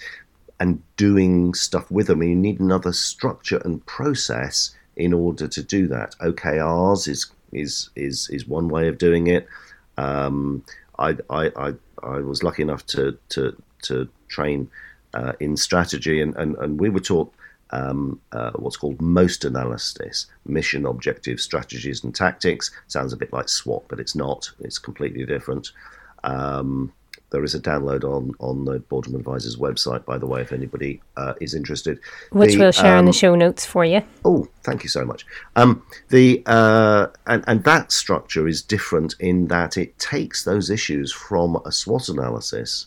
and 0.60 0.82
doing 0.96 1.54
stuff 1.54 1.90
with 1.90 2.06
them. 2.06 2.22
You 2.22 2.36
need 2.36 2.60
another 2.60 2.92
structure 2.92 3.60
and 3.64 3.84
process 3.86 4.74
in 4.96 5.12
order 5.12 5.48
to 5.48 5.62
do 5.62 5.86
that. 5.88 6.14
OKRs 6.20 7.08
is 7.08 7.30
is 7.52 7.90
is 7.96 8.28
is 8.30 8.46
one 8.46 8.68
way 8.68 8.88
of 8.88 8.98
doing 8.98 9.26
it. 9.26 9.46
Um, 9.96 10.64
I, 10.98 11.16
I 11.28 11.50
I 11.56 11.74
I 12.02 12.18
was 12.20 12.42
lucky 12.42 12.62
enough 12.62 12.86
to 12.86 13.18
to 13.30 13.56
to 13.82 14.08
train 14.28 14.70
uh, 15.14 15.32
in 15.40 15.56
strategy, 15.56 16.20
and, 16.20 16.34
and 16.36 16.56
and 16.56 16.80
we 16.80 16.88
were 16.90 17.00
taught. 17.00 17.32
Um, 17.72 18.20
uh, 18.32 18.50
what's 18.56 18.76
called 18.76 19.00
most 19.00 19.44
analysis, 19.44 20.26
mission, 20.44 20.84
objectives, 20.84 21.44
strategies, 21.44 22.02
and 22.02 22.12
tactics. 22.12 22.72
Sounds 22.88 23.12
a 23.12 23.16
bit 23.16 23.32
like 23.32 23.48
SWOT, 23.48 23.84
but 23.86 24.00
it's 24.00 24.16
not. 24.16 24.50
It's 24.58 24.76
completely 24.76 25.24
different. 25.24 25.70
Um, 26.24 26.92
there 27.30 27.44
is 27.44 27.54
a 27.54 27.60
download 27.60 28.04
on 28.04 28.32
on 28.40 28.64
the 28.64 28.78
Boardroom 28.80 29.16
Advisors 29.16 29.56
website, 29.56 30.04
by 30.04 30.18
the 30.18 30.26
way, 30.26 30.40
if 30.40 30.52
anybody 30.52 31.00
uh, 31.16 31.34
is 31.40 31.54
interested. 31.54 31.98
which 32.30 32.52
The, 32.52 32.58
we'll 32.58 32.72
share 32.72 32.94
in 32.94 33.00
um, 33.00 33.06
the 33.06 33.12
show 33.12 33.34
notes 33.34 33.64
for 33.64 33.84
you 33.84 34.02
Oh, 34.24 34.48
thank 34.62 34.82
you 34.82 34.88
so 34.88 35.04
much. 35.04 35.24
Um, 35.56 35.82
the 36.08 36.42
uh, 36.46 37.08
and 37.26 37.44
and 37.46 37.64
that 37.64 37.92
structure 37.92 38.46
is 38.46 38.62
different 38.62 39.14
in 39.20 39.48
that 39.48 39.76
it 39.76 39.98
takes 39.98 40.44
those 40.44 40.70
issues 40.70 41.12
from 41.12 41.60
a 41.64 41.72
SWOT 41.72 42.08
analysis, 42.08 42.86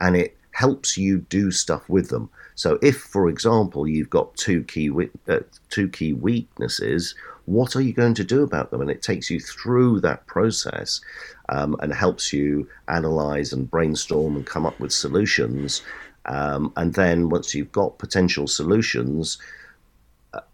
and 0.00 0.16
it 0.16 0.36
helps 0.52 0.96
you 0.96 1.18
do 1.18 1.50
stuff 1.50 1.88
with 1.88 2.08
them. 2.08 2.30
So, 2.54 2.78
if, 2.82 2.96
for 2.96 3.28
example, 3.28 3.86
you've 3.86 4.10
got 4.10 4.34
two 4.36 4.64
key 4.64 4.90
uh, 5.28 5.40
two 5.68 5.88
key 5.88 6.14
weaknesses, 6.14 7.14
what 7.46 7.74
are 7.74 7.80
you 7.80 7.92
going 7.92 8.14
to 8.14 8.24
do 8.24 8.42
about 8.42 8.70
them? 8.70 8.80
And 8.80 8.90
it 8.90 9.02
takes 9.02 9.30
you 9.30 9.40
through 9.40 10.00
that 10.00 10.26
process 10.26 11.00
um, 11.48 11.76
and 11.80 11.92
helps 11.92 12.32
you 12.32 12.68
analyze 12.88 13.52
and 13.52 13.70
brainstorm 13.70 14.36
and 14.36 14.46
come 14.46 14.66
up 14.66 14.78
with 14.78 14.92
solutions. 14.92 15.82
Um, 16.26 16.72
and 16.76 16.94
then 16.94 17.28
once 17.28 17.54
you've 17.54 17.72
got 17.72 17.98
potential 17.98 18.46
solutions, 18.46 19.38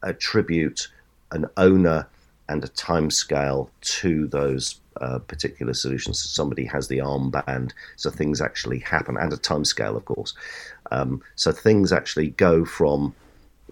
attribute 0.03 0.89
an 1.31 1.47
owner 1.57 2.07
and 2.49 2.65
a 2.65 2.69
timescale 2.69 3.69
to 3.81 4.27
those 4.29 4.81
uh, 5.01 5.19
particular 5.21 5.73
solutions. 5.73 6.21
So 6.21 6.29
somebody 6.29 6.65
has 6.67 6.89
the 6.89 6.99
armband, 6.99 7.73
so 7.97 8.11
things 8.11 8.41
actually 8.41 8.81
happen, 8.81 9.17
and 9.17 9.33
a 9.33 9.37
timescale, 9.37 9.97
of 9.97 10.05
course. 10.05 10.35
Um, 10.91 11.23
so 11.37 11.53
things 11.53 11.93
actually 11.93 12.31
go 12.31 12.65
from, 12.65 13.15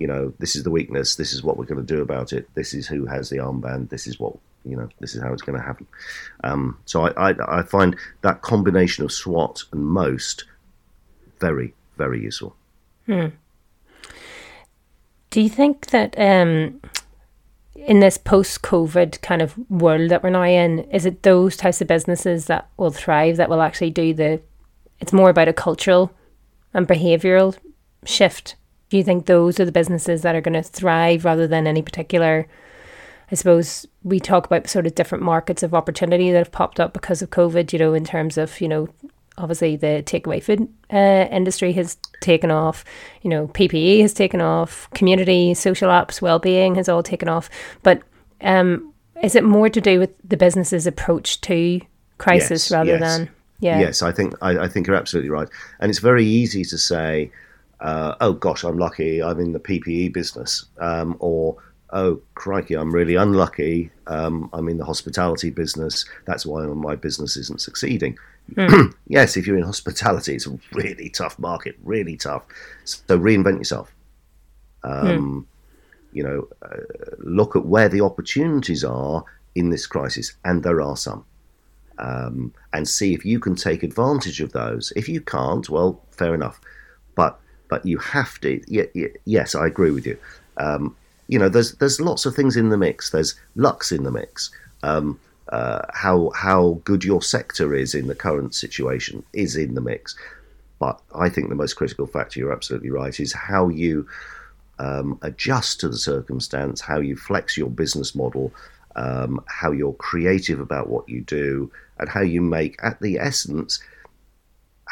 you 0.01 0.07
know, 0.07 0.33
this 0.39 0.57
is 0.57 0.63
the 0.63 0.71
weakness, 0.71 1.17
this 1.17 1.33
is 1.33 1.43
what 1.43 1.57
we're 1.57 1.67
going 1.67 1.85
to 1.85 1.95
do 1.95 2.01
about 2.01 2.33
it, 2.33 2.49
this 2.55 2.73
is 2.73 2.87
who 2.87 3.05
has 3.07 3.29
the 3.29 3.37
armband, 3.37 3.91
this 3.91 4.07
is 4.07 4.19
what 4.19 4.35
you 4.65 4.77
know, 4.77 4.89
this 5.01 5.15
is 5.15 5.23
how 5.23 5.33
it's 5.33 5.43
going 5.43 5.59
to 5.59 5.65
happen. 5.65 5.87
Um, 6.45 6.79
so 6.85 7.07
I, 7.07 7.31
I, 7.31 7.61
I 7.61 7.63
find 7.63 7.97
that 8.23 8.43
combination 8.43 9.05
of 9.05 9.13
SWOT 9.13 9.65
and 9.73 9.87
most 9.87 10.45
very, 11.39 11.75
very 11.97 12.23
useful. 12.23 12.55
Do 15.31 15.41
you 15.41 15.49
think 15.49 15.87
that 15.87 16.15
um, 16.19 16.81
in 17.75 18.01
this 18.01 18.19
post 18.19 18.63
COVID 18.63 19.21
kind 19.23 19.41
of 19.41 19.57
world 19.71 20.11
that 20.11 20.23
we're 20.23 20.31
now 20.31 20.43
in, 20.43 20.81
is 20.91 21.07
it 21.07 21.23
those 21.23 21.57
types 21.57 21.81
of 21.81 21.89
businesses 21.89 22.47
that 22.47 22.69
will 22.77 22.91
thrive 22.91 23.37
that 23.37 23.49
will 23.49 23.63
actually 23.63 23.91
do 23.91 24.13
the, 24.13 24.41
it's 25.01 25.13
more 25.13 25.31
about 25.31 25.49
a 25.49 25.53
cultural 25.53 26.13
and 26.75 26.87
behavioural 26.87 27.57
shift? 28.05 28.57
Do 28.91 28.97
you 28.97 29.05
think 29.05 29.27
those 29.27 29.59
are 29.59 29.65
the 29.65 29.73
businesses 29.73 30.23
that 30.23 30.35
are 30.35 30.41
going 30.41 30.61
to 30.61 30.63
thrive 30.63 31.25
rather 31.25 31.47
than 31.47 31.67
any 31.67 31.81
particular? 31.81 32.47
I 33.31 33.35
suppose 33.37 33.87
we 34.03 34.19
talk 34.19 34.47
about 34.47 34.69
sort 34.69 34.87
of 34.87 34.95
different 34.95 35.23
markets 35.23 35.63
of 35.63 35.75
opportunity 35.75 36.33
that 36.33 36.39
have 36.39 36.53
popped 36.53 36.81
up 36.81 36.93
because 36.93 37.23
of 37.23 37.31
COVID, 37.31 37.73
you 37.73 37.79
know, 37.79 37.95
in 37.95 38.05
terms 38.05 38.37
of, 38.37 38.61
you 38.61 38.67
know, 38.67 38.89
obviously 39.39 39.77
the 39.77 40.03
takeaway 40.05 40.43
food 40.43 40.69
uh, 40.93 41.29
industry 41.31 41.73
has 41.75 41.97
taken 42.21 42.51
off, 42.51 42.85
you 43.23 43.31
know, 43.31 43.47
PPE 43.49 44.01
has 44.01 44.13
taken 44.13 44.41
off, 44.41 44.91
community, 44.91 45.55
social 45.55 45.89
apps, 45.89 46.21
well-being 46.21 46.75
has 46.75 46.89
all 46.89 47.03
taken 47.03 47.29
off. 47.29 47.49
But 47.85 48.03
um, 48.41 48.93
is 49.23 49.35
it 49.35 49.45
more 49.45 49.69
to 49.69 49.81
do 49.81 49.99
with 49.99 50.11
the 50.25 50.37
business's 50.37 50.87
approach 50.87 51.41
to 51.43 51.81
crisis 52.19 52.67
Yes, 52.67 52.71
rather 52.71 52.91
yes. 52.91 53.01
than, 53.01 53.31
yeah, 53.61 53.79
Yes, 53.79 54.03
I 54.03 54.11
think 54.11 54.35
I, 54.41 54.65
I 54.65 54.69
think 54.69 54.87
you're 54.87 54.97
absolutely 54.97 55.31
right, 55.31 55.49
and 55.81 55.91
it's 55.91 55.99
very 55.99 56.25
easy 56.25 56.65
to 56.65 56.79
say, 56.79 57.31
uh, 57.81 58.15
oh 58.21 58.33
gosh, 58.33 58.65
I'm 58.65 58.79
lucky, 58.79 59.23
I'm 59.23 59.41
in 59.41 59.53
the 59.53 59.61
PPE 59.61 60.13
business, 60.13 60.67
um, 60.79 61.17
or 61.19 61.57
oh 61.91 62.21
crikey, 62.35 62.75
I'm 62.75 62.95
really 62.95 63.17
unlucky, 63.17 63.91
um, 64.07 64.51
I'm 64.53 64.69
in 64.69 64.79
the 64.79 64.85
hospitality 64.85 65.51
business, 65.51 66.05
that's 66.27 66.45
why 66.45 66.67
my 66.67 66.95
business 66.95 67.37
isn't 67.37 67.61
succeeding. 67.61 68.19
Mm. 68.55 68.95
yes, 69.07 69.37
if 69.37 69.47
you're 69.47 69.57
in 69.57 69.65
hospitality, 69.65 70.35
it's 70.35 70.47
a 70.47 70.59
really 70.73 71.09
tough 71.09 71.39
market, 71.39 71.77
really 71.83 72.17
tough. 72.17 72.45
So 72.85 73.19
reinvent 73.19 73.59
yourself. 73.59 73.93
Um, 74.83 75.47
mm. 75.47 75.47
You 76.13 76.25
know, 76.25 76.49
uh, 76.63 76.81
look 77.19 77.55
at 77.55 77.65
where 77.65 77.89
the 77.89 78.01
opportunities 78.01 78.85
are 78.85 79.25
in 79.55 79.71
this 79.71 79.87
crisis, 79.87 80.35
and 80.45 80.63
there 80.63 80.81
are 80.81 80.97
some. 80.97 81.25
Um, 81.99 82.55
and 82.73 82.89
see 82.89 83.13
if 83.13 83.27
you 83.27 83.39
can 83.39 83.55
take 83.55 83.83
advantage 83.83 84.41
of 84.41 84.53
those. 84.53 84.91
If 84.97 85.09
you 85.09 85.21
can't, 85.21 85.69
well, 85.69 86.01
fair 86.11 86.35
enough. 86.35 86.61
But 87.71 87.87
you 87.87 87.99
have 87.99 88.39
to. 88.41 88.61
yes, 89.25 89.55
I 89.55 89.67
agree 89.67 89.93
with 89.93 90.07
you. 90.07 90.19
Um, 90.59 90.95
you 91.29 91.39
know, 91.39 91.49
there's 91.49 91.73
there's 91.77 92.01
lots 92.01 92.27
of 92.27 92.35
things 92.35 92.57
in 92.57 92.69
the 92.69 92.77
mix. 92.77 93.11
There's 93.11 93.35
lucks 93.55 93.93
in 93.93 94.03
the 94.03 94.11
mix. 94.11 94.51
Um, 94.83 95.19
uh, 95.51 95.83
how 95.93 96.31
how 96.31 96.81
good 96.85 97.05
your 97.05 97.23
sector 97.23 97.75
is 97.75 97.95
in 97.95 98.09
the 98.09 98.15
current 98.15 98.55
situation 98.55 99.25
is 99.33 99.57
in 99.57 99.75
the 99.75 99.81
mix. 99.81 100.17
But 100.81 101.01
I 101.15 101.29
think 101.29 101.49
the 101.49 101.55
most 101.55 101.75
critical 101.75 102.07
factor, 102.07 102.41
you're 102.41 102.53
absolutely 102.53 102.91
right, 102.91 103.19
is 103.21 103.33
how 103.33 103.69
you 103.69 104.09
um, 104.79 105.19
adjust 105.23 105.79
to 105.81 105.89
the 105.89 105.99
circumstance, 105.99 106.81
how 106.81 107.01
you 107.01 107.17
flex 107.17 107.57
your 107.57 107.69
business 107.69 108.15
model, 108.15 108.53
um, 108.97 109.45
how 109.47 109.73
you're 109.73 109.93
creative 109.95 110.59
about 110.59 110.89
what 110.89 111.09
you 111.09 111.21
do, 111.21 111.71
and 111.99 112.09
how 112.09 112.23
you 112.23 112.41
make, 112.41 112.79
at 112.83 112.99
the 113.01 113.19
essence, 113.19 113.79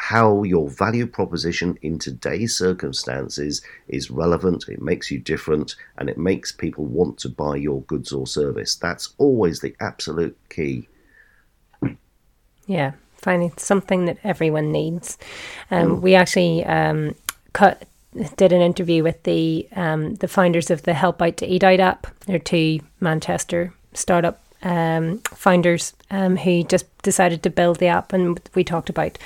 how 0.09 0.41
your 0.41 0.67
value 0.67 1.05
proposition 1.05 1.77
in 1.83 1.99
today's 1.99 2.57
circumstances 2.57 3.61
is 3.87 4.09
relevant, 4.09 4.65
it 4.67 4.81
makes 4.81 5.11
you 5.11 5.19
different, 5.19 5.75
and 5.99 6.09
it 6.09 6.17
makes 6.17 6.51
people 6.51 6.83
want 6.83 7.19
to 7.19 7.29
buy 7.29 7.55
your 7.55 7.83
goods 7.83 8.11
or 8.11 8.25
service. 8.25 8.73
That's 8.73 9.13
always 9.19 9.59
the 9.59 9.75
absolute 9.79 10.35
key. 10.49 10.89
Yeah, 12.65 12.93
finding 13.17 13.53
something 13.57 14.05
that 14.05 14.17
everyone 14.23 14.71
needs. 14.71 15.19
Um, 15.69 15.97
mm. 15.97 16.01
We 16.01 16.15
actually 16.15 16.65
um, 16.65 17.13
cut 17.53 17.83
did 18.35 18.51
an 18.51 18.61
interview 18.61 19.03
with 19.03 19.21
the 19.25 19.69
um, 19.75 20.15
the 20.15 20.27
founders 20.27 20.71
of 20.71 20.81
the 20.81 20.95
Help 20.95 21.21
Out 21.21 21.37
to 21.37 21.45
Eat 21.45 21.63
Out 21.63 21.79
app. 21.79 22.07
They're 22.25 22.39
two 22.39 22.79
Manchester 22.99 23.75
startup 23.93 24.41
um, 24.63 25.19
founders 25.33 25.93
um, 26.11 26.37
who 26.37 26.63
just 26.63 26.85
decided 27.01 27.43
to 27.43 27.49
build 27.49 27.79
the 27.79 27.87
app, 27.87 28.13
and 28.13 28.39
we 28.55 28.63
talked 28.63 28.89
about 28.89 29.17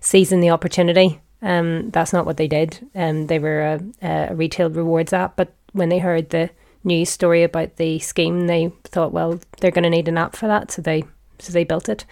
seizing 0.00 0.40
the 0.40 0.50
opportunity. 0.50 1.20
Um, 1.42 1.90
that's 1.90 2.12
not 2.12 2.26
what 2.26 2.36
they 2.36 2.48
did. 2.48 2.86
Um, 2.94 3.26
they 3.26 3.38
were 3.38 3.80
a, 4.02 4.30
a 4.30 4.34
retail 4.34 4.70
rewards 4.70 5.12
app, 5.12 5.36
but 5.36 5.52
when 5.72 5.88
they 5.88 5.98
heard 5.98 6.30
the 6.30 6.50
news 6.84 7.10
story 7.10 7.42
about 7.42 7.76
the 7.76 7.98
scheme, 7.98 8.46
they 8.46 8.72
thought, 8.84 9.12
well, 9.12 9.40
they're 9.60 9.70
going 9.70 9.84
to 9.84 9.90
need 9.90 10.08
an 10.08 10.18
app 10.18 10.36
for 10.36 10.46
that, 10.46 10.70
so 10.70 10.82
they 10.82 11.04
so 11.38 11.52
they 11.52 11.64
built 11.64 11.88
it. 11.88 12.04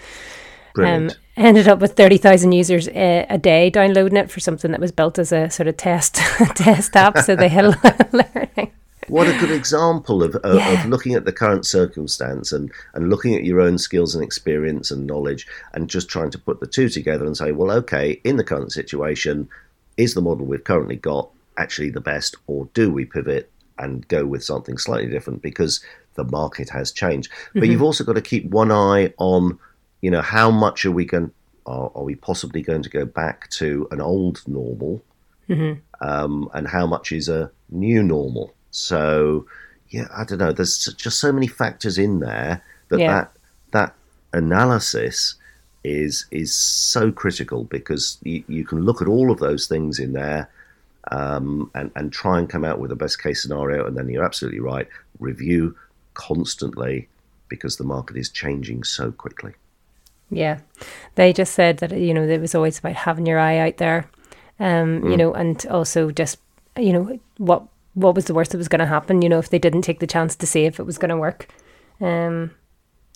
Um, 0.78 1.10
ended 1.36 1.66
up 1.66 1.80
with 1.80 1.96
thirty 1.96 2.18
thousand 2.18 2.52
users 2.52 2.88
a, 2.88 3.26
a, 3.28 3.36
day 3.36 3.68
downloading 3.68 4.16
it 4.16 4.30
for 4.30 4.38
something 4.38 4.70
that 4.70 4.80
was 4.80 4.92
built 4.92 5.18
as 5.18 5.32
a 5.32 5.50
sort 5.50 5.66
of 5.66 5.76
test 5.76 6.14
test 6.54 6.94
app. 6.94 7.18
So 7.18 7.34
they 7.34 7.48
had 7.48 7.64
a 7.64 7.70
lot 7.70 8.00
of 8.00 8.14
learning 8.14 8.72
what 9.08 9.26
a 9.26 9.38
good 9.38 9.50
example 9.50 10.22
of, 10.22 10.34
of, 10.36 10.56
yeah. 10.56 10.82
of, 10.82 10.88
looking 10.88 11.14
at 11.14 11.24
the 11.24 11.32
current 11.32 11.66
circumstance 11.66 12.52
and, 12.52 12.70
and 12.94 13.10
looking 13.10 13.34
at 13.34 13.44
your 13.44 13.60
own 13.60 13.78
skills 13.78 14.14
and 14.14 14.22
experience 14.22 14.90
and 14.90 15.06
knowledge 15.06 15.46
and 15.74 15.90
just 15.90 16.08
trying 16.08 16.30
to 16.30 16.38
put 16.38 16.60
the 16.60 16.66
two 16.66 16.88
together 16.88 17.24
and 17.24 17.36
say, 17.36 17.52
well, 17.52 17.70
okay, 17.70 18.20
in 18.24 18.36
the 18.36 18.44
current 18.44 18.72
situation, 18.72 19.48
is 19.96 20.14
the 20.14 20.22
model 20.22 20.46
we've 20.46 20.64
currently 20.64 20.96
got 20.96 21.28
actually 21.58 21.90
the 21.90 22.00
best, 22.00 22.36
or 22.46 22.68
do 22.72 22.90
we 22.90 23.04
pivot 23.04 23.50
and 23.78 24.06
go 24.08 24.24
with 24.24 24.44
something 24.44 24.78
slightly 24.78 25.10
different 25.10 25.42
because 25.42 25.84
the 26.14 26.24
market 26.24 26.68
has 26.70 26.92
changed? 26.92 27.30
Mm-hmm. 27.30 27.60
But 27.60 27.68
you've 27.68 27.82
also 27.82 28.04
got 28.04 28.14
to 28.14 28.22
keep 28.22 28.46
one 28.46 28.70
eye 28.72 29.12
on, 29.18 29.58
you 30.00 30.10
know, 30.10 30.22
how 30.22 30.50
much 30.50 30.84
are 30.84 30.92
we 30.92 31.04
going, 31.04 31.32
are, 31.66 31.90
are 31.94 32.04
we 32.04 32.14
possibly 32.14 32.62
going 32.62 32.82
to 32.82 32.88
go 32.88 33.04
back 33.04 33.50
to 33.50 33.88
an 33.90 34.00
old 34.00 34.42
normal, 34.46 35.02
mm-hmm. 35.48 35.80
um, 36.06 36.48
and 36.54 36.68
how 36.68 36.86
much 36.86 37.12
is 37.12 37.28
a 37.28 37.50
new 37.70 38.02
normal? 38.02 38.54
So 38.78 39.46
yeah, 39.90 40.08
I 40.14 40.24
don't 40.24 40.38
know. 40.38 40.52
There's 40.52 40.84
just 40.94 41.18
so 41.18 41.32
many 41.32 41.46
factors 41.46 41.98
in 41.98 42.20
there 42.20 42.62
that 42.88 43.00
yeah. 43.00 43.12
that 43.12 43.32
that 43.72 43.94
analysis 44.32 45.34
is 45.84 46.26
is 46.30 46.54
so 46.54 47.10
critical 47.10 47.64
because 47.64 48.18
you, 48.22 48.44
you 48.48 48.64
can 48.64 48.82
look 48.82 49.00
at 49.00 49.08
all 49.08 49.30
of 49.30 49.38
those 49.38 49.66
things 49.66 49.98
in 49.98 50.12
there 50.12 50.50
um, 51.10 51.70
and 51.74 51.90
and 51.96 52.12
try 52.12 52.38
and 52.38 52.48
come 52.48 52.64
out 52.64 52.78
with 52.78 52.90
the 52.90 52.96
best 52.96 53.22
case 53.22 53.42
scenario. 53.42 53.86
And 53.86 53.96
then 53.96 54.08
you're 54.08 54.24
absolutely 54.24 54.60
right. 54.60 54.88
Review 55.18 55.76
constantly 56.14 57.08
because 57.48 57.76
the 57.76 57.84
market 57.84 58.16
is 58.16 58.28
changing 58.28 58.84
so 58.84 59.10
quickly. 59.10 59.54
Yeah, 60.30 60.60
they 61.14 61.32
just 61.32 61.54
said 61.54 61.78
that 61.78 61.92
you 61.98 62.12
know 62.12 62.22
it 62.22 62.40
was 62.40 62.54
always 62.54 62.78
about 62.78 62.94
having 62.94 63.24
your 63.24 63.38
eye 63.38 63.58
out 63.58 63.78
there, 63.78 64.10
um, 64.60 65.00
mm. 65.00 65.10
you 65.10 65.16
know, 65.16 65.32
and 65.32 65.64
also 65.66 66.10
just 66.10 66.38
you 66.76 66.92
know 66.92 67.18
what 67.38 67.66
what 67.98 68.14
was 68.14 68.26
the 68.26 68.34
worst 68.34 68.52
that 68.52 68.58
was 68.58 68.68
going 68.68 68.78
to 68.78 68.86
happen, 68.86 69.22
you 69.22 69.28
know, 69.28 69.38
if 69.38 69.50
they 69.50 69.58
didn't 69.58 69.82
take 69.82 69.98
the 69.98 70.06
chance 70.06 70.36
to 70.36 70.46
see 70.46 70.64
if 70.64 70.78
it 70.78 70.84
was 70.84 70.98
going 70.98 71.08
to 71.08 71.16
work. 71.16 71.48
Um, 72.00 72.52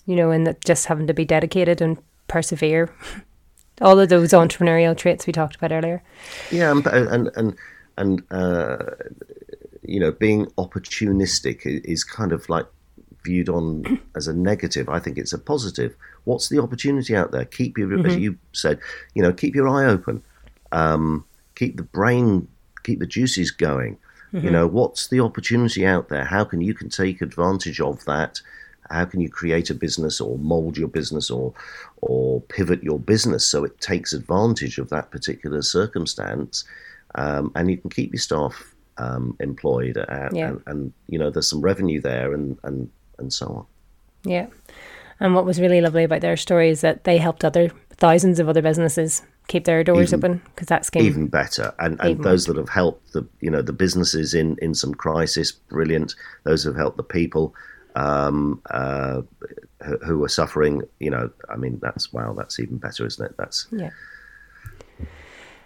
you 0.05 0.15
know, 0.15 0.31
and 0.31 0.45
that 0.45 0.63
just 0.65 0.87
having 0.87 1.07
to 1.07 1.13
be 1.13 1.23
dedicated 1.23 1.81
and 1.81 1.97
persevere. 2.27 2.93
All 3.81 3.99
of 3.99 4.09
those 4.09 4.31
entrepreneurial 4.31 4.95
traits 4.95 5.25
we 5.25 5.33
talked 5.33 5.55
about 5.55 5.71
earlier. 5.71 6.03
Yeah, 6.51 6.71
and 6.71 6.85
and 6.85 7.31
and, 7.35 7.55
and 7.97 8.23
uh, 8.29 8.77
you 9.81 9.99
know, 9.99 10.11
being 10.11 10.45
opportunistic 10.57 11.61
is 11.65 12.03
kind 12.03 12.33
of 12.33 12.47
like 12.49 12.67
viewed 13.23 13.49
on 13.49 13.99
as 14.15 14.27
a 14.27 14.33
negative. 14.33 14.89
I 14.89 14.99
think 14.99 15.17
it's 15.17 15.33
a 15.33 15.39
positive. 15.39 15.95
What's 16.25 16.49
the 16.49 16.59
opportunity 16.59 17.15
out 17.15 17.31
there? 17.31 17.45
Keep 17.45 17.77
your, 17.77 17.87
mm-hmm. 17.87 18.05
as 18.05 18.17
you 18.17 18.37
said, 18.51 18.79
you 19.15 19.23
know, 19.23 19.33
keep 19.33 19.55
your 19.55 19.67
eye 19.67 19.85
open. 19.85 20.23
Um, 20.71 21.25
keep 21.55 21.77
the 21.77 21.83
brain, 21.83 22.47
keep 22.83 22.99
the 22.99 23.07
juices 23.07 23.49
going. 23.49 23.97
Mm-hmm. 24.33 24.45
You 24.45 24.51
know, 24.51 24.67
what's 24.67 25.07
the 25.07 25.19
opportunity 25.19 25.85
out 25.85 26.09
there? 26.09 26.25
How 26.25 26.43
can 26.43 26.61
you 26.61 26.73
can 26.73 26.89
take 26.89 27.21
advantage 27.21 27.79
of 27.79 28.03
that? 28.05 28.41
How 28.89 29.05
can 29.05 29.21
you 29.21 29.29
create 29.29 29.69
a 29.69 29.75
business 29.75 30.19
or 30.19 30.37
mold 30.39 30.77
your 30.77 30.87
business 30.87 31.29
or 31.29 31.53
or 32.01 32.41
pivot 32.41 32.83
your 32.83 32.99
business 32.99 33.47
so 33.47 33.63
it 33.63 33.79
takes 33.79 34.11
advantage 34.11 34.77
of 34.77 34.89
that 34.89 35.11
particular 35.11 35.61
circumstance, 35.61 36.63
um, 37.15 37.51
and 37.55 37.69
you 37.69 37.77
can 37.77 37.89
keep 37.89 38.11
your 38.11 38.19
staff 38.19 38.73
um, 38.97 39.37
employed 39.39 39.97
at, 39.97 40.35
yeah. 40.35 40.49
and, 40.49 40.63
and 40.65 40.93
you 41.07 41.19
know 41.19 41.29
there's 41.29 41.49
some 41.49 41.61
revenue 41.61 42.01
there 42.01 42.33
and 42.33 42.57
and 42.63 42.89
and 43.19 43.31
so 43.31 43.47
on. 43.47 43.65
Yeah. 44.23 44.47
And 45.19 45.35
what 45.35 45.45
was 45.45 45.61
really 45.61 45.79
lovely 45.79 46.03
about 46.03 46.21
their 46.21 46.35
story 46.35 46.69
is 46.69 46.81
that 46.81 47.03
they 47.03 47.17
helped 47.17 47.45
other 47.45 47.71
thousands 47.91 48.39
of 48.39 48.49
other 48.49 48.61
businesses 48.61 49.21
keep 49.47 49.65
their 49.65 49.83
doors 49.83 50.13
even, 50.13 50.19
open 50.19 50.41
because 50.45 50.67
that's 50.67 50.89
even 50.95 51.27
better. 51.27 51.73
And 51.79 51.99
and 52.01 52.23
those 52.23 52.45
that 52.45 52.57
have 52.57 52.69
helped 52.69 53.13
the 53.13 53.27
you 53.39 53.49
know 53.49 53.61
the 53.61 53.73
businesses 53.73 54.33
in 54.33 54.57
in 54.61 54.73
some 54.73 54.93
crisis, 54.93 55.51
brilliant. 55.51 56.15
Those 56.43 56.63
who 56.63 56.69
have 56.71 56.77
helped 56.77 56.97
the 56.97 57.03
people 57.03 57.53
um, 57.95 58.61
uh, 58.69 59.21
who, 59.83 59.97
who 59.99 60.23
are 60.23 60.29
suffering, 60.29 60.81
you 60.99 61.09
know, 61.09 61.29
I 61.49 61.55
mean, 61.55 61.79
that's 61.81 62.11
wow, 62.13 62.33
that's 62.33 62.59
even 62.59 62.77
better, 62.77 63.05
isn't 63.05 63.25
it? 63.25 63.35
That's 63.37 63.67
yeah. 63.71 63.91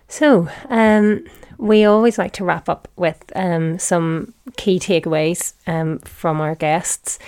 So, 0.09 0.47
um, 0.69 1.25
we 1.57 1.83
always 1.83 2.17
like 2.17 2.31
to 2.33 2.45
wrap 2.45 2.69
up 2.69 2.87
with 2.95 3.21
um, 3.35 3.77
some 3.77 4.33
key 4.55 4.79
takeaways 4.79 5.53
um, 5.67 5.99
from 5.99 6.39
our 6.39 6.55
guests. 6.55 7.19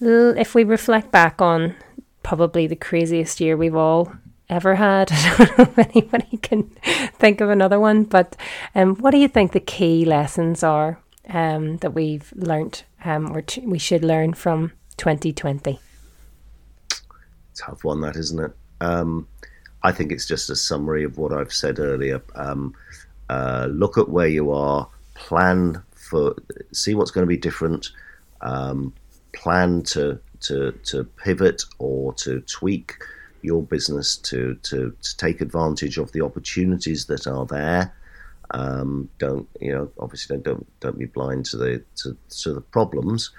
If 0.00 0.54
we 0.54 0.64
reflect 0.64 1.10
back 1.10 1.40
on 1.40 1.74
probably 2.22 2.66
the 2.66 2.76
craziest 2.76 3.40
year 3.40 3.56
we've 3.56 3.74
all 3.74 4.12
ever 4.50 4.74
had. 4.74 5.10
I 5.12 5.36
don't 5.36 5.58
know 5.58 5.64
if 5.64 5.78
anybody 5.78 6.36
can 6.36 6.64
think 7.14 7.40
of 7.40 7.48
another 7.48 7.80
one, 7.80 8.04
but 8.04 8.36
um, 8.74 8.96
what 8.96 9.12
do 9.12 9.18
you 9.18 9.28
think 9.28 9.52
the 9.52 9.60
key 9.60 10.04
lessons 10.04 10.62
are 10.62 11.00
um, 11.28 11.78
that 11.78 11.94
we've 11.94 12.32
learnt 12.36 12.84
um, 13.04 13.34
or 13.34 13.42
t- 13.42 13.62
we 13.64 13.78
should 13.78 14.04
learn 14.04 14.34
from 14.34 14.72
2020? 14.98 15.78
Tough 17.54 17.84
one, 17.84 18.00
that 18.00 18.16
isn't 18.16 18.40
it? 18.40 18.52
Um, 18.80 19.26
I 19.82 19.92
think 19.92 20.12
it's 20.12 20.26
just 20.26 20.50
a 20.50 20.56
summary 20.56 21.04
of 21.04 21.16
what 21.16 21.32
I've 21.32 21.52
said 21.52 21.78
earlier. 21.78 22.20
Um, 22.34 22.74
uh, 23.28 23.68
look 23.70 23.96
at 23.96 24.08
where 24.08 24.26
you 24.26 24.50
are, 24.50 24.88
plan 25.14 25.82
for, 25.94 26.34
see 26.72 26.94
what's 26.94 27.10
going 27.10 27.22
to 27.24 27.28
be 27.28 27.36
different, 27.36 27.90
um, 28.40 28.92
plan 29.32 29.82
to 29.82 30.18
to 30.40 30.72
to 30.84 31.04
pivot 31.04 31.62
or 31.78 32.14
to 32.14 32.40
tweak 32.40 32.96
your 33.42 33.62
business 33.62 34.16
to, 34.16 34.54
to, 34.62 34.94
to 35.02 35.16
take 35.16 35.40
advantage 35.40 35.98
of 35.98 36.12
the 36.12 36.22
opportunities 36.22 37.06
that 37.06 37.26
are 37.26 37.46
there. 37.46 37.94
Um, 38.52 39.08
don't 39.18 39.48
you 39.60 39.72
know? 39.72 39.90
Obviously, 39.98 40.36
don't 40.36 40.44
don't, 40.44 40.80
don't 40.80 40.98
be 40.98 41.06
blind 41.06 41.44
to 41.46 41.56
the 41.56 41.84
to, 41.96 42.16
to 42.42 42.52
the 42.52 42.60
problems, 42.60 43.30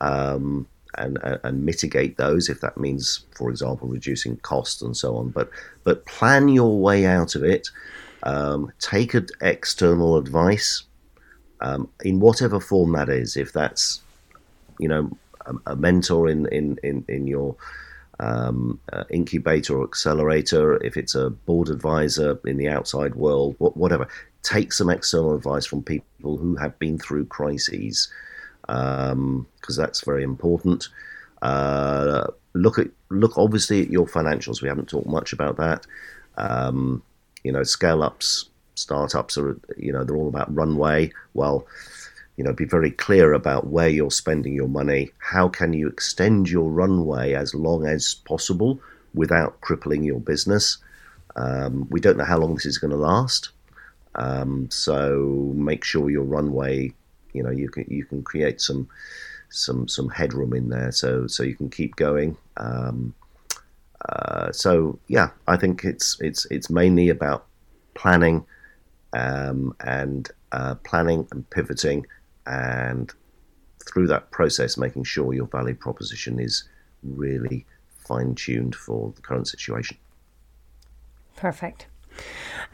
um, 0.00 0.66
and 0.96 1.18
and 1.22 1.64
mitigate 1.64 2.16
those 2.16 2.48
if 2.48 2.60
that 2.60 2.76
means, 2.76 3.24
for 3.34 3.50
example, 3.50 3.88
reducing 3.88 4.36
costs 4.36 4.80
and 4.80 4.96
so 4.96 5.16
on. 5.16 5.30
But 5.30 5.50
but 5.82 6.06
plan 6.06 6.48
your 6.48 6.78
way 6.78 7.04
out 7.04 7.34
of 7.34 7.42
it. 7.42 7.68
Um, 8.22 8.70
take 8.78 9.14
ad- 9.14 9.30
external 9.40 10.16
advice 10.18 10.84
um, 11.60 11.88
in 12.04 12.20
whatever 12.20 12.60
form 12.60 12.92
that 12.92 13.08
is. 13.08 13.36
If 13.36 13.52
that's, 13.52 14.02
you 14.78 14.88
know, 14.88 15.10
a, 15.46 15.72
a 15.72 15.76
mentor 15.76 16.28
in, 16.28 16.46
in, 16.48 16.78
in, 16.82 17.04
in 17.08 17.26
your 17.26 17.56
um, 18.20 18.78
uh, 18.92 19.04
incubator 19.10 19.78
or 19.78 19.84
accelerator, 19.84 20.76
if 20.84 20.96
it's 20.96 21.14
a 21.14 21.30
board 21.30 21.68
advisor 21.68 22.38
in 22.44 22.58
the 22.58 22.68
outside 22.68 23.14
world, 23.14 23.56
whatever, 23.58 24.06
take 24.42 24.72
some 24.72 24.90
external 24.90 25.34
advice 25.34 25.66
from 25.66 25.82
people 25.82 26.36
who 26.36 26.54
have 26.56 26.78
been 26.78 26.98
through 26.98 27.26
crises 27.26 28.12
because 28.60 29.12
um, 29.12 29.46
that's 29.68 30.04
very 30.04 30.22
important. 30.22 30.88
Uh, 31.42 32.26
look 32.52 32.78
at 32.78 32.88
look 33.08 33.38
obviously 33.38 33.82
at 33.82 33.90
your 33.90 34.06
financials. 34.06 34.60
We 34.62 34.68
haven't 34.68 34.88
talked 34.88 35.06
much 35.06 35.32
about 35.32 35.56
that. 35.56 35.86
Um, 36.36 37.02
you 37.42 37.52
know, 37.52 37.62
scale 37.62 38.02
ups, 38.02 38.50
startups 38.74 39.38
are 39.38 39.58
you 39.76 39.92
know 39.92 40.04
they're 40.04 40.16
all 40.16 40.28
about 40.28 40.54
runway. 40.54 41.10
Well, 41.32 41.66
you 42.40 42.44
know, 42.44 42.54
be 42.54 42.64
very 42.64 42.90
clear 42.90 43.34
about 43.34 43.66
where 43.66 43.90
you're 43.90 44.10
spending 44.10 44.54
your 44.54 44.66
money. 44.66 45.10
How 45.18 45.46
can 45.46 45.74
you 45.74 45.88
extend 45.88 46.48
your 46.48 46.70
runway 46.70 47.34
as 47.34 47.54
long 47.54 47.86
as 47.86 48.14
possible 48.14 48.80
without 49.12 49.60
crippling 49.60 50.04
your 50.04 50.20
business? 50.20 50.78
Um, 51.36 51.86
we 51.90 52.00
don't 52.00 52.16
know 52.16 52.24
how 52.24 52.38
long 52.38 52.54
this 52.54 52.64
is 52.64 52.78
going 52.78 52.92
to 52.92 52.96
last. 52.96 53.50
Um, 54.14 54.70
so 54.70 55.52
make 55.54 55.84
sure 55.84 56.08
your 56.08 56.24
runway, 56.24 56.94
you 57.34 57.42
know, 57.42 57.50
you 57.50 57.68
can 57.68 57.84
you 57.88 58.06
can 58.06 58.22
create 58.22 58.58
some 58.62 58.88
some 59.50 59.86
some 59.86 60.08
headroom 60.08 60.54
in 60.54 60.70
there, 60.70 60.92
so 60.92 61.26
so 61.26 61.42
you 61.42 61.54
can 61.54 61.68
keep 61.68 61.94
going. 61.96 62.38
Um, 62.56 63.14
uh, 64.08 64.50
so 64.50 64.98
yeah, 65.08 65.28
I 65.46 65.58
think 65.58 65.84
it's 65.84 66.18
it's 66.22 66.46
it's 66.46 66.70
mainly 66.70 67.10
about 67.10 67.44
planning 67.92 68.46
um, 69.12 69.76
and 69.80 70.30
uh, 70.52 70.76
planning 70.76 71.28
and 71.32 71.48
pivoting, 71.50 72.06
and 72.46 73.12
through 73.86 74.06
that 74.08 74.30
process, 74.30 74.76
making 74.76 75.04
sure 75.04 75.32
your 75.32 75.46
value 75.46 75.74
proposition 75.74 76.38
is 76.38 76.64
really 77.02 77.66
fine 77.88 78.34
tuned 78.34 78.74
for 78.74 79.12
the 79.16 79.22
current 79.22 79.48
situation. 79.48 79.96
Perfect. 81.36 81.86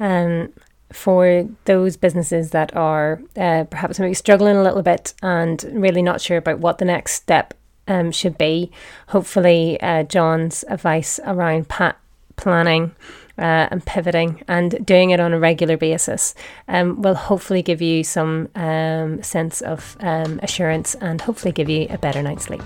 Um, 0.00 0.52
for 0.92 1.48
those 1.64 1.96
businesses 1.96 2.50
that 2.50 2.74
are 2.76 3.20
uh, 3.36 3.64
perhaps 3.64 3.98
maybe 3.98 4.14
struggling 4.14 4.56
a 4.56 4.62
little 4.62 4.82
bit 4.82 5.14
and 5.22 5.64
really 5.72 6.02
not 6.02 6.20
sure 6.20 6.36
about 6.36 6.60
what 6.60 6.78
the 6.78 6.84
next 6.84 7.14
step 7.14 7.54
um, 7.88 8.10
should 8.10 8.38
be, 8.38 8.70
hopefully 9.08 9.80
uh, 9.80 10.04
John's 10.04 10.64
advice 10.68 11.20
around 11.24 11.68
pat 11.68 11.98
planning 12.36 12.94
uh, 13.38 13.68
and 13.70 13.84
pivoting 13.84 14.42
and 14.48 14.84
doing 14.84 15.10
it 15.10 15.20
on 15.20 15.32
a 15.32 15.38
regular 15.38 15.76
basis 15.76 16.34
um, 16.68 17.00
will 17.02 17.14
hopefully 17.14 17.62
give 17.62 17.82
you 17.82 18.04
some 18.04 18.48
um, 18.54 19.22
sense 19.22 19.60
of 19.60 19.96
um, 20.00 20.40
assurance 20.42 20.94
and 20.96 21.20
hopefully 21.20 21.52
give 21.52 21.68
you 21.68 21.86
a 21.90 21.98
better 21.98 22.22
night's 22.22 22.44
sleep. 22.44 22.62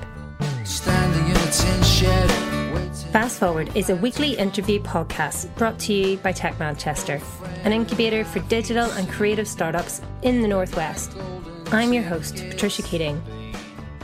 Fast 3.10 3.40
Forward 3.40 3.76
is 3.76 3.90
a 3.90 3.96
weekly 3.96 4.36
interview 4.36 4.80
podcast 4.80 5.52
brought 5.56 5.80
to 5.80 5.92
you 5.92 6.16
by 6.18 6.30
Tech 6.30 6.56
Manchester, 6.60 7.20
an 7.64 7.72
incubator 7.72 8.24
for 8.24 8.38
digital 8.40 8.88
and 8.92 9.08
creative 9.08 9.48
startups 9.48 10.00
in 10.22 10.42
the 10.42 10.48
Northwest. 10.48 11.16
I'm 11.72 11.92
your 11.92 12.04
host, 12.04 12.36
Patricia 12.48 12.82
Keating. 12.82 13.20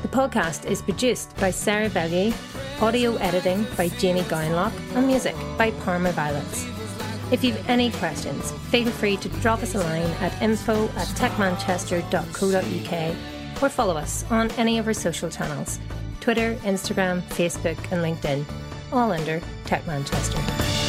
The 0.03 0.09
podcast 0.09 0.67
is 0.69 0.83
produced 0.83 1.37
by 1.37 1.51
Sarah 1.53 1.89
Bellier, 1.89 2.33
audio 2.81 3.17
editing 3.17 3.67
by 3.77 3.89
Jamie 3.89 4.23
Gowanlock, 4.23 4.73
and 4.95 5.07
music 5.07 5.37
by 5.57 5.71
Parma 5.71 6.11
Violets. 6.13 6.67
If 7.33 7.43
you've 7.43 7.69
any 7.69 7.91
questions, 7.93 8.53
feel 8.71 8.91
free 8.91 9.17
to 9.19 9.29
drop 9.41 9.63
us 9.63 9.75
a 9.75 9.79
line 9.79 10.11
at 10.21 10.41
info 10.43 10.85
at 10.97 11.09
techmanchester.co.uk 11.09 13.63
or 13.63 13.69
follow 13.69 13.97
us 13.97 14.25
on 14.31 14.51
any 14.53 14.79
of 14.79 14.87
our 14.87 14.95
social 14.95 15.29
channels 15.31 15.81
Twitter, 16.21 16.55
Instagram, 16.63 17.23
Facebook, 17.23 17.79
and 17.93 18.05
LinkedIn 18.05 18.45
all 18.93 19.13
under 19.13 19.41
Tech 19.65 19.87
Manchester. 19.87 20.86